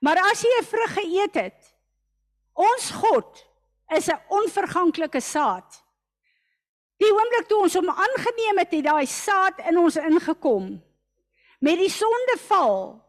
Maar 0.00 0.18
as 0.30 0.42
jy 0.42 0.50
'n 0.60 0.64
vrug 0.64 0.92
geëet 0.94 1.34
het, 1.34 1.74
ons 2.52 2.90
God 2.90 3.46
is 3.96 4.08
'n 4.08 4.20
onverganklike 4.28 5.20
saad. 5.20 5.82
Die 6.98 7.12
oomblik 7.12 7.48
toe 7.48 7.62
ons 7.62 7.74
hom 7.74 7.88
aangeneem 7.88 8.58
het, 8.58 8.72
het 8.72 8.84
daai 8.84 9.06
saad 9.06 9.58
in 9.68 9.78
ons 9.78 9.96
ingekom. 9.96 10.82
Met 11.60 11.78
die 11.78 11.90
sondeval 11.90 13.00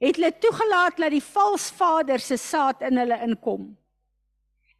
het 0.00 0.16
hulle 0.16 0.32
toegelaat 0.38 0.96
dat 0.96 1.10
die 1.10 1.22
valse 1.22 1.74
vader 1.74 2.18
se 2.18 2.36
saad 2.36 2.82
in 2.82 2.96
hulle 2.96 3.20
inkom. 3.22 3.76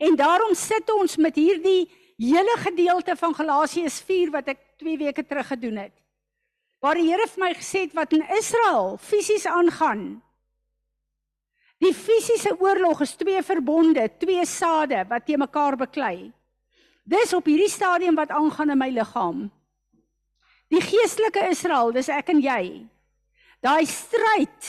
En 0.00 0.16
daarom 0.16 0.54
sit 0.56 0.88
ons 0.92 1.16
met 1.20 1.36
hierdie 1.36 1.84
hele 2.20 2.56
gedeelte 2.64 3.16
van 3.16 3.34
Galasiërs 3.36 4.00
4 4.08 4.32
wat 4.32 4.48
ek 4.52 4.60
2 4.80 4.96
weke 5.00 5.24
terug 5.26 5.50
gedoen 5.52 5.76
het. 5.84 5.94
Waar 6.80 6.96
die 6.96 7.10
Here 7.10 7.26
vir 7.28 7.42
my 7.44 7.52
gesê 7.56 7.84
het 7.84 7.96
wat 7.96 8.12
in 8.16 8.24
Israel 8.38 8.96
fisies 9.04 9.44
aangaan. 9.46 10.22
Die 11.80 11.92
fisiese 11.96 12.52
oorlog 12.60 13.00
is 13.04 13.16
twee 13.20 13.40
verbonde, 13.44 14.04
twee 14.20 14.44
sade 14.48 15.04
wat 15.08 15.26
te 15.28 15.36
mekaar 15.40 15.76
beklei. 15.80 16.30
Dis 17.04 17.32
op 17.36 17.48
hierdie 17.48 17.72
stadium 17.72 18.16
wat 18.16 18.32
aangaan 18.36 18.72
in 18.72 18.80
my 18.80 18.88
liggaam. 18.92 19.48
Die 20.70 20.80
geestelike 20.84 21.48
Israel, 21.50 21.92
dis 21.92 22.08
ek 22.12 22.28
en 22.32 22.40
jy. 22.44 22.64
Daai 23.64 23.84
stryd 23.88 24.68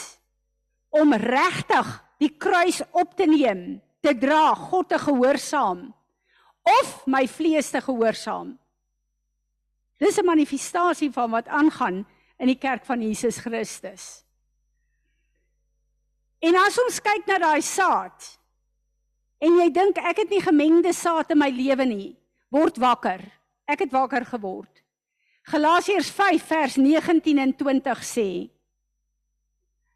om 0.91 1.13
regtig 1.13 1.91
die 2.19 2.32
kruis 2.36 2.82
op 2.91 3.13
te 3.15 3.27
neem, 3.29 3.79
te 4.02 4.14
dra, 4.18 4.54
God 4.56 4.89
te 4.89 4.99
gehoorsaam 4.99 5.89
of 6.62 6.89
my 7.10 7.26
vlees 7.28 7.72
te 7.74 7.82
gehoorsaam. 7.82 8.58
Dis 9.97 10.18
'n 10.18 10.26
manifestasie 10.26 11.12
van 11.12 11.32
wat 11.32 11.47
aangaan 11.47 12.06
in 12.38 12.47
die 12.47 12.58
kerk 12.58 12.86
van 12.86 13.02
Jesus 13.02 13.38
Christus. 13.38 14.26
En 16.39 16.56
as 16.56 16.78
ons 16.82 17.02
kyk 17.02 17.26
na 17.26 17.38
daai 17.38 17.62
saad 17.62 18.39
en 19.39 19.58
jy 19.58 19.70
dink 19.72 19.97
ek 19.97 20.18
het 20.18 20.30
nie 20.30 20.41
gemengde 20.41 20.93
saad 20.93 21.30
in 21.32 21.38
my 21.38 21.49
lewe 21.49 21.86
nie, 21.86 22.18
word 22.49 22.78
wakker. 22.78 23.22
Ek 23.66 23.80
het 23.80 23.91
wakker 23.91 24.26
geword. 24.26 24.82
Galasiërs 25.43 26.10
5 26.10 26.43
vers 26.43 26.76
19 26.78 27.38
en 27.38 27.54
20 27.56 28.04
sê 28.04 28.49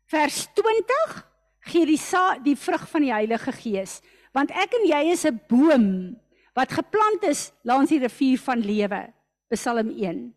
Vers 0.06 0.46
20 0.54 1.35
gee 1.66 1.86
die 1.86 2.00
sa 2.00 2.38
die 2.38 2.56
vrug 2.56 2.86
van 2.90 3.02
die 3.02 3.14
Heilige 3.14 3.52
Gees, 3.56 4.02
want 4.36 4.52
ek 4.52 4.74
en 4.80 4.88
jy 4.88 5.02
is 5.12 5.26
'n 5.26 5.40
boom 5.50 6.16
wat 6.56 6.72
geplant 6.72 7.24
is 7.24 7.52
langs 7.64 7.90
die 7.90 8.00
rivier 8.00 8.40
van 8.40 8.60
lewe. 8.60 9.14
Psalm 9.50 9.90
1. 9.90 10.34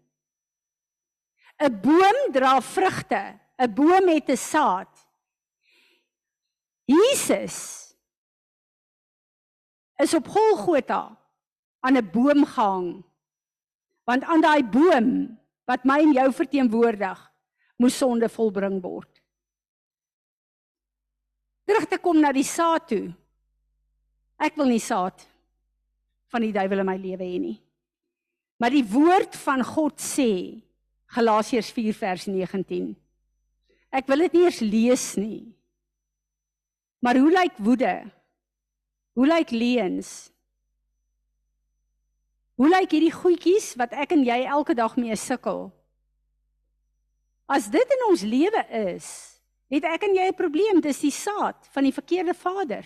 'n 1.59 1.81
Boom 1.83 2.19
dra 2.33 2.61
vrugte, 2.61 3.39
'n 3.59 3.75
boom 3.75 4.09
het 4.09 4.29
'n 4.31 4.37
saad. 4.37 4.93
Jesus 6.87 7.89
is 9.99 10.15
op 10.15 10.29
Golgotha 10.29 11.19
aan 11.81 11.97
'n 11.97 12.11
boom 12.11 12.45
gehang. 12.45 13.05
Want 14.05 14.25
aan 14.25 14.41
daai 14.41 14.65
boom 14.65 15.39
wat 15.65 15.85
my 15.85 15.99
en 16.01 16.13
jou 16.13 16.33
verteenwoordig, 16.33 17.33
moes 17.77 17.99
sonde 17.99 18.29
volbring 18.29 18.81
word. 18.83 19.18
Terug 21.69 21.89
te 21.89 21.99
kom 22.01 22.17
na 22.21 22.33
die 22.33 22.47
saad 22.47 22.87
toe. 22.89 23.09
Ek 24.41 24.57
wil 24.57 24.71
nie 24.73 24.81
saad 24.81 25.27
van 26.33 26.45
die 26.45 26.55
duiwel 26.55 26.81
in 26.81 26.89
my 26.89 26.97
lewe 27.01 27.25
hê 27.25 27.37
nie. 27.43 27.59
Maar 28.59 28.75
die 28.75 28.87
woord 28.87 29.37
van 29.39 29.63
God 29.65 30.01
sê 30.03 30.31
Galasiërs 31.09 31.71
4 31.73 31.95
vers 31.97 32.27
19. 32.29 32.91
Ek 33.89 34.09
wil 34.11 34.27
dit 34.27 34.35
nie 34.37 34.43
eers 34.45 34.61
lees 34.61 35.07
nie. 35.17 35.45
Maar 37.01 37.17
hoe 37.17 37.31
lyk 37.33 37.61
woede? 37.65 37.95
Hoe 39.17 39.29
lyk 39.29 39.55
leuns? 39.55 40.11
Hoe 42.59 42.69
lyk 42.69 42.93
hierdie 42.93 43.15
goedjies 43.15 43.73
wat 43.79 43.95
ek 43.95 44.13
en 44.17 44.25
jy 44.27 44.43
elke 44.45 44.77
dag 44.77 44.97
mee 44.99 45.17
sukkel? 45.17 45.69
As 47.49 47.71
dit 47.73 47.97
in 47.97 48.05
ons 48.11 48.25
lewe 48.29 48.63
is, 48.93 49.09
het 49.69 49.85
ek 49.85 50.03
en 50.03 50.15
jy 50.15 50.29
'n 50.29 50.35
probleem, 50.35 50.81
dis 50.81 51.01
die 51.01 51.11
saad 51.11 51.69
van 51.73 51.85
die 51.85 51.93
verkeerde 51.93 52.35
vader. 52.35 52.85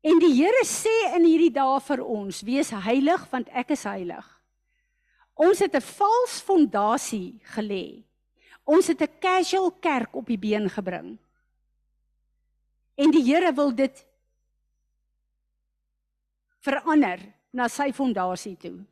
En 0.00 0.18
die 0.18 0.32
Here 0.32 0.64
sê 0.64 1.14
in 1.16 1.24
hierdie 1.24 1.52
dae 1.52 1.80
vir 1.80 2.00
ons, 2.04 2.42
wees 2.42 2.70
heilig 2.70 3.26
want 3.30 3.48
ek 3.52 3.70
is 3.70 3.84
heilig. 3.84 4.26
Ons 5.36 5.58
het 5.58 5.74
'n 5.74 5.80
vals 5.80 6.40
fondasie 6.40 7.40
gelê. 7.54 8.04
Ons 8.64 8.86
het 8.88 9.02
'n 9.02 9.18
casual 9.20 9.70
kerk 9.80 10.14
op 10.14 10.26
die 10.26 10.38
been 10.38 10.68
gebring. 10.68 11.18
En 12.96 13.10
die 13.10 13.22
Here 13.22 13.52
wil 13.52 13.74
dit 13.74 14.06
verander 16.60 17.20
na 17.52 17.68
sy 17.68 17.92
fondasie 17.92 18.56
toe. 18.56 18.84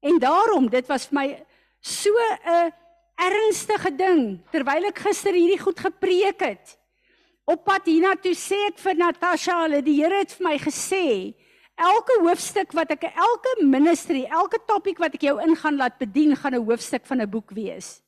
En 0.00 0.18
daarom, 0.18 0.68
dit 0.70 0.86
was 0.86 1.06
vir 1.06 1.14
my 1.14 1.46
so 1.80 2.10
'n 2.44 2.72
ernstige 3.20 3.92
ding 3.96 4.22
terwyl 4.52 4.88
ek 4.90 5.02
gister 5.06 5.36
hierdie 5.36 5.60
goed 5.60 5.80
gepreek 5.80 6.40
het. 6.44 6.76
Op 7.50 7.64
pad 7.66 7.88
hiernatoe 7.88 8.34
sê 8.38 8.58
ek 8.68 8.78
vir 8.78 8.98
Natasha, 9.00 9.56
hulle 9.64 9.80
die 9.82 9.96
Here 9.98 10.20
het 10.22 10.32
vir 10.36 10.46
my 10.46 10.56
gesê, 10.62 11.34
elke 11.80 12.18
hoofstuk 12.22 12.74
wat 12.76 12.92
ek 12.94 13.08
elke 13.10 13.56
ministry, 13.64 14.26
elke 14.28 14.60
topik 14.68 15.00
wat 15.02 15.16
ek 15.18 15.26
jou 15.26 15.38
ingaan 15.42 15.80
laat 15.80 15.98
bedien, 15.98 16.36
gaan 16.36 16.54
'n 16.54 16.64
hoofstuk 16.64 17.06
van 17.06 17.20
'n 17.22 17.30
boek 17.30 17.50
wees. 17.50 18.02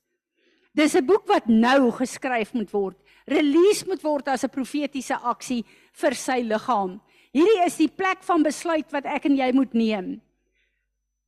Dis 0.74 0.94
'n 0.94 1.06
boek 1.06 1.26
wat 1.26 1.48
nou 1.48 1.90
geskryf 1.90 2.54
moet 2.54 2.70
word. 2.70 2.96
Release 3.26 3.84
moet 3.86 4.02
word 4.02 4.28
as 4.28 4.44
'n 4.44 4.50
profetiese 4.50 5.14
aksie 5.14 5.64
vir 5.92 6.14
sy 6.14 6.40
liggaam. 6.42 7.00
Hierdie 7.32 7.64
is 7.66 7.76
die 7.76 7.88
plek 7.88 8.22
van 8.22 8.42
besluit 8.42 8.92
wat 8.92 9.04
ek 9.04 9.24
en 9.24 9.36
jy 9.36 9.52
moet 9.52 9.74
neem. 9.74 10.20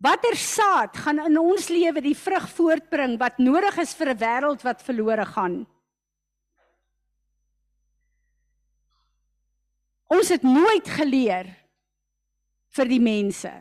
Watter 0.05 0.37
saad 0.37 0.97
gaan 1.01 1.23
in 1.23 1.39
ons 1.41 1.71
lewe 1.73 2.03
die 2.05 2.17
vrug 2.19 2.45
voortbring 2.53 3.15
wat 3.21 3.39
nodig 3.41 3.79
is 3.81 3.95
vir 3.97 4.13
'n 4.13 4.21
wêreld 4.21 4.63
wat 4.63 4.83
verlore 4.85 5.25
gaan? 5.25 5.65
Ons 10.13 10.29
het 10.29 10.43
nooit 10.43 10.89
geleer 10.89 11.49
vir 12.77 12.87
die 12.89 13.01
mense. 13.01 13.53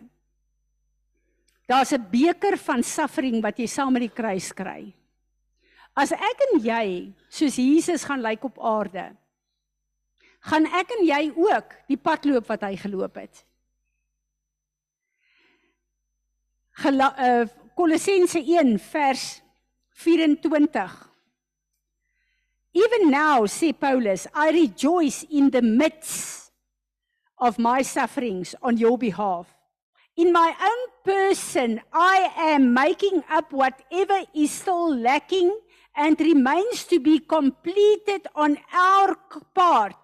Daar's 1.67 1.93
'n 1.93 2.09
beker 2.11 2.57
van 2.57 2.83
suffering 2.83 3.41
wat 3.41 3.57
jy 3.57 3.67
saam 3.67 3.93
met 3.93 4.01
die 4.01 4.15
kruis 4.21 4.51
kry. 4.51 4.93
As 5.95 6.11
ek 6.11 6.37
en 6.49 6.59
jy 6.59 7.13
soos 7.29 7.55
Jesus 7.55 8.03
gaan 8.03 8.21
lyk 8.21 8.43
op 8.43 8.59
aarde, 8.59 9.15
gaan 10.41 10.65
ek 10.65 10.91
en 10.91 11.05
jy 11.05 11.31
ook 11.35 11.69
die 11.87 11.97
pad 11.97 12.25
loop 12.25 12.47
wat 12.47 12.61
hy 12.61 12.75
geloop 12.75 13.15
het. 13.15 13.45
Uh, 16.81 17.45
Kolossense 17.75 18.39
1 18.39 18.77
vers 18.77 19.41
24 19.95 20.89
Even 22.73 23.11
now, 23.11 23.45
say 23.45 23.73
Paulus, 23.73 24.27
I 24.33 24.51
rejoice 24.51 25.23
in 25.29 25.51
the 25.51 25.61
midst 25.61 26.51
of 27.37 27.59
my 27.59 27.83
sufferings 27.83 28.55
on 28.61 28.77
your 28.77 28.97
behalf. 28.97 29.47
In 30.15 30.31
my 30.31 30.53
own 30.61 30.89
person, 31.03 31.81
I 31.91 32.31
am 32.37 32.73
making 32.73 33.23
up 33.29 33.51
whatever 33.51 34.21
is 34.33 34.51
still 34.51 34.95
lacking 34.95 35.59
and 35.95 36.19
remains 36.19 36.85
to 36.85 36.99
be 36.99 37.19
completed 37.19 38.27
on 38.35 38.57
our 38.73 39.15
part 39.53 39.95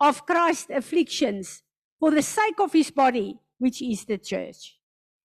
of 0.00 0.26
Christ's 0.26 0.70
afflictions 0.70 1.62
for 1.98 2.10
the 2.10 2.22
sake 2.22 2.60
of 2.60 2.72
his 2.72 2.90
body, 2.90 3.38
which 3.58 3.82
is 3.82 4.04
the 4.04 4.18
church. 4.18 4.81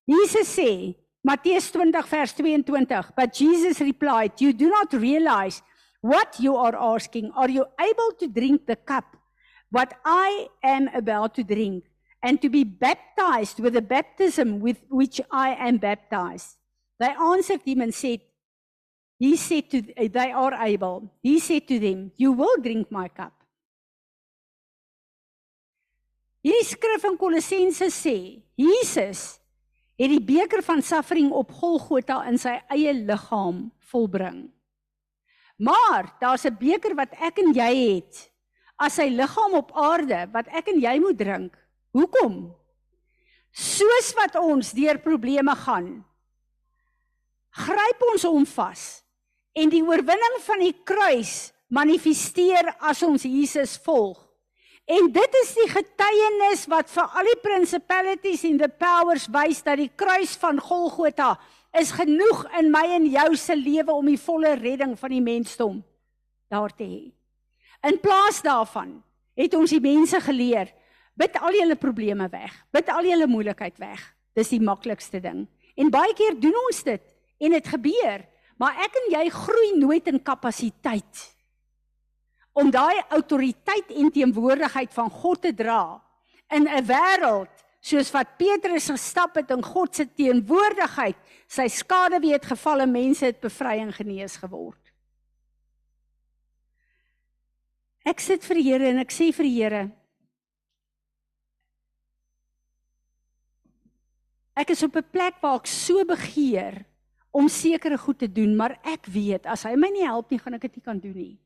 Jesus 0.07 0.47
sê, 0.47 0.95
Matteus 1.23 1.69
20 1.71 2.01
vers 2.03 2.33
22, 2.33 3.13
but 3.15 3.33
Jesus 3.33 3.81
replied, 3.81 4.39
you 4.39 4.53
do 4.53 4.69
not 4.69 4.93
realize 4.93 5.61
what 6.01 6.39
you 6.39 6.55
are 6.55 6.75
asking. 6.75 7.31
Are 7.35 7.49
you 7.49 7.65
able 7.79 8.13
to 8.19 8.27
drink 8.27 8.65
the 8.65 8.77
cup 8.77 9.17
what 9.69 9.93
I 10.05 10.47
am 10.63 10.87
about 10.93 11.35
to 11.35 11.43
drink 11.43 11.83
and 12.23 12.41
to 12.41 12.49
be 12.49 12.63
baptized 12.63 13.59
with 13.59 13.73
the 13.73 13.81
baptism 13.81 14.59
with 14.61 14.77
which 14.89 15.19
I 15.29 15.55
am 15.55 15.77
baptized? 15.77 16.55
They 16.99 17.11
answered 17.11 17.61
him 17.65 17.81
and 17.81 17.93
said, 17.93 18.21
He 19.19 19.35
said 19.35 19.69
to 19.71 19.81
they 19.81 20.31
are 20.31 20.53
able. 20.53 21.11
He 21.21 21.39
said 21.39 21.67
to 21.67 21.79
them, 21.79 22.11
You 22.15 22.31
will 22.31 22.57
drink 22.61 22.91
my 22.91 23.09
cup. 23.09 23.33
Hierdie 26.45 26.63
skrif 26.63 27.03
in 27.03 27.17
Kolossense 27.17 27.89
sê, 27.91 28.41
Jesus 28.57 29.39
het 29.97 30.11
die 30.13 30.21
beker 30.21 30.61
van 30.63 30.81
suffering 30.85 31.31
op 31.33 31.51
Golgotha 31.51 32.21
in 32.29 32.37
sy 32.37 32.59
eie 32.69 32.93
liggaam 32.93 33.71
volbring. 33.89 34.47
Maar 35.57 36.13
daar's 36.19 36.45
'n 36.45 36.57
beker 36.59 36.95
wat 36.95 37.13
ek 37.19 37.39
en 37.39 37.53
jy 37.53 37.95
het 37.95 38.31
as 38.77 38.93
sy 38.93 39.09
liggaam 39.09 39.53
op 39.53 39.71
aarde 39.73 40.29
wat 40.31 40.47
ek 40.47 40.67
en 40.67 40.79
jy 40.79 40.99
moet 40.99 41.17
drink. 41.17 41.57
Hoekom? 41.91 42.53
Soos 43.51 44.13
wat 44.13 44.35
ons 44.35 44.71
deur 44.71 44.99
probleme 44.99 45.55
gaan, 45.55 46.05
gryp 47.49 48.01
ons 48.13 48.23
hom 48.23 48.45
vas 48.45 49.03
en 49.53 49.69
die 49.69 49.81
oorwinning 49.81 50.37
van 50.45 50.59
die 50.59 50.75
kruis 50.83 51.51
manifesteer 51.67 52.75
as 52.79 53.01
ons 53.03 53.23
Jesus 53.23 53.77
volg. 53.77 54.26
En 54.87 55.09
dit 55.11 55.33
is 55.41 55.49
die 55.57 55.67
getuienis 55.67 56.63
wat 56.71 56.87
vir 56.93 57.15
al 57.19 57.27
die 57.27 57.39
principalities 57.43 58.45
en 58.47 58.59
the 58.61 58.69
powers 58.71 59.25
wys 59.35 59.59
dat 59.65 59.81
die 59.81 59.91
kruis 59.99 60.37
van 60.39 60.61
Golgotha 60.63 61.33
is 61.75 61.91
genoeg 61.91 62.45
in 62.61 62.71
my 62.71 62.85
en 62.95 63.09
jou 63.11 63.27
se 63.35 63.55
lewe 63.59 63.91
om 63.91 64.07
die 64.07 64.21
volle 64.21 64.55
redding 64.55 64.95
van 64.99 65.11
die 65.11 65.23
mensdom 65.23 65.81
daar 66.47 66.71
te 66.71 66.87
hê. 66.87 67.03
In 67.83 67.99
plaas 67.99 68.39
daarvan 68.45 68.95
het 69.37 69.53
ons 69.59 69.75
die 69.75 69.83
mense 69.83 70.21
geleer, 70.23 70.71
bid 71.19 71.35
al 71.43 71.59
julle 71.59 71.75
probleme 71.75 72.29
weg, 72.31 72.55
bid 72.71 72.87
al 72.89 73.05
julle 73.05 73.27
moeilikheid 73.27 73.75
weg. 73.83 73.99
Dis 74.37 74.53
die 74.53 74.63
maklikste 74.63 75.19
ding. 75.19 75.43
En 75.75 75.91
baie 75.91 76.15
keer 76.15 76.37
doen 76.39 76.55
ons 76.63 76.83
dit 76.87 77.15
en 77.43 77.57
dit 77.57 77.73
gebeur, 77.75 78.23
maar 78.57 78.79
ek 78.87 78.95
en 79.01 79.11
jy 79.17 79.25
groei 79.35 79.71
nooit 79.81 80.07
in 80.09 80.23
kapasiteit 80.23 81.27
om 82.57 82.71
daai 82.73 82.97
autoriteit 83.13 83.91
en 83.93 84.09
teenwoordigheid 84.11 84.93
van 84.93 85.11
God 85.13 85.43
te 85.45 85.53
dra 85.53 86.01
in 86.49 86.65
'n 86.65 86.85
wêreld 86.85 87.53
soos 87.79 88.09
wat 88.11 88.37
Petrus 88.37 88.89
gestap 88.89 89.35
het 89.35 89.51
in 89.51 89.63
God 89.63 89.95
se 89.95 90.05
teenwoordigheid, 90.05 91.15
sy 91.47 91.67
skade 91.67 92.19
weet 92.19 92.45
geval 92.45 92.81
en 92.81 92.91
mense 92.91 93.25
het 93.25 93.39
bevry 93.39 93.77
en 93.79 93.93
genees 93.93 94.37
geword. 94.41 94.81
Ek 98.05 98.19
sit 98.19 98.43
vir 98.43 98.55
die 98.55 98.63
Here 98.63 98.87
en 98.89 98.99
ek 98.99 99.11
sê 99.11 99.31
vir 99.35 99.43
die 99.43 99.57
Here 99.61 99.91
Ek 104.57 104.71
is 104.73 104.81
op 104.83 104.95
'n 104.95 105.11
plek 105.11 105.35
waar 105.41 105.59
ek 105.59 105.67
so 105.67 106.03
begeer 106.03 106.85
om 107.31 107.47
sekere 107.47 107.97
goed 107.97 108.17
te 108.17 108.31
doen, 108.31 108.55
maar 108.55 108.79
ek 108.83 109.05
weet 109.05 109.45
as 109.45 109.63
hy 109.63 109.75
my 109.75 109.89
nie 109.89 110.05
help 110.05 110.31
nie, 110.31 110.39
gaan 110.39 110.55
ek 110.55 110.61
dit 110.61 110.75
nie 110.77 110.83
kan 110.83 110.99
doen 110.99 111.15
nie. 111.15 111.37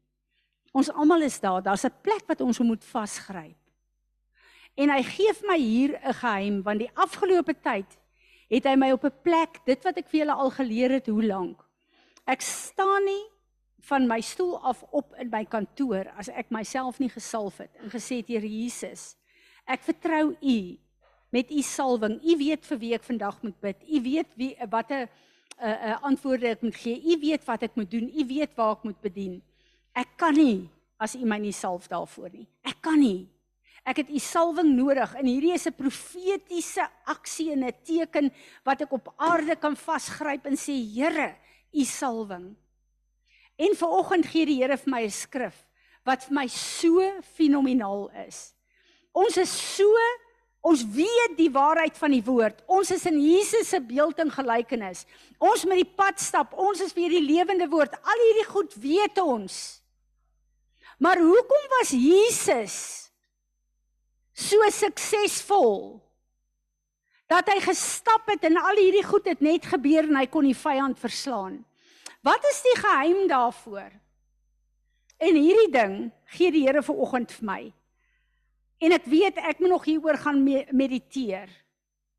Ons 0.72 0.92
almal 0.92 1.22
is 1.22 1.40
daar. 1.40 1.62
Daar's 1.62 1.86
'n 1.86 2.02
plek 2.02 2.24
wat 2.28 2.42
ons 2.42 2.60
moet 2.60 2.84
vasgryp. 2.84 3.58
En 4.76 4.90
hy 4.90 5.04
gee 5.04 5.34
my 5.48 5.58
hier 5.58 6.00
'n 6.00 6.14
geheim 6.14 6.62
want 6.64 6.80
die 6.80 6.92
afgelope 6.94 7.54
tyd 7.62 8.00
het 8.50 8.66
hy 8.68 8.76
my 8.76 8.92
op 8.92 9.04
'n 9.06 9.22
plek, 9.24 9.60
dit 9.66 9.84
wat 9.84 9.98
ek 9.98 10.10
vir 10.10 10.20
julle 10.20 10.34
al 10.34 10.52
geleer 10.52 10.92
het, 10.92 11.08
hoe 11.08 11.24
lank. 11.24 11.64
Ek 12.28 12.42
staan 12.42 13.04
nie 13.06 13.26
van 13.80 14.08
my 14.08 14.22
stoel 14.22 14.60
af 14.60 14.84
op 14.92 15.14
in 15.18 15.30
my 15.30 15.46
kantoor 15.46 16.12
as 16.18 16.30
ek 16.30 16.52
myself 16.52 17.00
nie 17.00 17.10
gesalf 17.10 17.58
het 17.58 17.72
en 17.82 17.90
gesê 17.90 18.22
het 18.22 18.28
Here 18.28 18.48
Jesus, 18.48 19.16
ek 19.66 19.82
vertrou 19.82 20.36
U 20.42 20.78
met 21.32 21.52
U 21.52 21.62
salwing. 21.62 22.20
U 22.24 22.38
weet 22.38 22.66
vir 22.66 22.78
wie 22.78 22.94
ek 22.94 23.04
vandag 23.04 23.42
moet 23.42 23.60
bid. 23.62 23.78
U 23.88 24.02
weet 24.02 24.28
wie 24.36 24.56
watter 24.70 25.08
'n 25.08 25.10
uh, 25.64 25.88
uh, 25.90 26.04
antwoorde 26.04 26.48
ek 26.48 26.62
moet 26.62 26.76
gee. 26.76 27.02
U 27.16 27.20
weet 27.20 27.46
wat 27.46 27.64
ek 27.64 27.76
moet 27.76 27.92
doen. 27.92 28.10
U 28.10 28.26
weet 28.28 28.56
waar 28.56 28.72
ek 28.72 28.84
moet 28.84 29.02
bedien. 29.02 29.42
Ek 29.94 30.18
kan 30.18 30.34
nie 30.34 30.70
as 31.02 31.16
u 31.16 31.26
my 31.26 31.39
nie 31.42 31.54
salf 31.56 31.88
daarvoor 31.92 32.30
nie. 32.30 32.48
Ek 32.64 32.78
kan 32.82 33.00
nie. 33.02 33.28
Ek 33.82 34.04
het 34.04 34.12
u 34.14 34.20
salwing 34.22 34.76
nodig 34.78 35.16
en 35.18 35.26
hierdie 35.26 35.54
is 35.54 35.66
'n 35.68 35.74
profetiese 35.74 36.86
aksie 37.06 37.52
en 37.52 37.66
'n 37.66 37.74
teken 37.84 38.32
wat 38.64 38.82
ek 38.82 38.92
op 38.94 39.14
aarde 39.18 39.56
kan 39.56 39.76
vasgryp 39.76 40.46
en 40.46 40.56
sê 40.56 40.74
Here, 40.74 41.36
u 41.74 41.84
salwing. 41.84 42.56
En 43.58 43.76
vanoggend 43.76 44.26
gee 44.26 44.46
die 44.46 44.62
Here 44.62 44.78
vir 44.78 44.92
my 44.92 45.04
'n 45.04 45.10
skrif 45.10 45.66
wat 46.06 46.24
vir 46.24 46.34
my 46.34 46.48
so 46.48 47.02
fenomenaal 47.36 48.10
is. 48.28 48.54
Ons 49.14 49.38
is 49.38 49.76
so 49.76 49.86
ons 50.62 50.84
weet 50.94 51.38
die 51.38 51.50
waarheid 51.50 51.98
van 51.98 52.12
die 52.12 52.24
woord. 52.24 52.62
Ons 52.68 52.92
is 52.92 53.06
in 53.06 53.20
Jesus 53.20 53.70
se 53.70 53.80
beeld 53.82 54.20
en 54.20 54.30
gelykenis. 54.30 55.06
Ons 55.39 55.66
met 55.66 55.76
die 55.76 55.94
pad 55.96 56.20
stap. 56.20 56.54
Ons 56.54 56.82
is 56.82 56.94
weer 56.94 57.10
die 57.10 57.26
lewende 57.26 57.68
woord. 57.68 57.92
Al 58.04 58.26
hierdie 58.28 58.46
goed 58.46 58.76
weet 58.76 59.18
ons. 59.18 59.81
Maar 61.02 61.18
hoekom 61.18 61.64
was 61.80 61.89
Jesus 61.89 62.76
so 64.38 64.70
suksesvol? 64.70 65.97
Dat 67.32 67.47
hy 67.49 67.58
gestap 67.64 68.28
het 68.30 68.45
en 68.45 68.60
al 68.62 68.78
hierdie 68.78 69.06
goed 69.08 69.26
het 69.26 69.41
net 69.41 69.66
gebeur 69.66 70.06
en 70.06 70.20
hy 70.20 70.28
kon 70.30 70.45
die 70.45 70.58
vyand 70.58 70.99
verslaan. 71.02 71.58
Wat 72.22 72.45
is 72.52 72.62
die 72.68 72.78
geheim 72.84 73.26
daarvoor? 73.32 73.89
En 75.22 75.41
hierdie 75.41 75.72
ding 75.74 75.95
gee 76.36 76.54
die 76.54 76.68
Here 76.68 76.84
vanoggend 76.86 77.34
vir 77.34 77.49
my. 77.49 77.62
En 78.82 78.93
ek 78.93 79.10
weet 79.10 79.41
ek 79.41 79.62
moet 79.62 79.74
nog 79.74 79.89
hieroor 79.89 80.22
gaan 80.22 80.41
mediteer. 80.45 81.49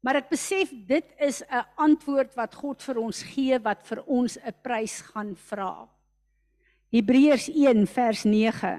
Maar 0.02 0.24
ek 0.24 0.32
besef 0.34 0.70
dit 0.88 1.06
is 1.22 1.42
'n 1.46 1.66
antwoord 1.76 2.34
wat 2.34 2.54
God 2.54 2.82
vir 2.82 2.98
ons 2.98 3.22
gee 3.22 3.58
wat 3.58 3.86
vir 3.86 4.02
ons 4.06 4.38
'n 4.38 4.54
prys 4.62 5.00
gaan 5.14 5.36
vra. 5.36 5.86
Hebreërs 6.92 7.48
1 7.48 7.86
vers 7.88 8.24
9. 8.28 8.72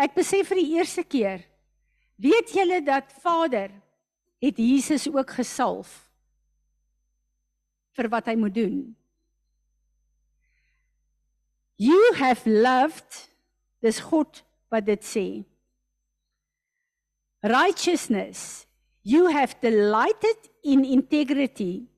Ek 0.00 0.14
besef 0.16 0.48
vir 0.48 0.62
die 0.62 0.70
eerste 0.78 1.04
keer, 1.04 1.42
weet 2.16 2.54
julle 2.56 2.80
dat 2.84 3.12
Vader 3.20 3.68
het 4.40 4.56
Jesus 4.56 5.04
ook 5.10 5.36
gesalf 5.36 5.92
vir 7.98 8.08
wat 8.08 8.30
hy 8.30 8.36
moet 8.40 8.56
doen. 8.56 8.78
You 11.80 11.98
have 12.16 12.48
loved 12.48 13.26
dis 13.84 14.00
God 14.04 14.42
wat 14.72 14.88
dit 14.88 15.04
sê. 15.04 15.26
Righteousness. 17.40 18.66
You 19.02 19.30
have 19.32 19.56
delighted 19.62 20.50
in 20.62 20.84
integrity, 20.84 21.88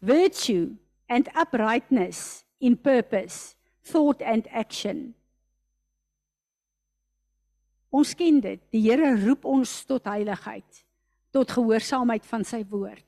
virtue 0.00 0.76
and 1.08 1.28
uprightness 1.36 2.44
in 2.60 2.76
purpose, 2.76 3.54
thought 3.90 4.22
and 4.22 4.46
action. 4.52 5.14
Ons 7.90 8.14
ken 8.14 8.40
dit. 8.44 8.60
Die 8.72 8.82
Here 8.84 9.14
roep 9.24 9.46
ons 9.48 9.70
tot 9.88 10.08
heiligheid, 10.10 10.84
tot 11.32 11.56
gehoorsaamheid 11.56 12.26
van 12.28 12.44
sy 12.44 12.62
woord. 12.68 13.06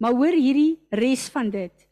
Maar 0.00 0.16
hoor 0.16 0.36
hierdie 0.36 0.76
res 0.92 1.28
van 1.32 1.50
dit. 1.52 1.86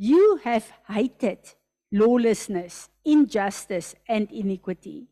You 0.00 0.38
have 0.44 0.70
hated 0.88 1.54
lawlessness, 1.92 2.88
injustice 3.04 3.94
and 4.08 4.30
iniquity. 4.30 5.08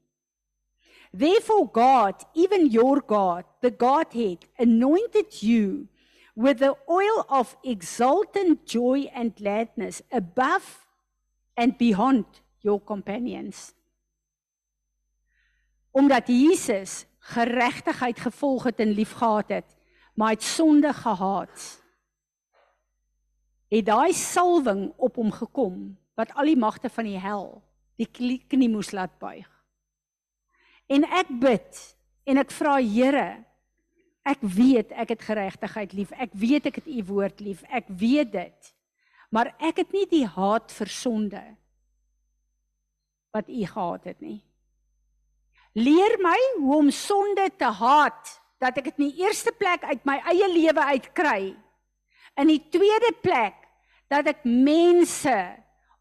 Therefore 1.12 1.68
God, 1.72 2.14
even 2.34 2.66
your 2.70 3.00
God, 3.00 3.44
the 3.60 3.70
Godhead, 3.70 4.44
anointed 4.58 5.42
you 5.42 5.88
with 6.36 6.58
the 6.58 6.76
oil 6.88 7.26
of 7.28 7.56
exultant 7.64 8.66
joy 8.66 9.10
and 9.12 9.34
gladness 9.34 10.02
above 10.12 10.86
and 11.56 11.76
beyond 11.76 12.24
your 12.64 12.80
companions. 12.84 13.72
Omdat 15.90 16.26
Jesus 16.26 17.06
geregtigheid 17.18 18.20
gevolg 18.20 18.64
het 18.70 18.80
en 18.80 18.94
liefgehad 18.96 19.48
het, 19.48 19.76
maar 20.14 20.30
het 20.30 20.42
sonde 20.42 20.92
gehaat. 20.92 21.82
Het 23.68 23.86
daai 23.86 24.12
salwing 24.12 24.92
op 24.96 25.16
hom 25.16 25.32
gekom 25.32 25.98
wat 26.14 26.32
al 26.34 26.48
die 26.50 26.58
magte 26.58 26.88
van 26.88 27.04
die 27.04 27.18
hel 27.20 27.60
die 27.98 28.38
knie 28.48 28.70
moes 28.70 28.92
laat 28.94 29.18
buig. 29.18 29.46
En 30.88 31.04
ek 31.04 31.30
bid 31.42 31.78
en 32.28 32.40
ek 32.40 32.52
vra 32.54 32.78
Here, 32.80 33.44
ek 34.28 34.42
weet 34.42 34.92
ek 34.92 35.14
het 35.16 35.24
geregtigheid 35.26 35.94
lief. 35.96 36.12
Ek 36.14 36.32
weet 36.32 36.68
ek 36.70 36.80
het 36.80 36.88
u 36.88 37.02
woord 37.10 37.40
lief. 37.44 37.62
Ek 37.68 37.88
weet 37.88 38.32
dit. 38.32 38.74
Maar 39.34 39.52
ek 39.58 39.82
het 39.82 39.92
nie 39.92 40.06
die 40.08 40.26
haat 40.26 40.72
vir 40.72 40.92
sonde 40.92 41.42
wat 43.30 43.48
u 43.48 43.64
gehad 43.66 44.04
het 44.04 44.20
nie. 44.20 44.40
Leer 45.78 46.16
my 46.22 46.38
hoe 46.58 46.76
om 46.76 46.90
sonde 46.90 47.50
te 47.56 47.70
haat 47.70 48.34
dat 48.58 48.78
ek 48.80 48.90
dit 48.90 48.98
in 48.98 49.10
die 49.10 49.24
eerste 49.24 49.52
plek 49.54 49.84
uit 49.86 50.04
my 50.08 50.18
eie 50.32 50.48
lewe 50.50 50.84
uitkry. 50.96 51.42
In 52.38 52.50
die 52.50 52.62
tweede 52.72 53.12
plek 53.22 53.54
dat 54.10 54.26
ek 54.32 54.44
mense 54.44 55.36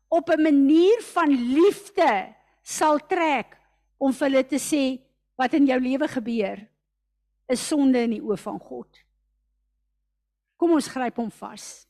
op 0.07 0.29
'n 0.29 0.41
manier 0.41 1.01
van 1.13 1.29
liefde 1.29 2.33
sal 2.63 2.99
trek 2.99 3.57
om 3.97 4.13
vir 4.13 4.29
hulle 4.29 4.43
te 4.43 4.59
sê 4.59 4.99
wat 5.37 5.53
in 5.53 5.67
jou 5.67 5.79
lewe 5.79 6.07
gebeur 6.07 6.67
is 7.47 7.67
sonde 7.67 7.99
in 7.99 8.17
die 8.17 8.21
oë 8.21 8.37
van 8.37 8.59
God. 8.59 8.89
Kom 10.57 10.71
ons 10.71 10.87
gryp 10.87 11.15
hom 11.15 11.31
vas 11.31 11.87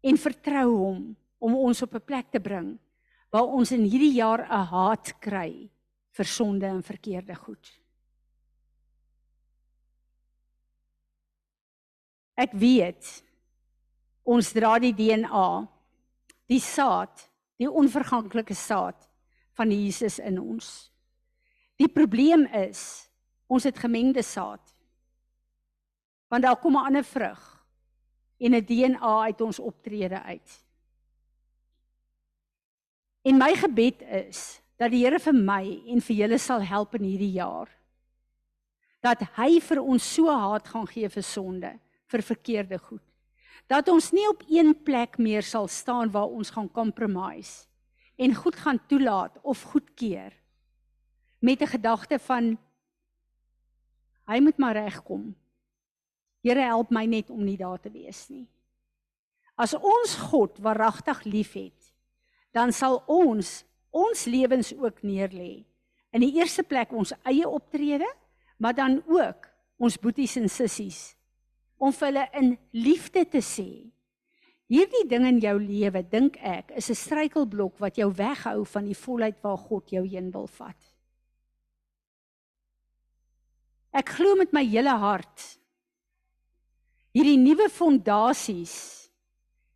en 0.00 0.16
vertrou 0.16 0.70
hom 0.76 1.16
om 1.38 1.54
ons 1.54 1.82
op 1.82 1.94
'n 1.94 2.00
plek 2.00 2.30
te 2.30 2.40
bring 2.40 2.78
waar 3.34 3.50
ons 3.50 3.72
in 3.74 3.82
hierdie 3.82 4.14
jaar 4.14 4.46
'n 4.46 4.66
haat 4.70 5.18
kry 5.18 5.68
vir 6.14 6.24
sonde 6.24 6.66
en 6.66 6.82
verkeerde 6.82 7.34
goed. 7.34 7.66
Ek 12.36 12.52
weet 12.52 13.24
ons 14.22 14.52
dra 14.52 14.78
die 14.78 14.94
DNA 14.94 15.66
die 16.46 16.60
saad, 16.60 17.30
die 17.58 17.70
onverganklike 17.70 18.54
saad 18.54 19.08
van 19.54 19.70
Jesus 19.70 20.18
in 20.18 20.38
ons. 20.38 20.92
Die 21.76 21.88
probleem 21.88 22.46
is 22.46 23.10
ons 23.46 23.64
het 23.64 23.78
gemengde 23.78 24.22
saad. 24.22 24.74
Want 26.28 26.42
daar 26.42 26.56
kom 26.56 26.76
'n 26.76 26.86
ander 26.86 27.04
vrug 27.04 27.66
en 28.38 28.54
'n 28.54 28.64
DNA 28.64 29.22
uit 29.22 29.40
ons 29.40 29.58
optrede 29.58 30.22
uit. 30.22 30.63
En 33.24 33.38
my 33.40 33.54
gebed 33.56 34.02
is 34.28 34.60
dat 34.76 34.90
die 34.92 35.04
Here 35.04 35.18
vir 35.18 35.34
my 35.34 35.64
en 35.88 36.00
vir 36.04 36.16
julle 36.16 36.38
sal 36.38 36.60
help 36.60 36.94
in 36.98 37.06
hierdie 37.08 37.32
jaar. 37.38 37.70
Dat 39.00 39.22
hy 39.36 39.60
vir 39.60 39.80
ons 39.80 40.04
so 40.14 40.28
haat 40.28 40.68
gaan 40.68 40.86
gee 40.86 41.08
vir 41.08 41.24
sonde, 41.24 41.72
vir 42.08 42.22
verkeerde 42.22 42.78
goed 42.78 43.04
dat 43.66 43.88
ons 43.88 44.10
nie 44.12 44.26
op 44.28 44.42
een 44.48 44.74
plek 44.84 45.16
meer 45.18 45.42
sal 45.42 45.68
staan 45.68 46.10
waar 46.12 46.28
ons 46.28 46.50
gaan 46.52 46.70
compromise 46.70 47.66
en 48.16 48.34
goed 48.34 48.56
gaan 48.56 48.80
toelaat 48.86 49.38
of 49.42 49.62
goedkeur 49.72 50.32
met 51.40 51.60
'n 51.60 51.72
gedagte 51.76 52.18
van 52.18 52.58
hy 54.26 54.40
moet 54.40 54.58
maar 54.58 54.76
regkom. 54.76 55.34
Here 56.42 56.60
help 56.60 56.90
my 56.90 57.04
net 57.04 57.30
om 57.30 57.44
nie 57.44 57.56
daar 57.56 57.80
te 57.80 57.90
wees 57.90 58.28
nie. 58.28 58.48
As 59.56 59.74
ons 59.74 60.14
God 60.14 60.58
waaragtig 60.58 61.24
liefhet, 61.24 61.83
dan 62.54 62.72
sal 62.72 63.00
ons 63.10 63.62
ons 63.94 64.24
lewens 64.26 64.72
ook 64.74 65.02
neerlê. 65.06 65.64
In 66.14 66.22
die 66.22 66.32
eerste 66.38 66.64
plek 66.66 66.92
ons 66.94 67.14
eie 67.26 67.46
optrede, 67.46 68.08
maar 68.58 68.74
dan 68.74 69.00
ook 69.06 69.48
ons 69.78 69.98
boeties 69.98 70.36
en 70.40 70.48
sissies 70.50 71.14
om 71.78 71.92
vir 71.92 72.06
hulle 72.08 72.24
in 72.38 72.52
liefde 72.72 73.24
te 73.28 73.42
sê. 73.42 73.68
Hierdie 74.70 75.04
ding 75.10 75.26
in 75.28 75.40
jou 75.42 75.54
lewe, 75.60 76.00
dink 76.08 76.38
ek, 76.40 76.70
is 76.78 76.90
'n 76.90 76.94
struikelblok 76.94 77.78
wat 77.78 77.98
jou 77.98 78.10
weghou 78.10 78.64
van 78.64 78.84
die 78.84 78.96
volheid 78.96 79.42
waar 79.42 79.58
God 79.58 79.90
jou 79.90 80.06
heen 80.06 80.30
wil 80.30 80.46
vat. 80.46 80.78
Ek 83.92 84.08
glo 84.08 84.34
met 84.36 84.52
my 84.52 84.64
hele 84.64 84.96
hart 84.98 85.58
hierdie 87.14 87.38
nuwe 87.38 87.68
fondasies 87.70 88.74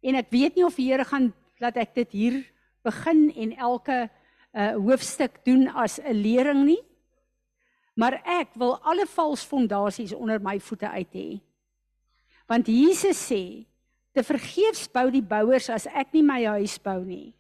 en 0.02 0.18
ek 0.18 0.30
weet 0.34 0.56
nie 0.58 0.66
of 0.66 0.78
die 0.78 0.88
Here 0.90 1.04
gaan 1.06 1.30
laat 1.62 1.76
ek 1.76 1.94
dit 1.94 2.16
hier 2.18 2.38
begin 2.82 3.28
en 3.34 3.56
elke 3.56 4.08
uh, 4.52 4.74
hoofstuk 4.76 5.44
doen 5.44 5.68
as 5.68 5.98
'n 6.00 6.14
lering 6.14 6.64
nie. 6.64 6.82
Maar 7.94 8.20
ek 8.24 8.54
wil 8.54 8.78
alle 8.82 9.06
vals 9.06 9.42
fondasies 9.42 10.12
onder 10.12 10.40
my 10.40 10.60
voete 10.60 10.88
uit 10.88 11.12
hê. 11.12 11.40
Want 12.46 12.66
Jesus 12.66 13.18
sê, 13.32 13.66
te 14.12 14.22
vergeefs 14.22 14.88
bou 14.88 15.10
die 15.10 15.22
bouers 15.22 15.68
as 15.68 15.86
ek 15.86 16.12
nie 16.12 16.22
my 16.22 16.44
huis 16.44 16.78
bou 16.78 17.04
nie. 17.04 17.34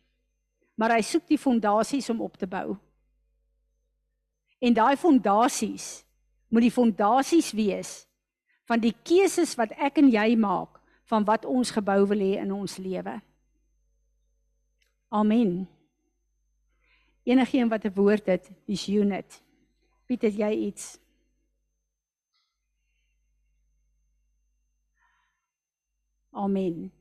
Maar 0.76 0.90
hy 0.98 1.02
soek 1.02 1.26
die 1.26 1.38
fondasies 1.38 2.10
om 2.10 2.20
op 2.20 2.36
te 2.36 2.46
bou. 2.46 2.76
En 4.58 4.74
daai 4.74 4.96
fondasies 4.96 6.04
moet 6.48 6.66
die 6.66 6.74
fondasies 6.74 7.52
wees 7.52 8.06
van 8.68 8.80
die 8.82 8.94
keuses 9.06 9.54
wat 9.58 9.72
ek 9.78 9.98
en 10.02 10.10
jy 10.10 10.36
maak 10.36 10.80
van 11.08 11.24
wat 11.24 11.46
ons 11.48 11.70
gebou 11.72 12.02
wil 12.10 12.20
hê 12.20 12.42
in 12.42 12.52
ons 12.52 12.76
lewe. 12.82 13.14
Amen. 15.08 15.68
Enigeen 17.24 17.68
wat 17.68 17.84
'n 17.84 17.94
woord 17.94 18.26
het, 18.26 18.50
dis 18.64 18.88
unit. 18.88 19.42
Piet, 20.06 20.22
het 20.22 20.36
jy 20.36 20.50
iets? 20.50 20.98
Amen. 26.30 26.92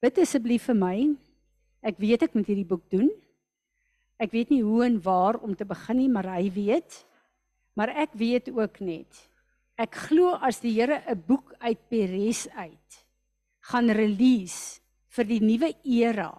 Bid 0.00 0.18
asseblief 0.18 0.64
vir 0.64 0.74
my. 0.74 1.16
Ek 1.82 1.98
weet 1.98 2.22
ek 2.22 2.34
moet 2.34 2.46
hierdie 2.46 2.66
boek 2.66 2.90
doen. 2.90 3.10
Ek 4.18 4.30
weet 4.30 4.48
nie 4.50 4.62
hoe 4.62 4.84
en 4.84 5.02
waar 5.02 5.38
om 5.42 5.54
te 5.54 5.64
begin 5.64 5.96
nie, 5.96 6.08
maar 6.08 6.26
hy 6.34 6.50
weet. 6.54 7.06
Maar 7.74 7.88
ek 7.88 8.14
weet 8.18 8.50
ook 8.50 8.80
net. 8.80 9.30
Ek 9.78 9.94
glo 9.94 10.34
as 10.42 10.60
die 10.60 10.72
Here 10.74 11.02
'n 11.06 11.22
boek 11.26 11.54
uit 11.58 11.78
Peres 11.88 12.48
uit 12.48 13.06
gaan 13.60 13.90
release 13.90 14.80
vir 15.18 15.26
die 15.26 15.42
nuwe 15.42 15.72
era 15.82 16.30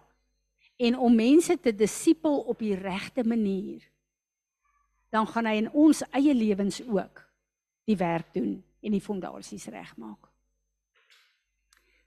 en 0.79 0.95
om 0.95 1.15
mense 1.15 1.57
te 1.59 1.73
disipel 1.75 2.39
op 2.47 2.61
die 2.63 2.75
regte 2.79 3.25
manier, 3.27 3.83
dan 5.11 5.27
gaan 5.27 5.49
hy 5.49 5.57
in 5.59 5.71
ons 5.75 6.05
eie 6.15 6.33
lewens 6.35 6.79
ook 6.87 7.23
die 7.89 7.97
werk 7.99 8.31
doen 8.37 8.59
en 8.79 8.95
die 8.95 9.03
fondasies 9.03 9.67
regmaak. 9.73 10.29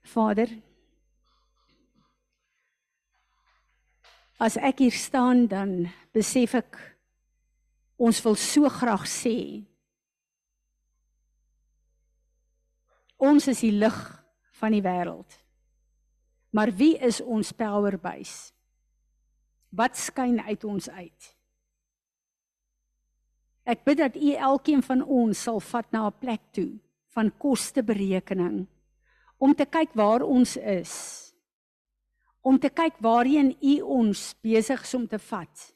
Vader, 0.09 0.49
as 4.41 4.57
ek 4.57 4.81
hier 4.83 4.97
staan 4.97 5.45
dan 5.51 5.75
besef 6.15 6.57
ek 6.57 6.79
ons 8.01 8.17
wil 8.25 8.35
so 8.39 8.67
graag 8.73 9.05
sê 9.07 9.37
ons 13.23 13.47
is 13.47 13.61
die 13.63 13.71
lig 13.71 13.99
van 14.59 14.75
die 14.75 14.83
wêreld. 14.83 15.42
Maar 16.53 16.71
wie 16.77 16.93
is 17.01 17.21
ons 17.21 17.51
power 17.57 17.97
base? 17.99 18.53
Wat 19.73 19.97
skyn 19.97 20.37
uit 20.41 20.63
ons 20.63 20.89
uit? 20.89 21.29
Ek 23.65 23.81
bid 23.87 23.97
dat 23.97 24.15
U 24.19 24.33
elkeen 24.51 24.83
van 24.85 25.01
ons 25.01 25.43
sal 25.47 25.59
vat 25.59 25.89
na 25.91 26.07
'n 26.07 26.19
plek 26.19 26.41
toe 26.51 26.79
van 27.15 27.31
kosteberekening 27.37 28.67
om 29.37 29.55
te 29.55 29.65
kyk 29.65 29.93
waar 29.93 30.21
ons 30.21 30.57
is 30.57 31.23
om 32.43 32.59
te 32.59 32.69
kyk 32.69 32.99
waarheen 32.99 33.53
U 33.63 33.75
ons 34.01 34.33
besig 34.43 34.81
is 34.83 34.93
om 34.93 35.07
te 35.07 35.19
vat. 35.19 35.67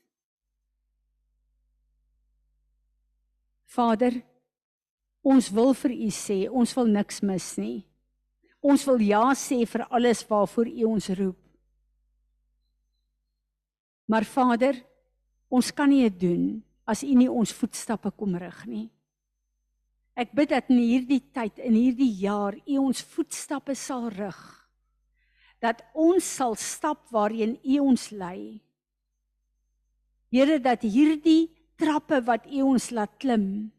Vader, 3.72 4.20
ons 5.24 5.48
wil 5.56 5.72
vir 5.74 5.94
U 5.96 6.10
sê, 6.12 6.40
ons 6.52 6.74
wil 6.76 6.92
niks 6.92 7.22
mis 7.24 7.48
nie. 7.62 7.78
Ons 8.62 8.86
wil 8.88 9.02
ja 9.06 9.24
sê 9.38 9.64
vir 9.66 9.86
alles 9.90 10.24
waarvoor 10.28 10.68
U 10.68 10.84
ons 10.90 11.10
roep. 11.10 11.40
Maar 14.08 14.26
Vader, 14.26 14.78
ons 15.52 15.72
kan 15.72 15.90
nie 15.90 16.08
dit 16.08 16.20
doen 16.30 16.46
as 16.88 17.04
U 17.04 17.14
nie 17.14 17.30
ons 17.30 17.54
voetstappe 17.54 18.12
kom 18.16 18.38
rig 18.40 18.62
nie. 18.66 18.88
Ek 20.18 20.32
bid 20.34 20.50
dat 20.50 20.72
in 20.74 20.80
hierdie 20.82 21.22
tyd, 21.36 21.60
in 21.62 21.76
hierdie 21.78 22.14
jaar, 22.24 22.56
U 22.66 22.80
ons 22.88 23.04
voetstappe 23.14 23.76
sal 23.78 24.08
rig. 24.16 24.40
Dat 25.62 25.84
ons 25.94 26.26
sal 26.26 26.56
stap 26.58 27.04
waarheen 27.14 27.58
U 27.62 27.80
ons 27.92 28.10
lei. 28.16 28.58
Here 30.34 30.58
dat 30.60 30.82
hierdie 30.82 31.52
trappe 31.78 32.22
wat 32.26 32.48
U 32.50 32.64
ons 32.74 32.90
laat 32.96 33.14
klim, 33.22 33.70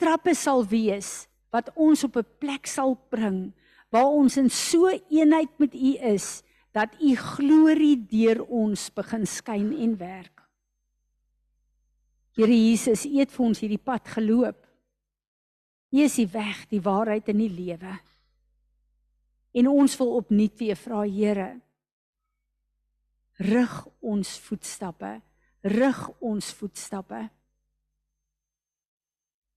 trappe 0.00 0.32
sal 0.34 0.64
wees 0.64 1.28
wat 1.52 1.68
ons 1.76 2.04
op 2.04 2.16
'n 2.16 2.26
plek 2.40 2.66
sal 2.66 2.96
bring 3.12 3.52
waar 3.92 4.08
ons 4.08 4.38
in 4.40 4.48
so 4.50 4.88
eenheid 4.88 5.52
met 5.60 5.74
U 5.76 5.92
is 6.14 6.40
dat 6.72 6.94
U 7.00 7.12
glorie 7.16 7.98
deur 8.08 8.40
ons 8.48 8.88
begin 8.96 9.26
skyn 9.28 9.72
en 9.76 9.96
werk. 10.00 10.40
Here 12.32 12.56
Jesus, 12.56 13.04
U 13.04 13.18
het 13.20 13.34
vir 13.34 13.44
ons 13.44 13.60
hierdie 13.60 13.82
pad 13.82 14.08
geloop. 14.14 14.62
U 15.92 16.00
is 16.00 16.16
die 16.16 16.28
weg, 16.32 16.64
die 16.72 16.80
waarheid 16.80 17.28
en 17.28 17.42
die 17.44 17.52
lewe. 17.52 17.98
En 19.52 19.68
ons 19.68 19.98
wil 20.00 20.14
opnuut 20.22 20.56
weer 20.56 20.78
vra 20.80 21.02
Here, 21.04 21.50
rig 23.44 23.76
ons 24.00 24.32
voetstappe, 24.46 25.18
rig 25.68 26.02
ons 26.20 26.50
voetstappe 26.56 27.28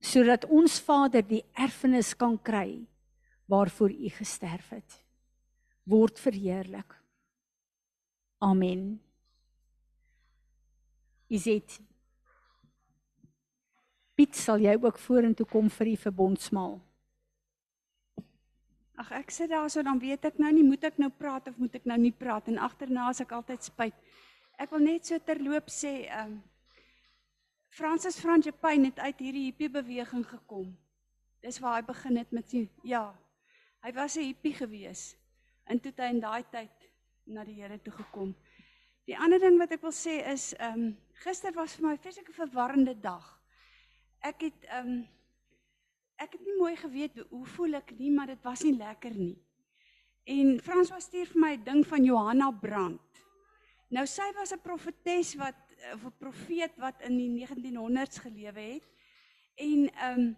sodat 0.05 0.43
ons 0.53 0.75
Vader 0.85 1.23
die 1.25 1.41
erfenis 1.57 2.11
kan 2.13 2.35
kry 2.45 2.83
waarvoor 3.45 3.91
u 3.91 4.09
gesterf 4.09 4.69
het 4.69 5.01
word 5.85 6.19
verheerlik. 6.19 6.95
Amen. 8.37 9.01
Is 11.27 11.43
dit 11.43 11.79
Piet 14.15 14.35
sal 14.39 14.61
jy 14.63 14.77
ook 14.79 14.99
vorentoe 15.01 15.45
kom 15.49 15.67
vir 15.69 15.89
die 15.91 15.99
verbondsmaal. 15.99 16.77
Ag 18.95 19.09
ek 19.17 19.33
sit 19.35 19.51
daar 19.51 19.67
so 19.67 19.83
dan 19.83 19.99
weet 19.99 20.23
ek 20.29 20.37
nou 20.39 20.53
nie 20.55 20.63
moet 20.63 20.87
ek 20.87 21.01
nou 21.03 21.09
praat 21.11 21.49
of 21.51 21.57
moet 21.59 21.75
ek 21.75 21.89
nou 21.89 21.97
nie 21.99 22.13
praat 22.15 22.47
en 22.47 22.61
agterna 22.63 23.09
as 23.11 23.19
ek 23.19 23.33
altyd 23.35 23.67
spyt. 23.67 23.97
Ek 24.55 24.71
wil 24.71 24.85
net 24.87 25.03
so 25.03 25.19
terloop 25.19 25.67
sê 25.67 26.05
ehm 26.07 26.37
um, 26.37 26.43
Francis 27.75 28.15
Franjepain 28.15 28.85
het 28.87 29.01
uit 29.03 29.19
hierdie 29.19 29.49
hippie 29.49 29.67
beweging 29.67 30.23
gekom. 30.23 30.69
Dis 31.43 31.59
waar 31.59 31.81
hy 31.81 31.83
begin 31.83 32.15
het 32.21 32.29
met 32.31 32.47
sy 32.47 32.61
ja, 32.87 33.09
Hy 33.85 33.91
was 33.93 34.15
'n 34.17 34.25
hippie 34.25 34.53
gewees. 34.53 35.15
En 35.69 35.79
toe 35.79 35.91
hy 35.95 36.09
in 36.09 36.19
daai 36.19 36.43
tyd 36.49 36.85
na 37.29 37.43
die 37.45 37.53
Here 37.53 37.77
toe 37.81 37.93
gekom. 37.93 38.31
Die 39.05 39.17
ander 39.17 39.39
ding 39.39 39.59
wat 39.61 39.75
ek 39.75 39.83
wil 39.85 39.93
sê 39.93 40.23
is 40.31 40.53
ehm 40.57 40.73
um, 40.73 40.97
gister 41.21 41.53
was 41.53 41.75
vir 41.77 41.85
my 41.85 41.97
vreeslike 41.97 42.33
verwarrende 42.33 42.95
dag. 42.99 43.27
Ek 44.25 44.41
het 44.41 44.65
ehm 44.71 44.87
um, 44.87 45.07
ek 46.17 46.33
het 46.33 46.41
nie 46.41 46.57
mooi 46.57 46.75
geweet 46.75 47.19
hoe 47.29 47.45
voel 47.45 47.77
ek 47.77 47.91
nie, 47.99 48.09
maar 48.11 48.27
dit 48.27 48.41
was 48.41 48.63
nie 48.63 48.73
lekker 48.73 49.13
nie. 49.13 49.35
En 50.23 50.59
Frans 50.59 50.89
was 50.89 51.05
stuur 51.05 51.27
vir 51.27 51.41
my 51.41 51.53
'n 51.53 51.63
ding 51.63 51.85
van 51.85 52.03
Johanna 52.03 52.51
Brandt. 52.51 53.21
Nou 53.89 54.05
sy 54.05 54.31
was 54.33 54.51
'n 54.51 54.61
profetes 54.65 55.35
wat 55.35 55.61
of 55.93 56.05
'n 56.05 56.17
profeet 56.17 56.73
wat 56.77 57.01
in 57.01 57.17
die 57.17 57.29
1900s 57.29 58.17
gelewe 58.17 58.65
het. 58.73 58.89
En 59.55 59.93
ehm 59.93 60.19
um, 60.19 60.35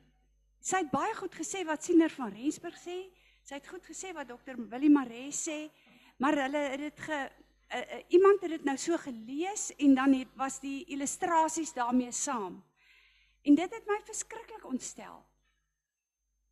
sy 0.60 0.78
het 0.84 0.92
baie 0.92 1.16
goed 1.16 1.36
gesê 1.36 1.64
wat 1.64 1.84
Siener 1.84 2.10
van 2.10 2.34
Rensburg 2.34 2.76
sê. 2.76 3.17
Sy 3.48 3.62
het 3.62 3.68
goed 3.72 3.86
gesê 3.88 4.10
wat 4.12 4.28
dokter 4.28 4.58
Willie 4.68 4.92
Maree 4.92 5.32
sê, 5.32 5.70
maar 6.20 6.36
hulle 6.36 6.64
het 6.74 6.82
dit 6.82 6.98
ge 7.00 7.18
uh, 7.18 7.78
uh, 7.80 8.00
iemand 8.12 8.42
het 8.44 8.52
dit 8.58 8.66
nou 8.68 8.76
so 8.76 8.98
gelees 9.00 9.70
en 9.78 9.94
dan 9.96 10.16
het 10.18 10.34
was 10.36 10.58
die 10.60 10.82
illustrasies 10.92 11.72
daarmee 11.74 12.12
saam. 12.12 12.58
En 13.48 13.56
dit 13.56 13.78
het 13.78 13.88
my 13.88 14.02
verskriklik 14.04 14.66
ontstel. 14.68 15.24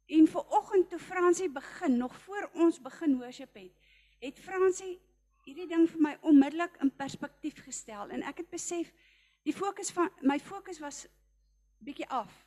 En 0.08 0.28
vir 0.32 0.56
oggend 0.60 0.89
toe 0.89 1.00
Fransie 1.00 1.50
begin, 1.52 1.98
nog 1.98 2.16
voor 2.24 2.50
ons 2.54 2.80
begin 2.80 3.18
worship 3.20 3.60
het, 3.60 3.91
het 4.24 4.39
Fransie 4.39 4.96
hierdie 5.43 5.68
ding 5.68 5.89
vir 5.91 6.02
my 6.02 6.16
onmiddellik 6.22 6.80
in 6.80 6.96
perspektief 6.96 7.60
gestel 7.68 8.10
en 8.16 8.24
ek 8.24 8.46
het 8.46 8.50
besef 8.54 8.93
die 9.43 9.54
fokus 9.54 9.91
van 9.93 10.08
my 10.24 10.39
fokus 10.39 10.80
was 10.80 11.04
bietjie 11.84 12.08
af 12.08 12.45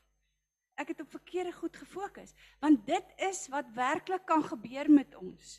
ek 0.79 0.95
het 0.95 1.01
op 1.03 1.11
verkeerde 1.11 1.53
goed 1.53 1.77
gefokus 1.77 2.35
want 2.63 2.87
dit 2.87 3.15
is 3.29 3.47
wat 3.53 3.69
werklik 3.75 4.25
kan 4.27 4.45
gebeur 4.45 4.91
met 4.91 5.15
ons. 5.19 5.59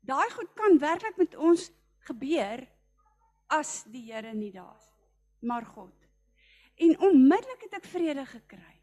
Daai 0.00 0.30
goed 0.30 0.52
kan 0.54 0.78
werklik 0.78 1.16
met 1.16 1.34
ons 1.34 1.70
gebeur 2.08 2.66
as 3.52 3.82
die 3.92 4.06
Here 4.12 4.34
nie 4.34 4.52
daar 4.52 4.76
is 4.76 4.94
maar 5.44 5.66
God. 5.66 5.94
En 6.74 6.98
onmiddellik 6.98 7.66
het 7.68 7.78
ek 7.78 7.88
vrede 7.92 8.24
gekry. 8.26 8.74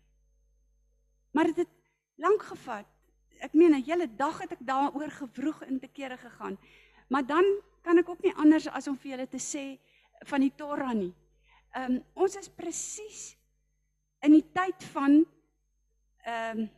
Maar 1.31 1.51
dit 1.51 1.63
het 1.63 1.73
lank 2.21 2.43
gevat. 2.43 2.87
Ek 3.41 3.53
meen 3.53 3.73
'n 3.73 3.83
hele 3.83 4.07
dag 4.15 4.39
het 4.39 4.51
ek 4.51 4.65
daaroor 4.65 5.11
gewroeg 5.11 5.63
in 5.63 5.79
te 5.79 5.87
kere 5.87 6.17
gegaan. 6.17 6.57
Maar 7.07 7.25
dan 7.25 7.45
kan 7.81 7.97
ek 7.97 8.09
ook 8.09 8.21
nie 8.21 8.35
anders 8.35 8.67
as 8.67 8.87
om 8.87 8.97
vir 8.97 9.11
julle 9.11 9.27
te 9.27 9.39
sê 9.39 9.79
van 10.25 10.39
die 10.39 10.53
Torah 10.55 10.93
nie. 10.93 11.13
Um, 11.75 12.03
ons 12.13 12.35
is 12.35 12.49
presies 12.49 13.37
in 14.21 14.35
die 14.37 14.45
tyd 14.53 14.83
van 14.93 15.21
ehm 16.25 16.59
um, 16.59 16.69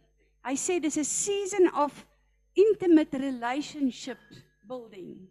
hy 0.43 0.55
sê 0.59 0.75
dis 0.83 0.97
'n 0.99 1.07
season 1.07 1.69
of 1.83 2.05
intimate 2.53 3.17
relationship 3.17 4.19
building 4.67 5.29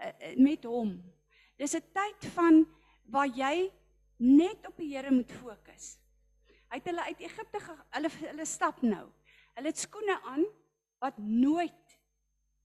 uh, 0.00 0.36
met 0.36 0.64
hom. 0.64 1.02
Dis 1.56 1.74
'n 1.76 1.84
tyd 1.92 2.30
van 2.32 2.64
waar 3.12 3.28
jy 3.28 3.72
net 4.16 4.66
op 4.66 4.76
die 4.76 4.96
Here 4.96 5.10
moet 5.10 5.32
fokus. 5.32 5.98
Hy 6.70 6.80
het 6.80 6.88
hulle 6.88 7.04
uit 7.04 7.20
Egipte 7.20 7.60
hulle 7.90 8.08
hulle 8.08 8.46
stap 8.46 8.82
nou. 8.82 9.06
Hulle 9.54 9.68
het 9.68 9.78
skoene 9.78 10.20
aan 10.24 10.44
wat 10.98 11.18
nooit 11.18 11.98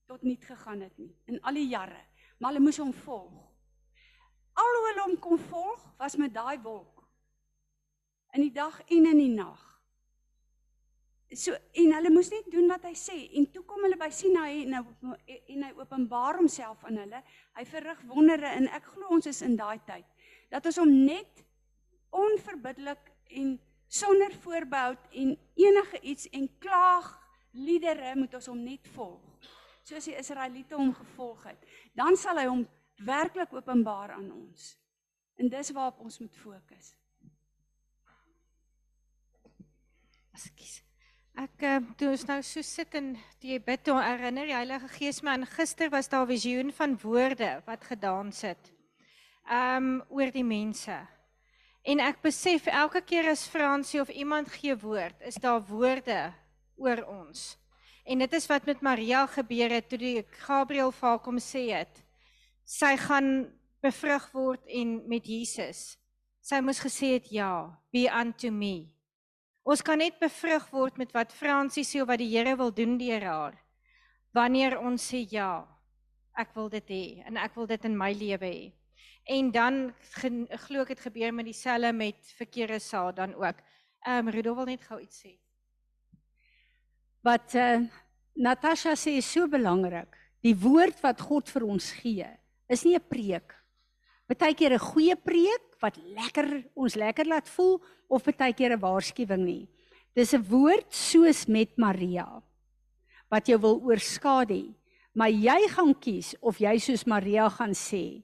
tot 0.07 0.21
niet 0.21 0.45
gegaan 0.45 0.81
het 0.81 0.97
nie 0.97 1.11
in 1.25 1.41
al 1.41 1.53
die 1.53 1.67
jare, 1.67 1.99
maar 2.39 2.53
hulle 2.53 2.63
moes 2.63 2.79
hom 2.79 2.93
volg. 2.93 3.43
Al 4.53 4.75
hoe 4.77 4.87
hulle 4.87 5.03
hom 5.03 5.19
kon 5.19 5.39
volg 5.49 5.83
was 5.97 6.15
met 6.15 6.33
daai 6.33 6.61
wolk 6.61 6.96
in 8.37 8.45
die 8.45 8.53
dag 8.53 8.77
en 8.87 9.09
in 9.09 9.21
die 9.21 9.33
nag. 9.33 9.63
So 11.35 11.51
en 11.51 11.91
hulle 11.91 12.11
moes 12.13 12.29
net 12.31 12.45
doen 12.53 12.69
wat 12.71 12.85
hy 12.87 12.93
sê 12.95 13.17
en 13.35 13.49
toe 13.51 13.65
kom 13.67 13.83
hulle 13.83 13.97
by 13.99 14.07
Sinai 14.15 14.61
en 14.61 14.77
nou 14.77 14.83
en 15.35 15.65
hy 15.65 15.71
openbaar 15.75 16.39
homself 16.39 16.85
aan 16.87 17.01
hulle. 17.01 17.19
Hy 17.57 17.65
verrig 17.67 18.03
wondere 18.07 18.53
en 18.55 18.69
ek 18.77 18.93
glo 18.93 19.17
ons 19.17 19.27
is 19.27 19.43
in 19.43 19.57
daai 19.59 19.81
tyd 19.89 20.07
dat 20.53 20.65
ons 20.69 20.79
hom 20.79 20.93
net 21.03 21.43
onverbiddelik 22.15 23.09
en 23.35 23.57
sonder 23.87 24.31
voorbehoud 24.43 25.09
en 25.11 25.33
enige 25.59 25.99
iets 26.01 26.29
en 26.31 26.47
klaag 26.63 27.09
liedere 27.51 28.15
moet 28.15 28.37
ons 28.39 28.47
hom 28.47 28.61
net 28.63 28.87
volg. 28.95 29.23
Soos 29.87 30.07
die 30.07 30.15
Israeliete 30.19 30.75
hom 30.75 30.93
gevolg 30.95 31.43
het, 31.47 31.67
dan 31.95 32.15
sal 32.19 32.39
hy 32.39 32.47
hom 32.47 32.63
werklik 33.07 33.53
openbaar 33.55 34.15
aan 34.17 34.31
ons. 34.31 34.73
En 35.39 35.51
dis 35.51 35.71
waarop 35.75 35.99
ons 36.03 36.19
moet 36.19 36.39
fokus. 36.43 36.95
Ekskuus. 40.37 40.83
Ek 41.37 41.63
uh, 41.65 41.77
toe 41.97 42.11
ons 42.13 42.23
nou 42.29 42.37
so 42.45 42.61
sit 42.65 42.93
en 42.97 43.11
jy 43.41 43.57
bid 43.65 43.81
toe 43.85 43.95
herinner 43.97 44.45
die 44.45 44.53
Heilige 44.53 44.89
Gees 44.93 45.23
my 45.25 45.33
aan 45.33 45.45
gister 45.49 45.89
was 45.89 46.09
daar 46.11 46.25
'n 46.25 46.29
visioen 46.29 46.69
van 46.79 46.93
woorde 47.01 47.63
wat 47.65 47.85
gedans 47.89 48.41
het. 48.45 48.69
Um 49.49 50.03
oor 50.09 50.29
die 50.31 50.45
mense. 50.45 50.97
En 51.81 51.99
ek 51.99 52.21
besef 52.21 52.67
elke 52.67 53.01
keer 53.01 53.29
as 53.31 53.47
Fransie 53.47 54.01
of 54.01 54.09
iemand 54.09 54.49
gee 54.49 54.75
woord, 54.75 55.15
is 55.21 55.41
daar 55.41 55.61
woorde 55.61 56.33
oor 56.77 57.01
ons. 57.05 57.57
En 58.05 58.19
dit 58.19 58.33
is 58.33 58.47
wat 58.47 58.65
met 58.65 58.81
Maria 58.81 59.25
gebeur 59.25 59.69
het 59.69 59.89
toe 59.89 59.97
die 59.97 60.25
Gabriël 60.45 60.91
vir 60.91 61.09
haar 61.09 61.19
kom 61.19 61.39
sê 61.39 61.71
het. 61.71 62.03
Sy 62.65 62.93
gaan 62.97 63.49
bevrug 63.81 64.31
word 64.33 64.61
en 64.67 65.01
met 65.07 65.25
Jesus. 65.25 65.97
Sy 66.41 66.61
moes 66.61 66.79
gesê 66.79 67.17
het 67.17 67.31
ja, 67.31 67.73
be 67.91 68.05
unto 68.05 68.51
me. 68.51 68.96
Ons 69.67 69.83
kan 69.83 69.99
net 69.99 70.15
bevrug 70.21 70.63
word 70.71 70.95
met 70.95 71.09
wat 71.11 71.33
Fransie 71.35 71.83
sê 71.83 71.99
of 71.99 72.07
wat 72.07 72.21
die 72.21 72.29
Here 72.31 72.53
wil 72.55 72.71
doen 72.71 72.95
deur 72.99 73.23
haar. 73.27 73.55
Wanneer 74.31 74.77
ons 74.79 75.03
sê 75.11 75.25
ja, 75.27 75.65
ek 76.39 76.53
wil 76.55 76.69
dit 76.71 76.93
hê 76.93 77.03
en 77.27 77.39
ek 77.41 77.57
wil 77.57 77.67
dit 77.67 77.87
in 77.89 77.97
my 77.99 78.13
lewe 78.15 78.47
hê. 78.47 78.69
En 79.27 79.49
dan 79.51 79.79
glo 80.07 80.85
ek 80.85 80.93
dit 80.93 81.03
gebeur 81.09 81.35
met 81.35 81.49
dieselfde 81.49 81.91
met 81.91 82.31
verkeerde 82.37 82.79
saad 82.79 83.17
dan 83.19 83.35
ook. 83.35 83.59
Ehm 84.07 84.29
um, 84.29 84.31
Rudolf 84.31 84.61
wil 84.61 84.69
net 84.71 84.87
gou 84.87 85.01
iets 85.03 85.19
sê. 85.25 85.33
Wat 87.27 87.57
uh, 87.59 87.81
Natasha 88.39 88.95
sê 88.95 89.17
is 89.19 89.27
so 89.27 89.49
belangrik. 89.51 90.15
Die 90.45 90.55
woord 90.55 91.01
wat 91.03 91.19
God 91.19 91.49
vir 91.51 91.65
ons 91.67 91.91
gee, 91.99 92.27
is 92.71 92.85
nie 92.85 92.95
'n 92.95 93.03
preek. 93.03 93.51
Partykeer 94.27 94.73
'n 94.73 94.79
goeie 94.79 95.15
preek 95.15 95.79
wat 95.79 95.97
lekker 95.97 96.67
ons 96.75 96.95
lekker 96.95 97.25
laat 97.25 97.49
voel 97.49 97.81
of 98.07 98.23
partykeer 98.23 98.73
'n 98.73 98.79
waarskuwing 98.79 99.43
nie. 99.45 99.69
Dis 100.13 100.33
'n 100.33 100.43
woord 100.43 100.93
soos 100.93 101.47
met 101.47 101.77
Maria 101.77 102.43
wat 103.29 103.47
jou 103.47 103.59
wil 103.59 103.81
oorskadu. 103.81 104.73
Maar 105.13 105.29
jy 105.29 105.67
gaan 105.69 105.93
kies 105.99 106.35
of 106.41 106.59
jy 106.59 106.77
soos 106.77 107.05
Maria 107.05 107.49
gaan 107.49 107.73
sê, 107.73 108.21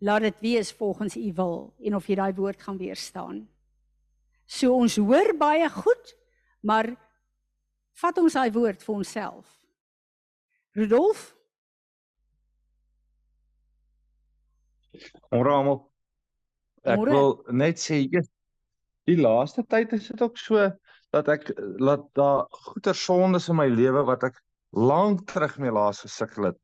laat 0.00 0.22
dit 0.22 0.40
wees 0.40 0.72
volgens 0.72 1.16
u 1.16 1.32
wil 1.32 1.74
en 1.80 1.94
of 1.94 2.06
jy 2.06 2.14
daai 2.14 2.32
woord 2.32 2.62
gaan 2.62 2.78
weerstaan. 2.78 3.48
So 4.46 4.74
ons 4.76 4.96
hoor 4.96 5.32
baie 5.38 5.68
goed, 5.68 6.16
maar 6.60 6.96
vat 7.92 8.18
ons 8.18 8.32
daai 8.32 8.50
woord 8.52 8.82
vir 8.82 8.94
onsself. 8.94 9.46
Rudolf 10.76 11.35
Môre 15.32 15.52
almal. 15.52 15.78
Ek 16.84 16.98
Môre. 16.98 17.10
wil 17.10 17.44
net 17.50 17.78
sê 17.82 18.02
eers 18.04 18.28
die 19.06 19.18
laaste 19.20 19.62
tyd 19.66 19.92
is 19.92 20.08
dit 20.08 20.22
ook 20.22 20.38
so 20.38 20.70
dat 21.14 21.28
ek 21.28 21.50
laat 21.78 22.06
daar 22.18 22.46
goeie 22.50 22.94
sondes 22.94 23.48
in 23.48 23.56
my 23.56 23.68
lewe 23.70 24.02
wat 24.06 24.24
ek 24.24 24.40
lank 24.72 25.26
terug 25.30 25.58
mee 25.62 25.70
laas 25.70 26.02
gesukkel 26.04 26.50
het 26.50 26.58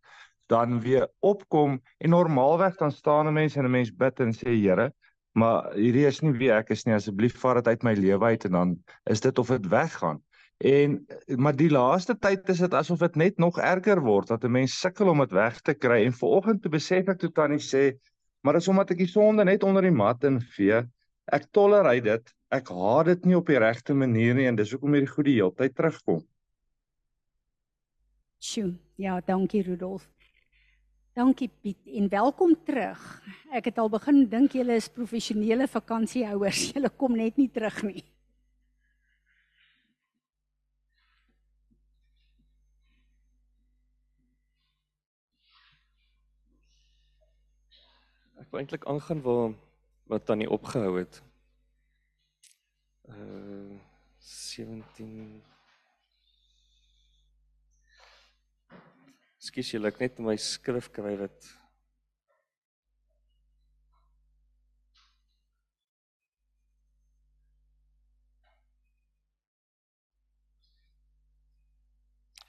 dan 0.52 0.80
weer 0.80 1.06
opkom 1.20 1.78
en 1.98 2.10
normaalweg 2.10 2.76
dan 2.76 2.92
staan 2.92 3.26
'n 3.26 3.32
mens 3.32 3.56
en 3.56 3.64
'n 3.64 3.70
mens 3.70 3.90
bid 3.90 4.20
en 4.20 4.32
sê 4.32 4.50
Here, 4.64 4.92
maar 5.32 5.72
hierdie 5.74 6.06
is 6.06 6.20
nie 6.22 6.32
wie 6.32 6.52
ek 6.52 6.70
is 6.70 6.84
nie. 6.84 6.94
Asseblief 6.94 7.38
vat 7.40 7.54
dit 7.54 7.68
uit 7.68 7.82
my 7.82 7.94
lewe 7.94 8.24
uit 8.24 8.44
en 8.44 8.52
dan 8.52 8.76
is 9.04 9.20
dit 9.20 9.38
of 9.38 9.48
dit 9.48 9.66
weggaan. 9.68 10.22
En 10.58 11.06
maar 11.36 11.56
die 11.56 11.70
laaste 11.70 12.18
tyd 12.18 12.48
is 12.48 12.58
dit 12.58 12.74
asof 12.74 12.98
dit 12.98 13.16
net 13.16 13.38
nog 13.38 13.58
erger 13.58 14.00
word 14.00 14.28
dat 14.28 14.44
'n 14.44 14.50
mens 14.50 14.78
sukkel 14.80 15.08
om 15.08 15.18
dit 15.18 15.32
weg 15.32 15.60
te 15.60 15.74
kry 15.74 16.04
en 16.04 16.12
vanoggend 16.12 16.62
toe 16.62 16.70
besef 16.70 17.08
ek 17.08 17.18
toe 17.18 17.32
tannie 17.32 17.58
sê 17.58 17.98
Maar 18.42 18.58
dis 18.58 18.68
omdat 18.68 18.90
ek 18.94 19.02
die 19.04 19.10
sonde 19.10 19.44
net 19.46 19.62
onder 19.62 19.84
die 19.86 19.94
mat 19.94 20.24
invee. 20.26 20.82
Ek 21.30 21.46
tolereer 21.54 22.02
dit. 22.02 22.32
Ek 22.52 22.68
haat 22.68 23.08
dit 23.08 23.28
nie 23.30 23.36
op 23.38 23.48
die 23.48 23.60
regte 23.62 23.94
manier 23.94 24.34
nie 24.36 24.48
en 24.50 24.58
dis 24.58 24.74
hoekom 24.74 24.96
hierdie 24.96 25.12
goed 25.12 25.28
die 25.28 25.36
hele 25.38 25.54
tyd 25.56 25.76
terugkom. 25.78 26.20
Sjoe, 28.42 28.74
ja, 28.98 29.20
dankie 29.24 29.62
Rudolf. 29.62 30.08
Dankie 31.14 31.50
Piet 31.62 31.92
en 31.92 32.08
welkom 32.08 32.54
terug. 32.66 33.00
Ek 33.52 33.68
het 33.68 33.78
al 33.78 33.90
begin 33.92 34.24
dink 34.32 34.56
julle 34.56 34.78
is 34.80 34.88
professionele 34.88 35.68
vakansiehouers. 35.68 36.62
Julle 36.72 36.90
kom 36.96 37.18
net 37.20 37.36
nie 37.36 37.50
terug 37.52 37.82
nie. 37.84 38.02
Ek 48.42 48.50
wou 48.50 48.58
eintlik 48.58 48.84
aangaan 48.90 49.20
waar 49.22 49.52
wat 50.10 50.24
tannie 50.26 50.50
opgehou 50.50 50.96
het. 50.98 51.22
Uh 53.06 53.78
17 54.22 55.42
Skus 59.42 59.70
julle 59.74 59.90
ek 59.90 60.02
net 60.02 60.18
my 60.22 60.34
skrif 60.38 60.90
kry 60.94 61.14
wat 61.22 61.50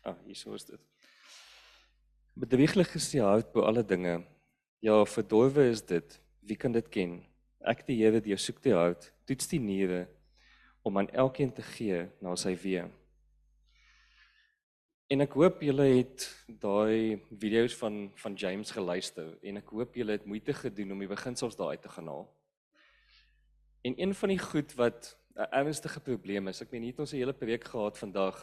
Ah, 0.04 0.18
hier 0.26 0.36
is 0.36 0.66
dit. 0.68 0.82
Bedrieglik 2.36 2.98
is 3.00 3.06
die 3.14 3.22
hart 3.24 3.54
bo 3.54 3.64
alle 3.64 3.86
dinge. 3.88 4.18
Ja, 4.84 5.06
verdorwe 5.06 5.70
is 5.70 5.80
dit. 5.86 6.22
Wie 6.40 6.58
kan 6.60 6.74
dit 6.76 6.88
ken? 6.92 7.12
Ek 7.64 7.86
die 7.88 7.96
Here 8.02 8.20
die 8.20 8.34
jou 8.34 8.40
soek 8.44 8.58
die 8.66 8.74
hart, 8.76 9.06
toets 9.24 9.48
die 9.48 9.60
niere 9.64 10.02
om 10.84 11.00
aan 11.00 11.08
elkeen 11.16 11.54
te 11.56 11.64
gee 11.64 12.02
na 12.20 12.34
sy 12.36 12.52
wee. 12.60 12.82
En 15.08 15.24
ek 15.24 15.38
hoop 15.40 15.64
julle 15.64 15.86
het 15.88 16.26
daai 16.66 17.22
video's 17.30 17.78
van 17.80 18.10
van 18.26 18.36
James 18.36 18.76
geluister 18.76 19.30
en 19.40 19.62
ek 19.62 19.72
hoop 19.72 19.96
julle 19.96 20.18
het 20.18 20.28
moeite 20.28 20.58
gedoen 20.60 20.92
om 20.98 21.06
die 21.06 21.12
beginsels 21.14 21.56
daar 21.56 21.72
uit 21.78 21.86
te 21.88 21.94
gaan 21.96 22.12
haal. 22.12 22.28
En 23.88 23.96
een 24.04 24.18
van 24.20 24.36
die 24.36 24.40
goed 24.50 24.76
wat 24.76 25.14
'n 25.38 25.48
ernstige 25.64 26.04
probleem 26.04 26.52
is, 26.52 26.60
ek 26.60 26.76
meen 26.76 26.84
hier 26.84 26.92
het 26.92 27.00
ons 27.08 27.14
'n 27.14 27.24
hele 27.24 27.40
preek 27.46 27.64
gehad 27.64 27.98
vandag. 27.98 28.36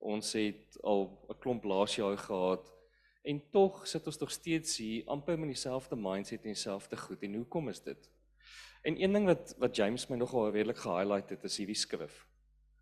Ons 0.00 0.32
het 0.32 0.82
al 0.82 1.06
'n 1.30 1.38
klomp 1.38 1.64
laas 1.64 1.94
jaar 1.94 2.18
gehad 2.18 2.79
En 3.22 3.42
tog 3.50 3.86
sit 3.86 4.06
ons 4.06 4.18
nog 4.18 4.30
steeds 4.30 4.76
hier 4.76 5.04
amper 5.04 5.38
met 5.38 5.52
dieselfde 5.52 5.96
mindset 5.96 6.40
en 6.42 6.54
dieselfde 6.54 6.96
goed. 6.96 7.22
En 7.22 7.34
hoekom 7.34 7.68
is 7.68 7.82
dit? 7.82 8.10
En 8.82 9.02
een 9.02 9.12
ding 9.12 9.26
wat 9.26 9.54
wat 9.58 9.76
James 9.76 10.06
my 10.08 10.16
nogal 10.16 10.50
redelik 10.50 10.78
gehighlight 10.80 11.30
het 11.30 11.44
is 11.44 11.56
hierdie 11.56 11.76
skrif. 11.76 12.26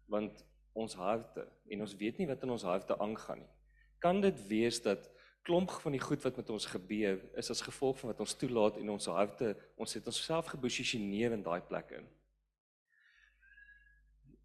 Want 0.07 0.45
ons 0.73 0.95
harte 0.95 1.49
en 1.69 1.81
ons 1.81 1.97
weet 1.97 2.19
nie 2.19 2.27
wat 2.27 2.43
in 2.43 2.55
ons 2.55 2.63
harte 2.63 2.99
aangaan 2.99 3.43
nie. 3.43 3.51
Kan 3.99 4.21
dit 4.21 4.47
wees 4.47 4.83
dat 4.83 5.11
klomp 5.43 5.71
van 5.83 5.93
die 5.93 6.03
goed 6.03 6.23
wat 6.23 6.37
met 6.37 6.51
ons 6.55 6.67
gebeur 6.71 7.19
is 7.41 7.51
as 7.51 7.65
gevolg 7.67 7.99
van 7.99 8.13
wat 8.13 8.21
ons 8.21 8.37
toelaat 8.39 8.79
en 8.79 8.91
ons 8.95 9.11
harte, 9.11 9.57
ons 9.75 9.95
het 9.95 10.07
onsself 10.07 10.53
geposisioneer 10.55 11.35
in 11.35 11.43
daai 11.43 11.61
plek 11.67 11.91
in. 11.99 12.07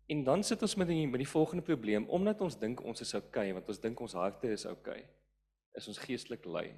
En 0.07 0.23
dan 0.23 0.43
sit 0.43 0.61
ons 0.61 0.75
met 0.75 0.87
die 0.87 1.05
met 1.07 1.21
die 1.21 1.29
volgende 1.29 1.63
probleem 1.63 2.09
omdat 2.09 2.41
ons 2.41 2.57
dink 2.57 2.81
ons 2.81 3.01
is 3.01 3.13
oukei, 3.13 3.29
okay, 3.29 3.53
want 3.53 3.69
ons 3.69 3.83
dink 3.85 3.99
ons 3.99 4.17
harte 4.17 4.57
is 4.57 4.65
oukei. 4.65 5.03
Okay 5.03 5.22
is 5.77 5.87
ons 5.87 6.01
geestelik 6.05 6.45
lui. 6.45 6.73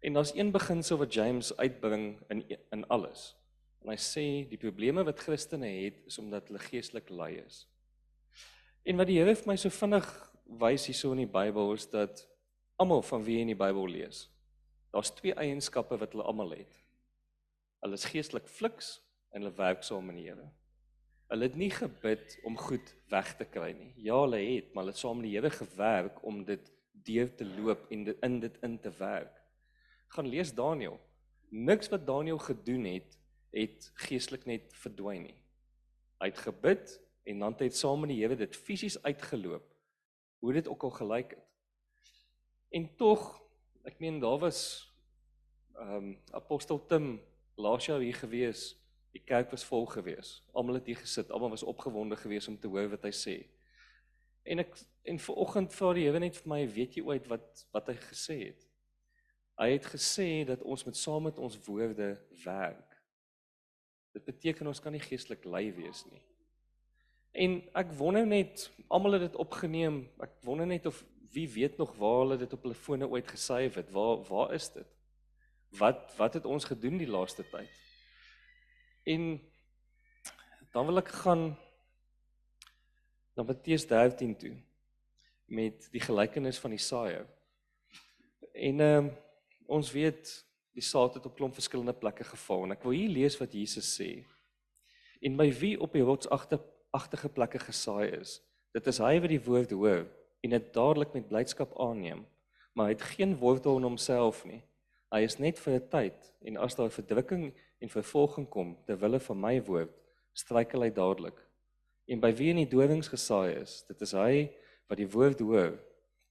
En 0.00 0.12
daar's 0.12 0.34
een 0.34 0.52
beginsel 0.52 0.98
wat 0.98 1.14
James 1.14 1.56
uitbring 1.56 2.20
in 2.28 2.44
in 2.70 2.86
alles. 2.88 3.34
En 3.82 3.92
hy 3.94 3.98
sê 4.02 4.26
die 4.50 4.60
probleme 4.60 5.04
wat 5.06 5.20
Christene 5.22 5.68
het 5.84 6.00
is 6.06 6.18
omdat 6.18 6.48
hulle 6.48 6.62
geestelik 6.62 7.10
lui 7.10 7.36
is. 7.38 7.64
En 8.86 8.98
wat 8.98 9.10
die 9.10 9.18
Here 9.18 9.34
vir 9.34 9.50
my 9.50 9.56
so 9.58 9.70
vinnig 9.70 10.06
wys 10.46 10.86
hierso 10.86 11.12
in 11.14 11.24
die 11.24 11.30
Bybel 11.30 11.72
is 11.74 11.88
dat 11.90 12.22
almal 12.78 13.02
van 13.02 13.24
wie 13.26 13.40
in 13.42 13.50
die 13.50 13.58
Bybel 13.58 13.88
lees, 13.90 14.26
daar's 14.94 15.10
twee 15.14 15.34
eienskappe 15.34 15.98
wat 15.98 16.14
hulle 16.14 16.26
almal 16.28 16.54
het. 16.54 16.76
Hulle 17.82 17.98
is 17.98 18.06
geestelik 18.10 18.46
fliks 18.50 18.96
en 19.32 19.42
hulle 19.42 19.56
werk 19.58 19.82
saam 19.86 20.06
met 20.06 20.20
die 20.20 20.28
Here. 20.28 20.46
Hulle 21.30 21.48
het 21.48 21.58
nie 21.58 21.72
gebid 21.74 22.36
om 22.46 22.58
goed 22.58 22.92
weg 23.10 23.32
te 23.38 23.46
kry 23.50 23.72
nie. 23.74 23.92
Ja, 24.06 24.20
hulle 24.22 24.38
het, 24.38 24.70
maar 24.72 24.84
hulle 24.84 24.94
het 24.94 25.02
saam 25.02 25.18
met 25.18 25.28
die 25.28 25.34
Here 25.34 25.50
gewerk 25.50 26.22
om 26.26 26.44
dit 26.46 26.70
deur 27.06 27.30
te 27.34 27.46
loop 27.46 27.86
en 27.90 28.06
in 28.28 28.40
dit 28.40 28.58
in 28.66 28.78
te 28.80 28.92
werk. 28.98 29.42
Gaan 30.14 30.28
lees 30.28 30.54
Daniël. 30.54 30.98
Niks 31.48 31.88
wat 31.88 32.06
Daniël 32.06 32.38
gedoen 32.38 32.84
het, 32.84 33.18
het 33.50 33.90
geestelik 34.06 34.44
net 34.44 34.74
verdwyn 34.74 35.28
nie. 35.28 35.38
Hy 36.20 36.30
het 36.32 36.42
gebid 36.44 36.96
en 37.26 37.42
dan 37.42 37.54
het 37.54 37.64
hy 37.66 37.70
saam 37.74 38.02
met 38.02 38.12
die 38.12 38.20
Here 38.22 38.36
dit 38.38 38.56
fisies 38.56 38.98
uitgeloop. 39.02 39.64
Hoe 40.42 40.52
dit 40.52 40.68
ook 40.68 40.82
al 40.88 40.94
gelyk 40.98 41.34
het. 41.36 41.44
En 42.76 42.88
tog, 42.98 43.22
ek 43.86 44.00
meen 44.02 44.20
daar 44.20 44.38
was 44.42 44.60
ehm 45.76 45.96
um, 45.96 46.12
apostel 46.32 46.78
Tim 46.88 47.18
laas 47.56 47.86
jaar 47.86 48.00
hier 48.00 48.16
gewees. 48.16 48.74
Die 49.12 49.22
kerk 49.24 49.50
was 49.50 49.64
vol 49.64 49.86
gewees. 49.86 50.42
Almal 50.52 50.80
het 50.80 50.88
hier 50.88 50.98
gesit, 51.00 51.30
almal 51.30 51.52
was 51.54 51.62
opgewonde 51.62 52.16
geweest 52.16 52.48
om 52.48 52.58
te 52.60 52.68
hoor 52.68 52.88
wat 52.92 53.04
hy 53.08 53.12
sê. 53.16 53.36
En 54.44 54.60
ek 54.64 54.76
en 55.06 55.18
ver 55.22 55.34
oggend 55.34 55.74
vra 55.74 55.92
die 55.94 56.06
Here 56.06 56.20
net 56.20 56.38
vir 56.40 56.50
my, 56.50 56.60
weet 56.66 56.96
jy 56.98 57.04
ooit 57.06 57.28
wat 57.30 57.66
wat 57.74 57.90
hy 57.92 57.96
gesê 58.08 58.38
het? 58.48 58.64
Hy 59.56 59.70
het 59.72 59.86
gesê 59.88 60.28
dat 60.48 60.64
ons 60.66 60.84
met 60.84 60.98
saam 60.98 61.28
met 61.28 61.38
ons 61.40 61.56
woorde 61.64 62.10
werk. 62.42 62.96
Dit 64.16 64.26
beteken 64.26 64.68
ons 64.68 64.80
kan 64.82 64.92
nie 64.92 65.02
geestelik 65.04 65.46
lui 65.48 65.70
wees 65.76 66.02
nie. 66.10 66.20
En 67.36 67.58
ek 67.76 67.92
wonder 67.96 68.26
net, 68.26 68.66
almal 68.88 69.18
het 69.18 69.26
dit 69.28 69.38
opgeneem. 69.40 70.02
Ek 70.24 70.34
wonder 70.44 70.68
net 70.68 70.88
of 70.88 71.02
wie 71.32 71.46
weet 71.52 71.76
nog 71.80 71.92
waar 72.00 72.22
hulle 72.24 72.38
dit 72.40 72.52
op 72.52 72.62
hulle 72.64 72.76
fone 72.76 73.08
ooit 73.08 73.28
gesave 73.28 73.82
het. 73.82 73.90
Waar 73.92 74.22
waar 74.28 74.54
is 74.56 74.68
dit? 74.74 74.88
Wat 75.78 76.12
wat 76.18 76.40
het 76.40 76.48
ons 76.48 76.68
gedoen 76.68 76.98
die 77.00 77.10
laaste 77.10 77.44
tyd? 77.52 77.72
En 79.06 79.36
dan 80.72 80.88
wil 80.88 81.00
ek 81.00 81.12
gaan 81.22 81.50
na 83.36 83.44
Matteus 83.44 83.84
13 83.88 84.36
toe 84.40 84.56
met 85.46 85.88
die 85.92 86.02
gelykenis 86.02 86.58
van 86.58 86.74
die 86.74 86.82
saaier. 86.82 87.26
En 88.52 88.80
ehm 88.80 89.06
um, 89.06 89.14
ons 89.66 89.88
weet 89.90 90.28
die 90.78 90.84
saad 90.84 91.16
het 91.18 91.24
op 91.26 91.34
klomp 91.34 91.54
verskillende 91.54 91.92
plekke 91.92 92.24
geval 92.24 92.62
en 92.62 92.74
ek 92.76 92.84
wil 92.86 92.94
hier 92.94 93.10
lees 93.10 93.34
wat 93.40 93.54
Jesus 93.56 93.88
sê. 93.96 94.22
En 95.24 95.34
by 95.38 95.48
wie 95.58 95.72
op 95.82 95.96
die 95.96 96.04
rotsagtige 96.06 97.30
plekke 97.34 97.58
gesaai 97.58 98.12
is, 98.20 98.36
dit 98.76 98.86
is 98.92 99.00
hy 99.02 99.16
wat 99.24 99.32
die 99.32 99.42
woord 99.42 99.72
hoor 99.74 100.04
en 100.44 100.54
dit 100.54 100.68
dadelik 100.74 101.16
met 101.16 101.26
blydskap 101.26 101.72
aanneem, 101.82 102.22
maar 102.74 102.90
hy 102.90 102.94
het 102.94 103.06
geen 103.16 103.34
wortel 103.40 103.80
in 103.80 103.88
homself 103.88 104.44
nie. 104.46 104.60
Hy 105.10 105.24
is 105.26 105.38
net 105.42 105.58
vir 105.58 105.80
'n 105.80 105.88
tyd 105.90 106.30
en 106.46 106.60
as 106.62 106.76
daar 106.76 106.92
verdrukking 106.94 107.52
en 107.80 107.88
vervolging 107.88 108.48
kom 108.48 108.76
ter 108.86 108.98
wille 109.00 109.20
van 109.20 109.40
my 109.40 109.62
woord, 109.62 109.94
struikel 110.34 110.82
hy 110.82 110.90
dadelik. 110.90 111.40
En 112.06 112.20
by 112.20 112.32
wie 112.36 112.50
in 112.50 112.62
die 112.62 112.70
dowings 112.70 113.08
gesaai 113.08 113.56
is, 113.62 113.82
dit 113.88 114.02
is 114.02 114.12
hy 114.12 114.52
wat 114.86 115.00
die 115.00 115.10
woord 115.10 115.40
hoor, 115.40 115.74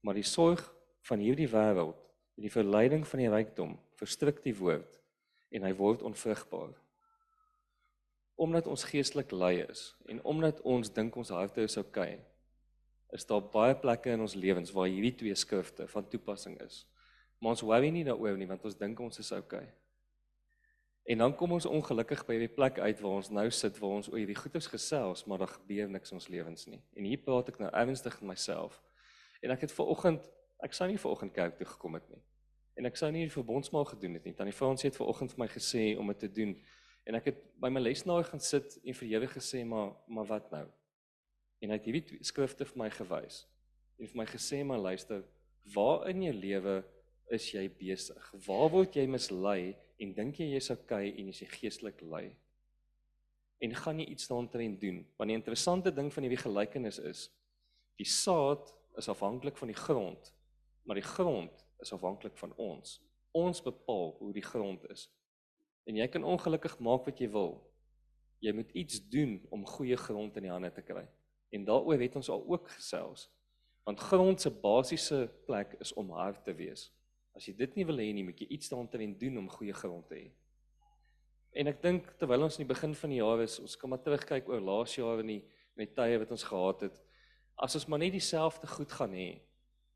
maar 0.02 0.18
die 0.18 0.28
sorg 0.28 0.64
van 1.08 1.22
hierdie 1.22 1.50
wêreld, 1.52 1.98
die 2.40 2.52
verleiding 2.52 3.06
van 3.08 3.22
die 3.24 3.32
rykdom, 3.32 3.76
verstrik 4.00 4.42
die 4.44 4.56
woord 4.58 5.00
en 5.56 5.64
hy 5.64 5.72
word 5.78 6.04
onvrugbaar. 6.04 6.74
Omdat 8.36 8.68
ons 8.68 8.84
geestelik 8.90 9.32
lui 9.32 9.62
is 9.64 9.94
en 10.12 10.20
omdat 10.24 10.60
ons 10.68 10.92
dink 10.92 11.16
ons 11.16 11.32
harte 11.32 11.64
is 11.64 11.78
oukei, 11.80 12.16
okay, 12.18 13.16
is 13.16 13.28
daar 13.30 13.44
baie 13.54 13.76
plekke 13.80 14.12
in 14.12 14.26
ons 14.26 14.36
lewens 14.36 14.74
waar 14.76 14.92
hierdie 14.92 15.16
twee 15.16 15.36
skrifte 15.40 15.88
van 15.88 16.08
toepassing 16.12 16.58
is. 16.66 16.84
Maar 17.40 17.56
ons 17.56 17.64
worry 17.64 17.92
nie 17.94 18.04
daaroor 18.08 18.36
nie 18.40 18.50
want 18.50 18.66
ons 18.68 18.76
dink 18.80 19.00
ons 19.00 19.22
is 19.22 19.32
oukei. 19.32 19.64
Okay. 19.64 19.85
En 21.06 21.18
dan 21.18 21.36
kom 21.38 21.52
ons 21.54 21.68
ongelukkig 21.70 22.24
by 22.26 22.40
die 22.42 22.50
plek 22.50 22.80
uit 22.82 23.02
waar 23.04 23.20
ons 23.20 23.28
nou 23.30 23.46
sit 23.54 23.76
waar 23.78 24.00
ons 24.00 24.08
oor 24.10 24.18
hierdie 24.18 24.38
goeders 24.40 24.66
gesels, 24.68 25.22
maar 25.30 25.44
daar 25.44 25.52
gebeur 25.54 25.90
niks 25.94 26.10
in 26.10 26.18
ons 26.18 26.28
lewens 26.34 26.66
nie. 26.66 26.80
En 26.98 27.06
hier 27.06 27.22
praat 27.22 27.52
ek 27.52 27.60
nou 27.62 27.70
ernstig 27.70 28.16
met 28.24 28.32
myself. 28.34 28.80
En 29.46 29.54
ek 29.54 29.68
het 29.68 29.76
ver 29.76 29.92
oggend, 29.94 30.26
ek 30.66 30.74
sou 30.74 30.88
nie 30.90 30.98
ver 30.98 31.14
oggend 31.14 31.36
kerk 31.36 31.60
toe 31.60 31.68
gekom 31.70 32.00
het 32.00 32.08
nie. 32.10 32.24
En 32.76 32.90
ek 32.90 32.98
sou 32.98 33.12
nie 33.14 33.28
die 33.28 33.36
verbondsmaal 33.36 33.86
gedoen 33.92 34.18
het 34.18 34.26
nie. 34.26 34.34
Tannie 34.34 34.56
Frans 34.56 34.82
het 34.88 34.98
ver 34.98 35.06
oggend 35.14 35.36
vir 35.36 35.44
my 35.46 35.50
gesê 35.54 35.86
om 35.94 36.10
dit 36.10 36.24
te 36.26 36.32
doen. 36.42 36.58
En 37.06 37.22
ek 37.22 37.30
het 37.30 37.46
by 37.62 37.70
my 37.70 37.86
lesenaar 37.86 38.26
gaan 38.26 38.42
sit 38.42 38.80
en 38.82 38.98
vir 38.98 39.12
Here 39.14 39.30
gesê, 39.30 39.62
maar 39.62 39.94
maar 40.10 40.26
wat 40.34 40.50
nou? 40.52 40.66
En 41.62 41.70
hy 41.70 41.78
het 41.78 41.86
hierdie 41.86 42.20
skrifte 42.26 42.66
vir 42.66 42.82
my 42.82 42.90
gewys. 42.90 43.44
En 44.02 44.10
vir 44.10 44.24
my 44.24 44.26
gesê, 44.34 44.66
maar 44.66 44.82
luister, 44.82 45.22
waar 45.76 46.10
in 46.10 46.26
jou 46.26 46.34
lewe 46.34 46.80
is 47.30 47.46
jy 47.54 47.70
besig? 47.70 48.34
Waar 48.48 48.72
word 48.74 48.98
jy 48.98 49.06
mislei? 49.06 49.76
En 50.00 50.14
dink 50.14 50.40
jy 50.40 50.52
jy's 50.54 50.72
okay 50.74 51.12
en 51.14 51.32
jy's 51.32 51.44
geestelik 51.58 52.02
lui? 52.02 52.30
En 53.64 53.76
gaan 53.76 54.00
jy 54.00 54.06
iets 54.12 54.28
daaroor 54.28 54.80
doen? 54.80 55.06
Want 55.18 55.30
die 55.32 55.38
interessante 55.38 55.94
ding 55.94 56.12
van 56.14 56.24
hierdie 56.24 56.42
gelykenis 56.44 57.00
is 57.00 57.30
die 57.96 58.08
saad 58.08 58.74
is 59.00 59.08
afhanklik 59.10 59.58
van 59.58 59.72
die 59.72 59.78
grond, 59.78 60.34
maar 60.84 61.00
die 61.00 61.08
grond 61.08 61.66
is 61.80 61.94
afhanklik 61.96 62.38
van 62.38 62.54
ons. 62.60 63.00
Ons 63.32 63.62
bepaal 63.64 64.16
hoe 64.20 64.34
die 64.34 64.44
grond 64.44 64.84
is. 64.92 65.08
En 65.86 65.96
jy 65.96 66.08
kan 66.12 66.24
ongelukkig 66.24 66.78
maak 66.80 67.06
wat 67.08 67.20
jy 67.20 67.30
wil. 67.32 67.58
Jy 68.44 68.52
moet 68.56 68.72
iets 68.76 69.00
doen 69.10 69.38
om 69.54 69.66
goeie 69.68 69.98
grond 69.98 70.36
in 70.36 70.48
die 70.48 70.52
hande 70.52 70.72
te 70.74 70.84
kry. 70.84 71.06
En 71.56 71.66
daaroor 71.68 72.02
het 72.02 72.16
ons 72.20 72.30
al 72.30 72.44
ook 72.48 72.70
gesels. 72.76 73.30
Want 73.86 74.00
grond 74.00 74.42
se 74.42 74.50
basiese 74.50 75.28
plek 75.46 75.76
is 75.80 75.94
om 75.94 76.10
hard 76.16 76.44
te 76.44 76.56
wees. 76.58 76.90
As 77.36 77.46
jy 77.48 77.54
dit 77.54 77.76
nie 77.76 77.86
wil 77.86 78.00
hê 78.00 78.12
nie, 78.16 78.24
moet 78.24 78.40
jy 78.40 78.48
iets 78.56 78.70
daaroor 78.72 79.16
doen 79.20 79.38
om 79.38 79.50
goeie 79.50 79.74
grond 79.74 80.08
te 80.08 80.16
hê. 80.16 80.32
En 81.56 81.68
ek 81.68 81.82
dink 81.84 82.08
terwyl 82.20 82.44
ons 82.48 82.58
in 82.60 82.66
die 82.66 82.74
begin 82.74 82.94
van 82.96 83.12
die 83.12 83.22
jaar 83.22 83.42
is, 83.44 83.60
ons 83.64 83.76
kan 83.80 83.92
maar 83.92 84.04
terugkyk 84.04 84.48
oor 84.52 84.64
laas 84.64 84.96
jaar 84.96 85.20
en 85.24 85.28
die 85.28 85.44
met 85.76 85.94
tye 85.96 86.20
wat 86.20 86.32
ons 86.32 86.44
gehad 86.48 86.88
het. 86.88 86.98
As 87.56 87.76
ons 87.80 87.88
maar 87.88 88.00
net 88.00 88.16
dieselfde 88.16 88.68
goed 88.68 88.92
gaan 88.92 89.16
hê. 89.16 89.30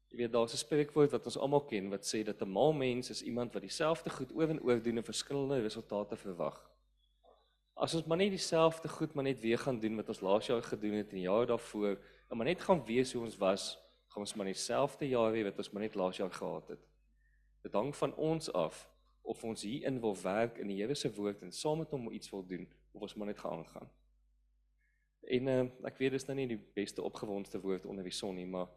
Jy 0.09 0.17
weet 0.17 0.31
daar's 0.31 0.53
'n 0.53 0.63
spreekwoord 0.63 1.11
wat 1.11 1.25
ons 1.25 1.37
almal 1.37 1.65
ken 1.67 1.89
wat 1.89 2.03
sê 2.03 2.23
dat 2.23 2.41
'n 2.41 2.49
mal 2.49 2.73
mens 2.73 3.09
is 3.09 3.21
iemand 3.21 3.53
wat 3.53 3.61
dieselfde 3.61 4.09
goed 4.09 4.31
oor 4.31 4.49
en 4.49 4.61
oor 4.61 4.79
doen 4.81 4.97
en 4.97 5.03
verskillende 5.03 5.61
resultate 5.61 6.15
verwag. 6.15 6.57
As 7.75 7.93
ons 7.93 8.05
maar 8.05 8.17
net 8.17 8.31
dieselfde 8.31 8.87
goed 8.87 9.13
maar 9.13 9.23
net 9.23 9.39
weer 9.39 9.57
gaan 9.57 9.79
doen 9.79 9.95
wat 9.95 10.07
ons 10.07 10.21
laas 10.21 10.47
jaar 10.47 10.63
gedoen 10.63 10.93
het 10.93 11.09
en 11.09 11.15
die 11.15 11.29
jaar 11.29 11.45
daarvoor, 11.45 11.99
en 12.29 12.37
maar 12.37 12.45
net 12.45 12.61
gaan 12.61 12.85
wees 12.85 13.13
hoe 13.13 13.23
ons 13.23 13.37
was, 13.37 13.77
gaan 14.07 14.21
ons 14.21 14.33
maar 14.35 14.45
dieselfde 14.45 15.07
jaar 15.07 15.33
hê 15.33 15.43
wat 15.43 15.57
ons 15.57 15.71
maar 15.71 15.81
net 15.81 15.95
laas 15.95 16.17
jaar 16.17 16.31
gehad 16.31 16.67
het. 16.67 16.88
Dit 17.61 17.73
hang 17.73 17.95
van 17.95 18.15
ons 18.15 18.51
af 18.53 18.87
of 19.21 19.43
ons 19.43 19.61
hierin 19.61 19.99
wil 20.01 20.15
werk 20.21 20.57
in 20.57 20.71
die 20.71 20.79
Here 20.79 20.95
se 20.95 21.11
woord 21.13 21.41
en 21.45 21.51
saam 21.51 21.83
met 21.83 21.91
hom 21.93 22.09
iets 22.11 22.31
wil 22.33 22.45
doen 22.45 22.67
of 22.91 23.01
ons 23.01 23.15
maar 23.15 23.27
net 23.27 23.39
gaan 23.39 23.65
gaan. 23.67 23.89
En 25.29 25.47
uh, 25.47 25.65
ek 25.85 25.99
weet 26.01 26.15
dis 26.15 26.25
nou 26.25 26.35
nie 26.39 26.47
die 26.49 26.61
beste 26.75 27.03
opgewondste 27.05 27.61
woord 27.61 27.85
onder 27.85 28.03
die 28.03 28.15
son 28.15 28.39
nie, 28.39 28.47
maar 28.49 28.69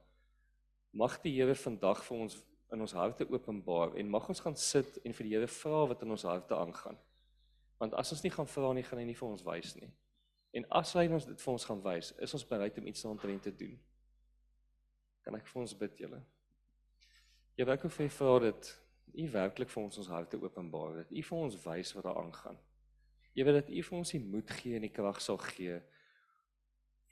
mag 0.91 1.17
die 1.23 1.33
Here 1.39 1.55
vandag 1.57 2.03
vir 2.05 2.27
ons 2.27 2.37
in 2.73 2.81
ons 2.81 2.95
harte 2.97 3.25
openbaar 3.29 3.97
en 4.01 4.11
mag 4.13 4.29
ons 4.29 4.41
gaan 4.41 4.57
sit 4.57 4.99
en 5.05 5.17
vir 5.17 5.29
die 5.29 5.35
Here 5.37 5.49
vra 5.49 5.87
wat 5.93 6.05
in 6.05 6.13
ons 6.13 6.27
harte 6.29 6.57
aangaan. 6.57 6.99
Want 7.81 7.97
as 7.99 8.13
ons 8.15 8.23
nie 8.25 8.33
gaan 8.33 8.49
vra 8.49 8.73
nie, 8.77 8.85
gaan 8.87 9.01
hy 9.01 9.09
nie 9.09 9.17
vir 9.19 9.29
ons 9.29 9.45
wys 9.47 9.75
nie. 9.79 9.91
En 10.53 10.69
as 10.79 10.93
hy 10.99 11.07
ons 11.09 11.27
dit 11.27 11.41
vir 11.41 11.53
ons 11.53 11.65
gaan 11.71 11.81
wys, 11.85 12.13
is 12.21 12.37
ons 12.37 12.45
bereid 12.49 12.77
om 12.79 12.87
iets 12.87 13.05
daaroor 13.07 13.41
te 13.41 13.55
doen. 13.57 13.73
Kan 15.25 15.39
ek 15.39 15.49
vir 15.49 15.63
ons 15.63 15.75
bid, 15.81 15.97
julle? 16.05 16.21
Jy 17.57 17.67
werk 17.69 17.85
of 17.85 17.99
jy 18.01 18.09
vra 18.09 18.39
dit 18.49 18.71
U 19.13 19.25
werklik 19.29 19.69
vir 19.69 19.83
ons 19.83 19.99
ons 20.01 20.09
harte 20.09 20.39
openbaar 20.41 21.03
dat 21.03 21.11
U 21.13 21.23
vir 21.29 21.39
ons 21.39 21.57
wys 21.67 21.91
wat 21.93 22.07
daar 22.07 22.21
aangaan. 22.23 22.57
Jy 23.37 23.45
weet 23.45 23.59
dat 23.61 23.73
U 23.73 23.83
vir 23.89 23.99
ons 23.99 24.13
die 24.15 24.21
moed 24.25 24.53
gee 24.57 24.79
en 24.79 24.87
die 24.87 24.93
krag 24.93 25.21
sal 25.21 25.41
gee. 25.41 25.81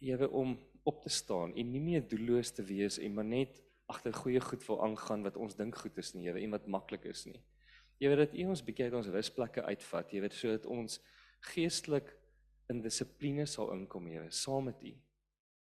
Here 0.01 0.31
om 0.33 0.55
op 0.89 1.03
te 1.05 1.13
staan 1.13 1.53
en 1.53 1.73
nie 1.75 1.83
meer 1.85 2.07
doelloos 2.09 2.55
te 2.57 2.65
wees 2.65 2.97
en 2.99 3.19
maar 3.19 3.29
net 3.29 3.61
agter 3.91 4.15
goeie 4.17 4.41
goed 4.41 4.65
wil 4.69 4.81
aangaan 4.87 5.27
wat 5.27 5.37
ons 5.37 5.57
dink 5.59 5.77
goed 5.77 5.99
is 6.01 6.15
nie, 6.15 6.25
Here, 6.29 6.41
en 6.41 6.57
wat 6.57 6.69
maklik 6.71 7.05
is 7.11 7.27
nie. 7.27 7.41
Jy 8.01 8.09
weet 8.09 8.23
dat 8.23 8.37
U 8.39 8.47
ons 8.55 8.65
bietjie 8.65 8.87
uit 8.89 8.97
ons 8.97 9.13
rusplekke 9.13 9.65
uitvat, 9.67 10.13
jy 10.15 10.23
weet 10.25 10.37
sodat 10.37 10.69
ons 10.71 11.01
geestelik 11.53 12.15
in 12.71 12.81
dissipline 12.85 13.45
sal 13.51 13.75
inkom, 13.75 14.07
Here, 14.09 14.31
saam 14.33 14.71
met 14.71 14.81
U. 14.87 14.95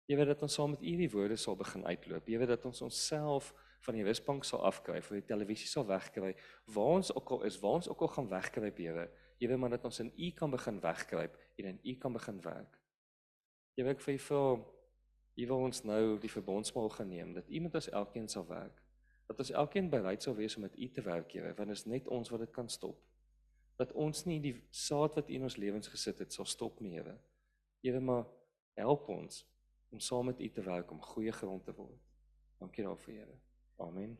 Jy 0.09 0.17
weet 0.21 0.31
dat 0.35 0.45
ons 0.45 0.55
saam 0.55 0.77
met 0.77 0.85
U 0.85 0.95
die 1.01 1.11
woorde 1.13 1.39
sal 1.41 1.57
begin 1.59 1.83
uitloop. 1.89 2.29
Jy 2.29 2.39
weet 2.41 2.53
dat 2.55 2.69
ons 2.69 2.85
onsself 2.87 3.51
van 3.87 3.95
die 3.95 4.05
rusbank 4.05 4.45
sal 4.45 4.65
afkry, 4.67 5.01
van 5.03 5.21
die 5.21 5.27
televisie 5.27 5.69
sal 5.71 5.87
wegkry, 5.87 6.33
waar 6.75 6.99
ons 6.99 7.13
ook 7.15 7.31
al 7.37 7.45
is, 7.49 7.59
waar 7.63 7.79
ons 7.79 7.89
ook 7.89 8.01
al 8.07 8.13
gaan 8.17 8.29
wegkruip, 8.29 8.79
Here, 8.79 9.09
Here, 9.39 9.57
maar 9.57 9.71
dat 9.71 9.85
ons 9.85 10.01
in 10.03 10.13
U 10.17 10.31
kan 10.35 10.51
begin 10.51 10.81
wegkruip 10.81 11.39
en 11.57 11.65
in 11.65 11.81
U 11.85 11.95
kan 11.95 12.13
begin 12.13 12.41
werk. 12.43 12.79
Weet 13.79 13.95
ek 13.95 14.03
vir 14.03 14.19
vir 14.19 14.67
U 15.39 15.47
wil 15.47 15.61
ons 15.69 15.85
nou 15.87 16.19
die 16.19 16.31
verbondsmaal 16.31 16.89
geneem 16.97 17.35
dat 17.37 17.47
U 17.47 17.61
met 17.63 17.75
ons 17.79 17.91
elkeen 17.95 18.27
sal 18.29 18.47
werk. 18.49 18.83
Dat 19.31 19.39
ons 19.45 19.53
elkeen 19.55 19.91
bereid 19.93 20.25
sal 20.25 20.35
wees 20.35 20.57
om 20.57 20.65
met 20.67 20.75
U 20.75 20.89
te 20.91 21.05
werk, 21.07 21.31
Here, 21.33 21.55
want 21.55 21.71
dit 21.71 21.79
is 21.79 21.87
net 21.87 22.09
ons 22.11 22.31
wat 22.35 22.43
dit 22.43 22.51
kan 22.51 22.69
stop. 22.69 22.99
Dat 23.79 23.93
ons 23.95 24.25
nie 24.27 24.41
die 24.43 24.57
saad 24.75 25.15
wat 25.15 25.31
U 25.31 25.39
in 25.39 25.47
ons 25.47 25.61
lewens 25.63 25.91
gesit 25.93 26.19
het 26.19 26.35
sal 26.35 26.49
stop 26.51 26.81
nie, 26.83 26.97
Here. 26.99 27.15
Here, 27.85 28.01
maar 28.03 28.27
help 28.75 29.09
ons 29.15 29.45
om 29.95 30.01
saam 30.03 30.33
met 30.33 30.41
U 30.43 30.49
te 30.51 30.65
werk 30.67 30.91
om 30.91 31.01
goeie 31.15 31.33
grond 31.33 31.65
te 31.65 31.77
word. 31.77 32.03
Dankie 32.59 32.85
daarvoor, 32.85 33.15
Here. 33.15 33.39
Amen. 33.79 34.17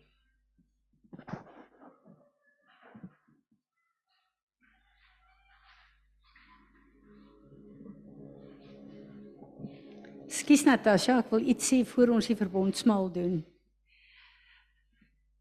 Skus 10.29 10.63
Natasha, 10.63 11.19
ek 11.19 11.33
wil 11.33 11.49
iets 11.51 11.73
sê 11.73 11.81
voor 11.89 12.13
ons 12.15 12.29
die 12.31 12.39
verbondsmaal 12.39 13.11
doen. 13.11 13.41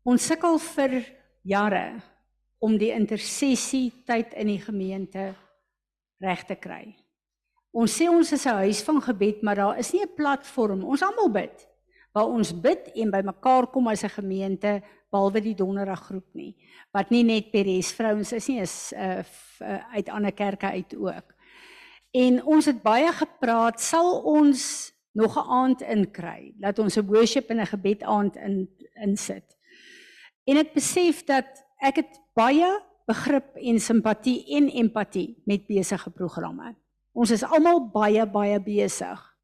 Ons 0.07 0.25
sukkel 0.25 0.57
vir 0.73 0.97
jare 1.45 1.85
om 2.63 2.73
die 2.79 2.89
intersessie 2.95 3.91
tyd 4.07 4.33
in 4.33 4.49
die 4.49 4.61
gemeente 4.63 5.29
reg 6.23 6.45
te 6.49 6.57
kry. 6.57 6.95
Ons 7.69 7.99
sê 7.99 8.09
ons 8.09 8.33
is 8.33 8.47
'n 8.47 8.65
huis 8.65 8.81
van 8.81 9.01
gebed, 9.01 9.43
maar 9.43 9.55
daar 9.55 9.77
is 9.77 9.93
nie 9.93 10.01
'n 10.01 10.15
platform. 10.15 10.83
Ons 10.83 11.03
almal 11.03 11.29
bid 11.29 11.66
waar 12.17 12.33
ons 12.33 12.53
bid 12.61 12.89
en 12.97 13.13
by 13.13 13.21
mekaar 13.21 13.69
kom 13.69 13.87
as 13.87 14.03
'n 14.03 14.17
gemeente 14.17 14.81
behalwe 15.11 15.41
die 15.41 15.55
donderdag 15.55 16.01
groep 16.09 16.29
nie 16.33 16.55
wat 16.91 17.09
nie 17.13 17.23
net 17.23 17.51
Peres 17.51 17.93
vrouens 17.93 18.33
is 18.33 18.47
nie 18.49 18.59
is 18.61 18.93
uh, 18.97 19.21
uh, 19.61 19.81
uit 19.93 20.09
ander 20.09 20.33
kerke 20.33 20.65
uit 20.65 20.95
ook. 20.95 21.35
En 22.11 22.39
ons 22.43 22.65
het 22.65 22.79
baie 22.81 23.11
gepraat, 23.13 23.81
sal 23.81 24.21
ons 24.21 24.93
nog 25.13 25.37
'n 25.37 25.49
aand 25.49 25.81
inkry 25.81 26.53
dat 26.57 26.79
ons 26.79 26.97
'n 26.97 27.05
worship 27.05 27.49
en 27.49 27.61
'n 27.61 27.73
gebed 27.73 28.03
aand 28.03 28.35
in 28.35 28.69
insit. 29.03 29.57
En 30.45 30.57
ek 30.57 30.73
besef 30.73 31.23
dat 31.25 31.45
ek 31.81 31.95
het 31.95 32.21
baie 32.33 32.81
begrip 33.05 33.55
en 33.55 33.79
simpatie 33.79 34.45
en 34.55 34.69
empatie 34.69 35.41
met 35.45 35.67
besige 35.67 36.09
programme. 36.09 36.75
Ons 37.13 37.31
is 37.31 37.43
almal 37.43 37.89
baie 37.91 38.25
baie 38.25 38.59
besig. 38.59 39.37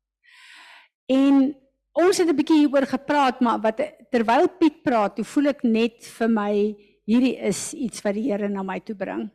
En 1.05 1.55
ons 1.93 2.17
het 2.17 2.27
'n 2.27 2.35
bietjie 2.35 2.65
hieroor 2.65 2.87
gepraat, 2.87 3.39
maar 3.41 3.61
wat 3.61 3.81
terwyl 4.09 4.49
Piet 4.49 4.83
praat, 4.83 5.15
toe 5.15 5.25
voel 5.25 5.47
ek 5.47 5.63
net 5.63 6.05
vir 6.05 6.29
my 6.29 6.75
hierdie 7.05 7.37
is 7.37 7.73
iets 7.73 8.01
wat 8.01 8.13
die 8.13 8.31
Here 8.31 8.49
na 8.49 8.63
my 8.63 8.79
toe 8.79 8.95
bring. 8.95 9.29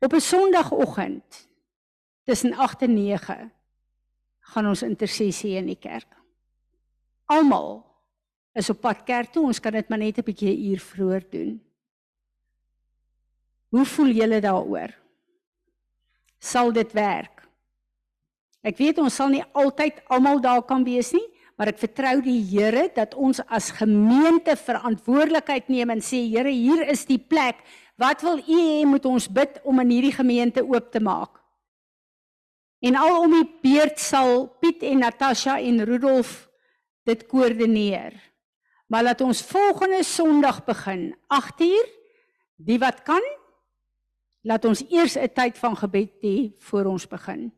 Op 0.00 0.12
'n 0.12 0.20
Sondagoggend 0.20 1.48
tussen 2.24 2.54
8 2.54 2.82
en 2.82 2.94
9 2.94 3.52
gaan 4.40 4.66
ons 4.66 4.82
intersessie 4.82 5.56
in 5.56 5.66
die 5.66 5.78
kerk. 5.78 6.16
Almal 7.26 7.84
is 8.54 8.70
op 8.70 8.80
pad 8.80 9.04
kerk 9.04 9.32
toe, 9.32 9.46
ons 9.46 9.60
kan 9.60 9.72
dit 9.72 9.88
maar 9.88 9.98
net 9.98 10.18
'n 10.18 10.24
bietjie 10.24 10.54
'n 10.56 10.70
uur 10.70 10.80
vroeër 10.80 11.30
doen. 11.30 11.60
Hoe 13.68 13.84
voel 13.84 14.06
julle 14.06 14.40
daaroor? 14.40 14.94
Sal 16.38 16.72
dit 16.72 16.92
werk? 16.92 17.37
Ek 18.66 18.78
weet 18.78 18.98
ons 18.98 19.14
sal 19.14 19.30
nie 19.30 19.44
altyd 19.54 20.00
almal 20.10 20.40
daar 20.42 20.64
kan 20.66 20.84
wees 20.86 21.12
nie, 21.14 21.24
maar 21.58 21.70
ek 21.72 21.80
vertrou 21.80 22.18
die 22.22 22.38
Here 22.50 22.86
dat 22.94 23.14
ons 23.18 23.40
as 23.46 23.72
gemeente 23.74 24.54
verantwoordelikheid 24.58 25.70
neem 25.70 25.90
en 25.96 26.02
sê 26.02 26.22
Here, 26.30 26.50
hier 26.50 26.84
is 26.90 27.04
die 27.06 27.18
plek. 27.18 27.62
Wat 27.98 28.22
wil 28.22 28.38
U 28.38 28.58
hê 28.58 28.84
moet 28.86 29.06
ons 29.10 29.26
bid 29.26 29.58
om 29.66 29.82
in 29.82 29.90
hierdie 29.90 30.14
gemeente 30.14 30.62
oop 30.62 30.92
te 30.94 31.02
maak? 31.02 31.34
En 32.78 32.94
al 32.94 33.24
om 33.24 33.32
die 33.34 33.46
beurt 33.62 33.98
sal 33.98 34.46
Piet 34.62 34.84
en 34.86 35.02
Natasha 35.02 35.58
en 35.58 35.82
Rudolf 35.82 36.46
dit 37.08 37.24
koördineer. 37.26 38.14
Maar 38.88 39.10
laat 39.10 39.20
ons 39.20 39.42
volgende 39.42 40.04
Sondag 40.06 40.62
begin, 40.64 41.10
8uur. 41.26 41.88
Die 42.56 42.78
wat 42.78 43.02
kan, 43.06 43.22
laat 44.46 44.64
ons 44.64 44.82
eers 44.90 45.16
'n 45.16 45.28
tyd 45.34 45.58
van 45.58 45.76
gebed 45.76 46.22
hê 46.22 46.54
voor 46.58 46.84
ons 46.84 47.06
begin. 47.06 47.52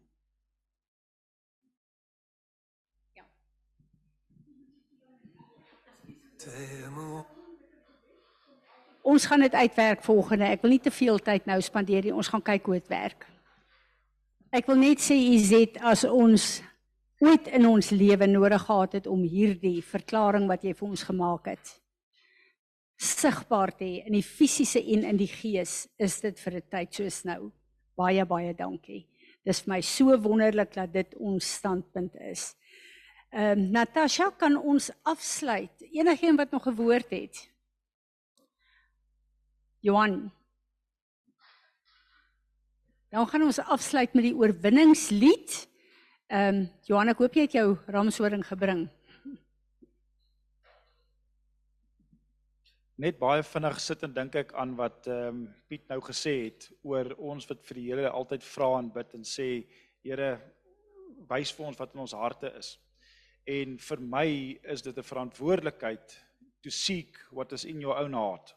Ons 9.03 9.26
gaan 9.26 9.41
dit 9.41 9.55
uitwerk 9.55 10.03
volgende. 10.05 10.45
Ek 10.45 10.62
wil 10.62 10.70
nie 10.70 10.80
te 10.80 10.91
veel 10.91 11.18
tyd 11.18 11.47
nou 11.47 11.61
spandeer 11.61 12.05
nie. 12.05 12.14
Ons 12.14 12.28
gaan 12.28 12.43
kyk 12.43 12.66
hoe 12.66 12.78
dit 12.78 12.88
werk. 12.88 13.26
Ek 14.51 14.66
wil 14.66 14.76
net 14.76 15.01
sê 15.01 15.14
Izet 15.14 15.78
as 15.82 16.05
ons 16.05 16.62
ooit 17.20 17.47
in 17.53 17.66
ons 17.66 17.91
lewe 17.91 18.26
nodig 18.26 18.62
gehad 18.66 18.93
het 18.99 19.07
om 19.07 19.22
hierdie 19.22 19.82
verklaring 19.84 20.49
wat 20.49 20.64
jy 20.64 20.72
vir 20.74 20.88
ons 20.88 21.03
gemaak 21.07 21.53
het 21.53 21.80
sigbaar 23.01 23.72
te 23.72 23.86
hê 23.86 24.03
in 24.05 24.14
die 24.18 24.24
fisiese 24.24 24.80
en 24.93 25.07
in 25.09 25.18
die 25.20 25.30
gees, 25.30 25.88
is 25.97 26.20
dit 26.20 26.38
vir 26.38 26.55
'n 26.57 26.68
tyd 26.70 26.95
soos 26.95 27.24
nou. 27.24 27.53
Baie 27.97 28.24
baie 28.24 28.55
dankie. 28.55 29.07
Dis 29.45 29.61
vir 29.61 29.74
my 29.74 29.80
so 29.80 30.16
wonderlik 30.16 30.72
dat 30.74 30.93
dit 30.93 31.14
ons 31.14 31.55
standpunt 31.57 32.14
is. 32.16 32.55
Ehm 33.31 33.59
um, 33.59 33.70
Natasha 33.70 34.31
kan 34.35 34.57
ons 34.59 34.91
afsluit. 35.07 35.83
Enigeen 35.93 36.37
wat 36.37 36.51
nog 36.51 36.66
'n 36.66 36.74
woord 36.74 37.11
het. 37.11 37.51
Johan. 39.78 40.33
Dan 43.09 43.26
gaan 43.26 43.43
ons 43.43 43.59
afsluit 43.59 44.14
met 44.14 44.24
die 44.24 44.35
oorwinningslied. 44.35 45.68
Ehm 46.26 46.55
um, 46.55 46.70
Johan, 46.83 47.09
ek 47.09 47.18
hoop 47.18 47.35
jy 47.35 47.41
het 47.41 47.53
jou 47.53 47.78
ramshoring 47.87 48.47
gebring. 48.47 48.89
Net 52.95 53.18
baie 53.18 53.43
vinnig 53.43 53.81
sit 53.81 54.03
en 54.03 54.12
dink 54.12 54.35
ek 54.35 54.53
aan 54.53 54.74
wat 54.76 55.07
ehm 55.07 55.26
um, 55.26 55.55
Piet 55.68 55.89
nou 55.89 56.01
gesê 56.01 56.51
het 56.51 56.70
oor 56.83 57.14
ons 57.16 57.47
wat 57.47 57.62
vir 57.66 57.74
die 57.74 57.89
Here 57.93 58.11
altyd 58.11 58.43
vra 58.43 58.78
en 58.78 58.91
bid 58.91 59.14
en 59.14 59.22
sê 59.22 59.66
Here 60.03 60.41
wys 61.28 61.53
vir 61.53 61.66
ons 61.66 61.78
wat 61.78 61.95
in 61.95 62.01
ons 62.01 62.12
harte 62.12 62.53
is. 62.59 62.78
En 63.49 63.78
vir 63.78 64.01
my 64.01 64.59
is 64.62 64.82
dit 64.82 64.97
'n 64.97 65.03
verantwoordelikheid 65.03 66.24
to 66.62 66.70
seek 66.70 67.16
what 67.30 67.53
is 67.53 67.64
in 67.64 67.80
your 67.80 67.97
own 67.97 68.12
heart. 68.12 68.55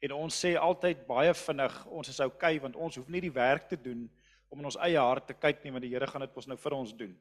En 0.00 0.12
ons 0.12 0.44
sê 0.44 0.56
altyd 0.58 1.06
baie 1.06 1.32
vinnig 1.34 1.86
ons 1.86 2.08
is 2.08 2.20
okay 2.20 2.58
want 2.60 2.76
ons 2.76 2.96
hoef 2.96 3.08
nie 3.08 3.20
die 3.20 3.32
werk 3.32 3.68
te 3.68 3.76
doen 3.80 4.10
om 4.48 4.58
in 4.58 4.64
ons 4.64 4.78
eie 4.84 4.98
hart 4.98 5.26
te 5.26 5.34
kyk 5.34 5.64
nie 5.64 5.72
want 5.74 5.82
die 5.82 5.92
Here 5.94 6.06
gaan 6.06 6.20
dit 6.20 6.36
mos 6.36 6.46
nou 6.46 6.56
vir 6.56 6.76
ons 6.76 6.92
doen. 6.92 7.16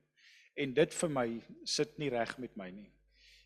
En 0.56 0.74
dit 0.74 0.93
vir 0.93 1.10
my 1.10 1.28
sit 1.64 1.97
nie 1.99 2.10
reg 2.10 2.38
met 2.38 2.56
my 2.58 2.70
nie. 2.72 2.89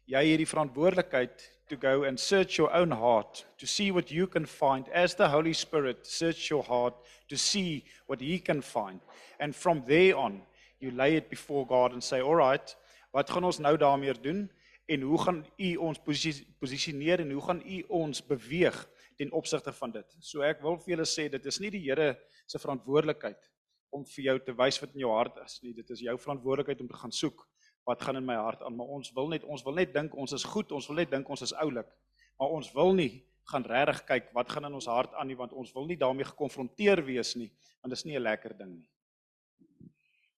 Jy 0.09 0.23
het 0.31 0.41
die 0.41 0.49
verantwoordelikheid 0.49 1.45
to 1.69 1.77
go 1.77 2.03
and 2.03 2.19
search 2.19 2.57
your 2.57 2.71
own 2.73 2.91
heart 2.91 3.45
to 3.61 3.67
see 3.67 3.91
what 3.91 4.11
you 4.11 4.25
can 4.27 4.45
find 4.45 4.89
as 4.89 5.13
the 5.15 5.27
Holy 5.29 5.53
Spirit 5.53 6.05
search 6.07 6.49
your 6.49 6.63
heart 6.65 6.95
to 7.29 7.37
see 7.37 7.85
what 8.07 8.21
he 8.21 8.39
can 8.39 8.61
find. 8.61 8.99
And 9.39 9.55
from 9.55 9.83
there 9.85 10.17
on 10.17 10.41
you 10.79 10.91
lay 10.91 11.15
it 11.15 11.29
before 11.29 11.67
God 11.67 11.93
and 11.93 12.03
say, 12.03 12.21
"All 12.21 12.35
right, 12.35 12.75
wat 13.11 13.29
gaan 13.29 13.43
ons 13.43 13.59
nou 13.59 13.75
daarmee 13.77 14.13
doen 14.21 14.47
en 14.89 15.01
hoe 15.01 15.19
gaan 15.21 15.45
u 15.57 15.75
ons 15.75 15.99
posisioneer 16.59 17.19
en 17.19 17.31
hoe 17.31 17.41
gaan 17.41 17.61
u 17.65 17.83
ons 17.87 18.25
beweeg 18.25 18.89
ten 19.17 19.31
opsigte 19.31 19.73
van 19.73 19.91
dit?" 19.91 20.17
So 20.19 20.41
ek 20.41 20.61
wil 20.61 20.77
vir 20.77 20.95
julle 20.95 21.05
sê 21.05 21.29
dit 21.29 21.45
is 21.45 21.59
nie 21.59 21.69
die 21.69 21.85
Here 21.85 22.17
se 22.47 22.59
verantwoordelikheid 22.59 23.49
om 23.89 24.05
vir 24.05 24.23
jou 24.23 24.37
te 24.45 24.53
wys 24.53 24.79
wat 24.81 24.93
in 24.93 25.05
jou 25.05 25.13
hart 25.13 25.37
is 25.45 25.59
nie. 25.63 25.73
Dit 25.73 25.89
is 25.89 26.03
jou 26.05 26.17
verantwoordelikheid 26.17 26.81
om 26.81 26.87
te 26.87 26.99
gaan 27.01 27.11
soek 27.11 27.45
wat 27.89 28.01
gaan 28.05 28.19
in 28.19 28.25
my 28.25 28.35
hart 28.35 28.61
aan, 28.61 28.75
maar 28.77 28.91
ons 28.93 29.09
wil 29.15 29.31
net 29.31 29.43
ons 29.43 29.63
wil 29.65 29.73
net 29.73 29.93
dink 29.93 30.13
ons 30.13 30.33
is 30.35 30.45
goed, 30.45 30.71
ons 30.71 30.87
wil 30.91 30.99
net 31.01 31.09
dink 31.09 31.29
ons 31.29 31.41
is 31.41 31.55
oulik. 31.63 31.89
Maar 32.37 32.53
ons 32.59 32.69
wil 32.75 32.93
nie 32.93 33.25
gaan 33.49 33.65
regtig 33.65 34.03
kyk 34.05 34.29
wat 34.35 34.51
gaan 34.53 34.69
in 34.69 34.77
ons 34.77 34.87
hart 34.91 35.15
aan 35.17 35.27
nie 35.27 35.37
want 35.39 35.55
ons 35.57 35.71
wil 35.73 35.87
nie 35.89 35.97
daarmee 35.97 36.27
gekonfronteer 36.29 37.01
wees 37.07 37.33
nie, 37.39 37.49
want 37.81 37.93
dit 37.93 37.97
is 37.97 38.05
nie 38.05 38.17
'n 38.17 38.23
lekker 38.23 38.57
ding 38.57 38.75
nie. 38.77 38.89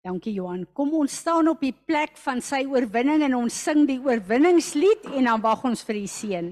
Dankie 0.01 0.33
Johan. 0.33 0.63
Kom 0.73 0.95
ons 0.97 1.13
staan 1.13 1.45
op 1.51 1.59
die 1.61 1.75
plek 1.85 2.15
van 2.23 2.39
sy 2.41 2.63
oorwinning 2.65 3.21
en 3.27 3.35
ons 3.37 3.53
sing 3.67 3.83
die 3.85 3.99
oorwinningslied 4.01 5.05
en 5.13 5.27
dan 5.29 5.43
wag 5.43 5.61
ons 5.69 5.83
vir 5.85 5.99
die 5.99 6.09
seën. 6.09 6.47